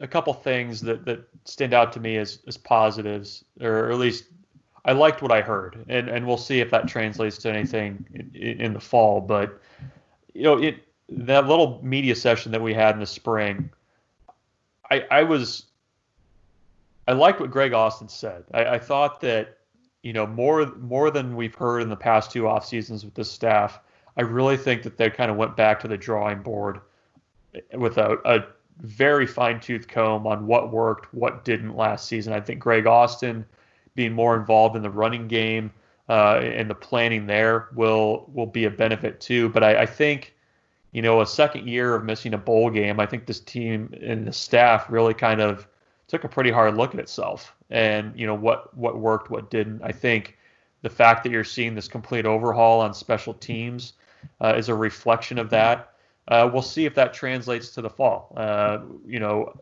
a 0.00 0.06
couple 0.06 0.32
things 0.32 0.80
that, 0.82 1.04
that 1.04 1.28
stand 1.44 1.74
out 1.74 1.92
to 1.92 2.00
me 2.00 2.16
as, 2.16 2.40
as 2.46 2.56
positives, 2.56 3.44
or 3.60 3.90
at 3.90 3.98
least 3.98 4.24
I 4.84 4.92
liked 4.92 5.22
what 5.22 5.32
I 5.32 5.40
heard, 5.40 5.84
and 5.88 6.08
and 6.08 6.26
we'll 6.26 6.38
see 6.38 6.60
if 6.60 6.70
that 6.70 6.88
translates 6.88 7.38
to 7.38 7.50
anything 7.50 8.06
in, 8.14 8.60
in 8.60 8.72
the 8.72 8.80
fall. 8.80 9.20
But 9.20 9.60
you 10.34 10.42
know, 10.42 10.58
it 10.58 10.76
that 11.10 11.46
little 11.46 11.80
media 11.82 12.14
session 12.14 12.52
that 12.52 12.62
we 12.62 12.72
had 12.74 12.94
in 12.94 13.00
the 13.00 13.06
spring, 13.06 13.70
I 14.90 15.04
I 15.10 15.22
was 15.24 15.66
I 17.06 17.12
liked 17.12 17.40
what 17.40 17.50
Greg 17.50 17.72
Austin 17.72 18.08
said. 18.08 18.44
I, 18.54 18.64
I 18.64 18.78
thought 18.78 19.20
that 19.20 19.58
you 20.02 20.12
know 20.12 20.26
more 20.26 20.66
more 20.76 21.10
than 21.10 21.36
we've 21.36 21.54
heard 21.54 21.82
in 21.82 21.88
the 21.88 21.96
past 21.96 22.30
two 22.30 22.46
off 22.46 22.64
seasons 22.64 23.04
with 23.04 23.14
this 23.14 23.30
staff. 23.30 23.80
I 24.16 24.22
really 24.22 24.56
think 24.56 24.82
that 24.84 24.96
they 24.96 25.10
kind 25.10 25.30
of 25.30 25.36
went 25.36 25.56
back 25.56 25.80
to 25.80 25.88
the 25.88 25.96
drawing 25.96 26.42
board 26.42 26.80
with 27.74 27.98
a, 27.98 28.18
a 28.24 28.46
very 28.80 29.26
fine 29.26 29.60
tooth 29.60 29.88
comb 29.88 30.26
on 30.26 30.46
what 30.46 30.72
worked, 30.72 31.12
what 31.12 31.44
didn't 31.44 31.76
last 31.76 32.06
season. 32.06 32.32
I 32.32 32.40
think 32.40 32.60
Greg 32.60 32.86
Austin 32.86 33.44
being 33.94 34.12
more 34.12 34.36
involved 34.36 34.76
in 34.76 34.82
the 34.82 34.90
running 34.90 35.26
game 35.28 35.72
uh, 36.08 36.40
and 36.42 36.70
the 36.70 36.74
planning 36.74 37.26
there 37.26 37.68
will 37.74 38.30
will 38.32 38.46
be 38.46 38.64
a 38.64 38.70
benefit 38.70 39.20
too. 39.20 39.48
But 39.48 39.62
I, 39.62 39.82
I, 39.82 39.86
think, 39.86 40.34
you 40.92 41.02
know, 41.02 41.20
a 41.20 41.26
second 41.26 41.68
year 41.68 41.94
of 41.94 42.04
missing 42.04 42.34
a 42.34 42.38
bowl 42.38 42.70
game, 42.70 43.00
I 43.00 43.06
think 43.06 43.26
this 43.26 43.40
team 43.40 43.92
and 44.00 44.26
the 44.26 44.32
staff 44.32 44.88
really 44.88 45.14
kind 45.14 45.40
of 45.40 45.66
took 46.06 46.24
a 46.24 46.28
pretty 46.28 46.50
hard 46.50 46.74
look 46.74 46.94
at 46.94 47.00
itself 47.00 47.54
and 47.70 48.18
you 48.18 48.26
know 48.26 48.34
what 48.34 48.74
what 48.76 48.98
worked, 48.98 49.30
what 49.30 49.50
didn't. 49.50 49.82
I 49.82 49.92
think 49.92 50.38
the 50.82 50.90
fact 50.90 51.24
that 51.24 51.30
you're 51.30 51.44
seeing 51.44 51.74
this 51.74 51.88
complete 51.88 52.24
overhaul 52.24 52.80
on 52.80 52.94
special 52.94 53.34
teams 53.34 53.94
uh, 54.40 54.54
is 54.56 54.68
a 54.68 54.74
reflection 54.74 55.38
of 55.38 55.50
that. 55.50 55.92
Uh, 56.28 56.48
we'll 56.52 56.62
see 56.62 56.84
if 56.84 56.94
that 56.94 57.14
translates 57.14 57.70
to 57.70 57.80
the 57.80 57.90
fall. 57.90 58.32
Uh, 58.36 58.78
you 59.06 59.18
know, 59.18 59.52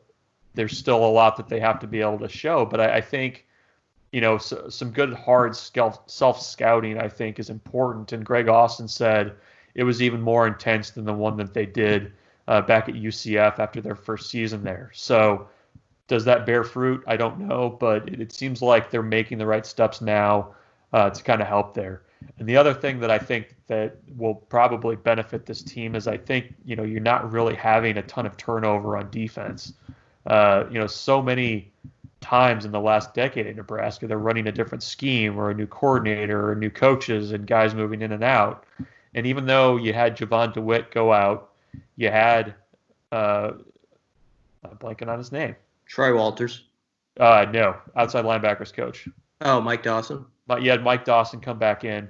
there's 0.55 0.77
still 0.77 1.05
a 1.05 1.07
lot 1.07 1.37
that 1.37 1.49
they 1.49 1.61
have 1.61 1.79
to 1.81 1.87
be 1.87 2.01
able 2.01 2.19
to 2.19 2.29
show, 2.29 2.67
but 2.67 2.81
I, 2.81 2.97
I 2.97 3.01
think 3.01 3.47
you 4.13 4.21
know, 4.21 4.39
so, 4.39 4.69
some 4.69 4.91
good 4.91 5.13
hard 5.13 5.55
self 5.55 6.41
scouting, 6.41 6.99
I 6.99 7.09
think, 7.09 7.39
is 7.39 7.51
important. 7.51 8.13
And 8.13 8.25
Greg 8.25 8.49
Austin 8.49 8.89
said 8.89 9.35
it 9.75 9.85
was 9.85 10.01
even 10.01 10.23
more 10.23 10.47
intense 10.47 10.91
than 10.91 11.05
the 11.05 11.13
one 11.13 11.37
that 11.37 11.53
they 11.53 11.67
did 11.67 12.13
uh, 12.49 12.63
back 12.63 12.89
at 12.89 12.95
UCF 12.95 13.59
after 13.59 13.81
their 13.81 13.95
first 13.95 14.31
season 14.31 14.63
there. 14.65 14.91
So, 14.95 15.49
does 16.09 16.25
that 16.25 16.47
bear 16.47 16.63
fruit? 16.65 17.03
I 17.07 17.17
don't 17.17 17.41
know, 17.41 17.77
but 17.79 18.09
it, 18.09 18.21
it 18.21 18.33
seems 18.33 18.63
like 18.63 18.91
they're 18.91 19.03
making 19.03 19.39
the 19.39 19.47
right 19.47 19.67
steps 19.67 20.01
now 20.01 20.55
uh, 20.93 21.11
to 21.11 21.23
kind 21.23 21.43
of 21.43 21.49
help 21.49 21.75
there. 21.75 22.03
And 22.39 22.49
the 22.49 22.57
other 22.57 22.75
thing 22.75 23.01
that 23.01 23.11
I 23.11 23.19
think 23.19 23.55
that 23.67 23.97
will 24.17 24.35
probably 24.35 24.97
benefit 24.97 25.47
this 25.47 25.63
team 25.63 25.95
is 25.95 26.07
I 26.07 26.17
think 26.17 26.55
you 26.65 26.77
know 26.77 26.83
you're 26.83 27.01
not 27.01 27.33
really 27.33 27.55
having 27.55 27.97
a 27.97 28.03
ton 28.03 28.27
of 28.27 28.37
turnover 28.37 28.97
on 28.97 29.11
defense. 29.11 29.73
Uh, 30.27 30.65
you 30.71 30.79
know, 30.79 30.87
so 30.87 31.23
many 31.23 31.71
times 32.21 32.65
in 32.65 32.73
the 32.73 32.81
last 32.81 33.15
decade 33.15 33.47
in 33.47 33.57
Nebraska. 33.57 34.07
They're 34.07 34.19
running 34.19 34.49
a 34.49 34.53
different 34.53 34.83
scheme 34.83 35.39
or 35.39 35.51
a 35.51 35.55
new 35.55 35.67
coordinator 35.67 36.51
or 36.51 36.55
new 36.55 36.71
coaches 36.71 37.33
and 37.33 37.47
guys 37.47 37.75
moving 37.75 38.03
in 38.03 38.13
and 38.13 38.25
out. 38.25 38.65
And 39.15 39.27
even 39.27 39.47
though 39.47 39.77
you 39.77 39.93
had 39.93 40.17
Jovan 40.17 40.53
Dewitt 40.53 40.91
go 40.91 41.13
out, 41.13 41.53
you 41.97 42.11
had 42.11 42.55
uh, 43.13 43.53
I'm 44.65 44.77
blanking 44.79 45.09
on 45.09 45.19
his 45.19 45.33
name. 45.33 45.57
Troy 45.87 46.15
Walters. 46.15 46.65
Uh, 47.19 47.47
no, 47.51 47.77
outside 47.95 48.25
linebackers 48.25 48.73
coach. 48.73 49.09
Oh, 49.41 49.61
Mike 49.61 49.83
Dawson. 49.83 50.27
But 50.47 50.63
you 50.63 50.71
had 50.71 50.83
Mike 50.83 51.05
Dawson 51.05 51.41
come 51.41 51.59
back 51.59 51.85
in. 51.85 52.09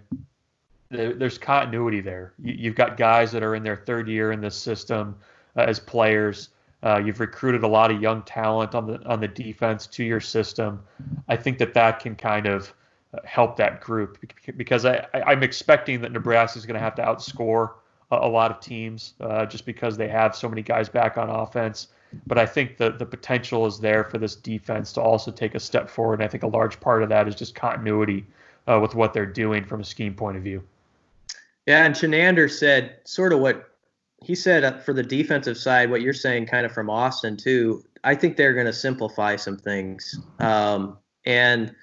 There's 0.91 1.39
continuity 1.39 2.01
there. 2.01 2.35
You've 2.39 2.75
got 2.77 2.97
guys 2.97 3.33
that 3.33 3.43
are 3.43 3.55
in 3.55 3.63
their 3.63 3.77
third 3.77 4.09
year 4.09 4.33
in 4.33 4.41
this 4.41 4.55
system 4.55 5.17
uh, 5.57 5.63
as 5.63 5.81
players. 5.81 6.51
Uh, 6.83 7.03
you've 7.05 7.19
recruited 7.19 7.65
a 7.65 7.69
lot 7.69 7.91
of 7.91 8.01
young 8.01 8.23
talent 8.23 8.75
on 8.75 8.87
the 8.87 9.03
on 9.07 9.19
the 9.19 9.27
defense 9.27 9.87
to 9.89 10.05
your 10.05 10.21
system. 10.21 10.81
I 11.29 11.37
think 11.37 11.59
that 11.59 11.75
that 11.75 11.99
can 11.99 12.15
kind 12.15 12.47
of 12.47 12.73
uh, 13.15 13.19
help 13.25 13.57
that 13.57 13.81
group 13.81 14.19
because 14.57 14.85
I, 14.85 15.07
I'm 15.15 15.43
expecting 15.43 16.01
that 16.03 16.13
Nebraska 16.13 16.59
is 16.59 16.67
going 16.67 16.75
to 16.75 16.81
have 16.81 16.95
to 16.97 17.03
outscore 17.03 17.73
a, 18.11 18.29
lot 18.29 18.51
of 18.51 18.61
teams 18.61 19.15
uh, 19.21 19.47
just 19.47 19.67
because 19.67 19.97
they 19.97 20.09
have 20.09 20.37
so 20.37 20.49
many 20.49 20.63
guys 20.63 20.89
back 20.89 21.19
on 21.19 21.29
offense. 21.29 21.89
But 22.27 22.39
I 22.39 22.47
think 22.47 22.77
the 22.77 22.91
the 22.91 23.07
potential 23.07 23.67
is 23.67 23.79
there 23.79 24.05
for 24.05 24.19
this 24.19 24.37
defense 24.37 24.93
to 24.93 25.01
also 25.01 25.31
take 25.31 25.55
a 25.55 25.61
step 25.61 25.89
forward. 25.89 26.15
And 26.15 26.25
I 26.25 26.29
think 26.29 26.43
a 26.43 26.49
large 26.49 26.79
part 26.81 27.03
of 27.03 27.09
that 27.09 27.29
is 27.29 27.35
just 27.35 27.55
continuity 27.55 28.27
uh, 28.67 28.79
with 28.81 28.95
what 28.95 29.13
they're 29.13 29.27
doing 29.27 29.65
from 29.65 29.81
a 29.81 29.85
scheme 29.85 30.15
point 30.15 30.37
of 30.37 30.43
view. 30.43 30.63
Yeah, 31.67 31.85
and 31.85 31.95
Chinander 31.95 32.51
said 32.51 32.99
sort 33.05 33.33
of 33.33 33.41
what 33.41 33.71
he 34.23 34.35
said 34.35 34.65
uh, 34.65 34.79
for 34.79 34.93
the 34.93 35.03
defensive 35.03 35.59
side, 35.59 35.91
what 35.91 36.01
you're 36.01 36.15
saying, 36.15 36.47
kind 36.47 36.65
of 36.65 36.73
from 36.73 36.89
Austin 36.89 37.37
too. 37.37 37.85
I 38.05 38.15
think 38.15 38.37
they're 38.37 38.55
going 38.55 38.67
to 38.67 38.73
simplify 38.73 39.37
some 39.37 39.57
things, 39.57 40.19
um, 40.39 40.97
and 41.25 41.75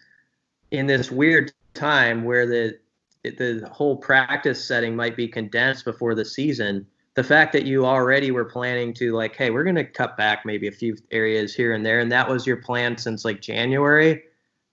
in 0.72 0.88
this 0.88 1.12
weird 1.12 1.52
time 1.74 2.24
where 2.24 2.46
the 2.46 2.80
the 3.24 3.70
whole 3.72 3.96
practice 3.96 4.64
setting 4.64 4.96
might 4.96 5.16
be 5.16 5.28
condensed 5.28 5.86
before 5.86 6.16
the 6.16 6.26
season, 6.26 6.86
the 7.16 7.24
fact 7.24 7.54
that 7.54 7.66
you 7.66 7.86
already 7.86 8.32
were 8.32 8.46
planning 8.46 8.94
to 8.96 9.14
like, 9.14 9.36
hey, 9.36 9.50
we're 9.52 9.64
going 9.64 9.76
to 9.76 9.84
cut 9.84 10.18
back 10.18 10.46
maybe 10.46 10.68
a 10.68 10.72
few 10.72 10.98
areas 11.12 11.54
here 11.54 11.74
and 11.74 11.86
there, 11.86 12.00
and 12.00 12.12
that 12.12 12.28
was 12.28 12.48
your 12.48 12.58
plan 12.58 12.98
since 12.98 13.24
like 13.24 13.42
January 13.42 14.24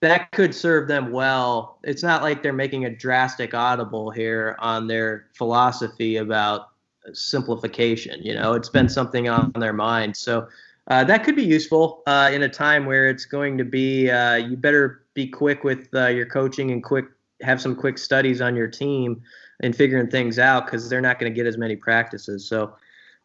that 0.01 0.31
could 0.31 0.53
serve 0.53 0.87
them 0.87 1.11
well. 1.11 1.77
It's 1.83 2.03
not 2.03 2.23
like 2.23 2.41
they're 2.41 2.53
making 2.53 2.85
a 2.85 2.89
drastic 2.89 3.53
audible 3.53 4.09
here 4.09 4.55
on 4.59 4.87
their 4.87 5.27
philosophy 5.33 6.17
about 6.17 6.69
simplification. 7.13 8.21
You 8.23 8.33
know, 8.33 8.53
it's 8.53 8.69
been 8.69 8.89
something 8.89 9.29
on 9.29 9.51
their 9.53 9.73
mind. 9.73 10.17
So 10.17 10.47
uh, 10.87 11.03
that 11.03 11.23
could 11.23 11.35
be 11.35 11.43
useful 11.43 12.01
uh, 12.07 12.31
in 12.33 12.41
a 12.43 12.49
time 12.49 12.85
where 12.85 13.09
it's 13.09 13.25
going 13.25 13.57
to 13.59 13.63
be, 13.63 14.09
uh, 14.09 14.35
you 14.35 14.57
better 14.57 15.03
be 15.13 15.27
quick 15.27 15.63
with 15.63 15.87
uh, 15.93 16.07
your 16.07 16.25
coaching 16.25 16.71
and 16.71 16.83
quick 16.83 17.05
have 17.41 17.61
some 17.61 17.75
quick 17.75 17.97
studies 17.97 18.41
on 18.41 18.55
your 18.55 18.67
team 18.67 19.21
and 19.61 19.75
figuring 19.75 20.09
things 20.09 20.37
out 20.37 20.65
because 20.65 20.89
they're 20.89 21.01
not 21.01 21.19
going 21.19 21.31
to 21.31 21.35
get 21.35 21.47
as 21.47 21.57
many 21.57 21.75
practices. 21.75 22.47
So 22.47 22.75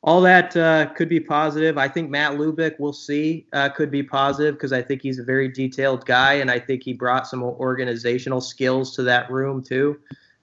all 0.03 0.21
that 0.21 0.57
uh, 0.57 0.87
could 0.95 1.09
be 1.09 1.19
positive. 1.19 1.79
I 1.79 1.89
think 1.89 2.11
Matt 2.11 2.33
Lubick, 2.33 2.77
we'll 2.79 2.93
see, 2.93 3.47
uh, 3.53 3.69
could 3.71 3.91
be 3.91 4.03
positive 4.03 4.55
because 4.55 4.73
I 4.73 4.81
think 4.81 5.03
he's 5.03 5.19
a 5.19 5.25
very 5.25 5.49
detailed 5.49 6.07
guy, 6.07 6.35
and 6.35 6.51
I 6.51 6.61
think 6.61 6.85
he 6.85 6.93
brought 6.93 7.27
some 7.27 7.43
organizational 7.43 8.41
skills 8.41 8.95
to 8.97 9.03
that 9.03 9.31
room 9.31 9.63
too, 9.63 9.99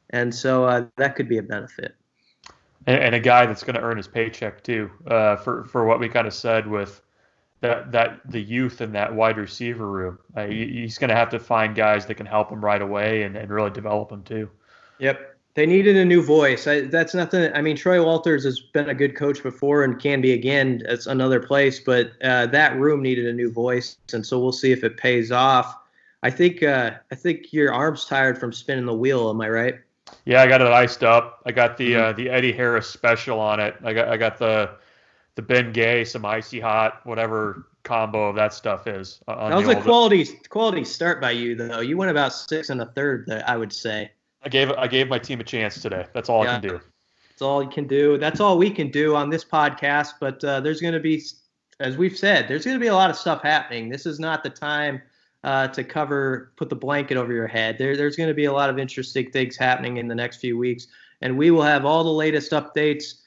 and 0.09 0.33
so 0.33 0.65
uh, 0.65 0.85
that 0.97 1.15
could 1.15 1.29
be 1.29 1.37
a 1.37 1.43
benefit. 1.43 1.95
And, 2.87 2.99
and 2.99 3.15
a 3.15 3.19
guy 3.19 3.45
that's 3.45 3.63
going 3.63 3.75
to 3.75 3.81
earn 3.81 3.95
his 3.95 4.07
paycheck 4.07 4.63
too, 4.63 4.91
uh, 5.07 5.37
for 5.37 5.63
for 5.65 5.85
what 5.85 5.99
we 5.99 6.09
kind 6.09 6.27
of 6.27 6.33
said 6.33 6.67
with 6.67 7.01
that 7.61 7.93
that 7.93 8.19
the 8.25 8.41
youth 8.41 8.81
in 8.81 8.91
that 8.91 9.15
wide 9.15 9.37
receiver 9.37 9.87
room. 9.87 10.19
Uh, 10.35 10.47
he's 10.47 10.97
going 10.97 11.09
to 11.09 11.15
have 11.15 11.29
to 11.29 11.39
find 11.39 11.73
guys 11.73 12.05
that 12.07 12.15
can 12.15 12.25
help 12.25 12.51
him 12.51 12.63
right 12.63 12.81
away 12.81 13.23
and, 13.23 13.37
and 13.37 13.49
really 13.49 13.71
develop 13.71 14.11
him 14.11 14.23
too. 14.23 14.49
Yep. 14.99 15.32
They 15.55 15.67
needed 15.67 15.97
a 15.97 16.05
new 16.05 16.23
voice. 16.23 16.65
I, 16.65 16.81
that's 16.81 17.13
nothing. 17.13 17.53
I 17.53 17.61
mean, 17.61 17.75
Troy 17.75 18.03
Walters 18.03 18.43
has 18.43 18.59
been 18.59 18.89
a 18.89 18.93
good 18.95 19.15
coach 19.15 19.43
before 19.43 19.83
and 19.83 19.99
can 19.99 20.19
be 20.19 20.33
again. 20.33 20.81
It's 20.85 21.05
another 21.05 21.39
place, 21.39 21.79
but 21.79 22.11
uh, 22.23 22.47
that 22.47 22.75
room 22.77 23.03
needed 23.03 23.27
a 23.27 23.33
new 23.33 23.51
voice, 23.51 23.97
and 24.13 24.25
so 24.25 24.39
we'll 24.39 24.51
see 24.51 24.71
if 24.71 24.83
it 24.83 24.97
pays 24.97 25.31
off. 25.31 25.77
I 26.23 26.31
think. 26.31 26.63
Uh, 26.63 26.91
I 27.11 27.15
think 27.15 27.53
your 27.53 27.71
arm's 27.71 28.05
tired 28.05 28.39
from 28.39 28.51
spinning 28.51 28.85
the 28.85 28.95
wheel. 28.95 29.29
Am 29.29 29.41
I 29.41 29.49
right? 29.49 29.75
Yeah, 30.25 30.41
I 30.41 30.47
got 30.47 30.61
it 30.61 30.67
iced 30.67 31.03
up. 31.03 31.41
I 31.45 31.51
got 31.51 31.77
the 31.77 31.93
mm-hmm. 31.93 32.03
uh, 32.03 32.13
the 32.13 32.29
Eddie 32.29 32.51
Harris 32.51 32.87
special 32.87 33.39
on 33.39 33.59
it. 33.59 33.75
I 33.83 33.93
got 33.93 34.07
I 34.07 34.17
got 34.17 34.39
the 34.39 34.71
the 35.35 35.41
Ben 35.41 35.71
Gay, 35.71 36.03
some 36.03 36.25
icy 36.25 36.59
hot, 36.59 37.05
whatever 37.05 37.67
combo 37.83 38.29
of 38.29 38.35
that 38.35 38.53
stuff 38.53 38.87
is. 38.87 39.19
Uh, 39.27 39.49
that 39.49 39.55
was 39.55 39.67
a 39.67 39.79
quality 39.79 40.25
quality 40.49 40.83
start 40.83 41.21
by 41.21 41.31
you 41.31 41.55
though. 41.55 41.81
You 41.81 41.97
went 41.97 42.09
about 42.09 42.33
six 42.33 42.69
and 42.69 42.81
a 42.81 42.87
third. 42.87 43.25
That 43.27 43.47
I 43.47 43.57
would 43.57 43.73
say. 43.73 44.11
I 44.43 44.49
gave 44.49 44.71
I 44.71 44.87
gave 44.87 45.07
my 45.07 45.19
team 45.19 45.39
a 45.39 45.43
chance 45.43 45.81
today. 45.81 46.05
That's 46.13 46.29
all 46.29 46.43
yeah. 46.43 46.57
I 46.57 46.59
can 46.59 46.69
do. 46.69 46.81
That's 47.29 47.41
all 47.41 47.63
you 47.63 47.69
can 47.69 47.87
do. 47.87 48.17
That's 48.17 48.39
all 48.39 48.57
we 48.57 48.69
can 48.69 48.89
do 48.89 49.15
on 49.15 49.29
this 49.29 49.43
podcast. 49.43 50.13
But 50.19 50.43
uh, 50.43 50.59
there's 50.59 50.81
going 50.81 50.93
to 50.93 50.99
be, 50.99 51.23
as 51.79 51.97
we've 51.97 52.17
said, 52.17 52.47
there's 52.47 52.65
going 52.65 52.75
to 52.75 52.81
be 52.81 52.87
a 52.87 52.93
lot 52.93 53.09
of 53.09 53.15
stuff 53.15 53.41
happening. 53.41 53.89
This 53.89 54.05
is 54.05 54.19
not 54.19 54.43
the 54.43 54.51
time 54.51 55.01
uh, 55.43 55.67
to 55.69 55.83
cover, 55.83 56.53
put 56.57 56.69
the 56.69 56.75
blanket 56.75 57.17
over 57.17 57.33
your 57.33 57.47
head. 57.47 57.77
There, 57.77 57.97
there's 57.97 58.15
going 58.15 58.29
to 58.29 58.35
be 58.35 58.45
a 58.45 58.53
lot 58.53 58.69
of 58.69 58.77
interesting 58.77 59.31
things 59.31 59.57
happening 59.57 59.97
in 59.97 60.07
the 60.07 60.15
next 60.15 60.37
few 60.37 60.57
weeks, 60.57 60.87
and 61.21 61.37
we 61.37 61.49
will 61.49 61.63
have 61.63 61.85
all 61.85 62.03
the 62.03 62.11
latest 62.11 62.51
updates, 62.51 63.21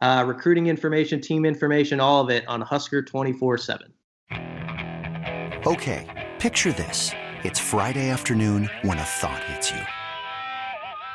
uh, 0.00 0.24
recruiting 0.26 0.66
information, 0.66 1.20
team 1.20 1.44
information, 1.44 2.00
all 2.00 2.20
of 2.20 2.30
it 2.30 2.46
on 2.48 2.60
Husker 2.62 3.02
24/7. 3.02 3.92
Okay, 5.66 6.30
picture 6.40 6.72
this: 6.72 7.12
it's 7.44 7.60
Friday 7.60 8.10
afternoon 8.10 8.68
when 8.82 8.98
a 8.98 9.04
thought 9.04 9.42
hits 9.44 9.70
you. 9.70 9.78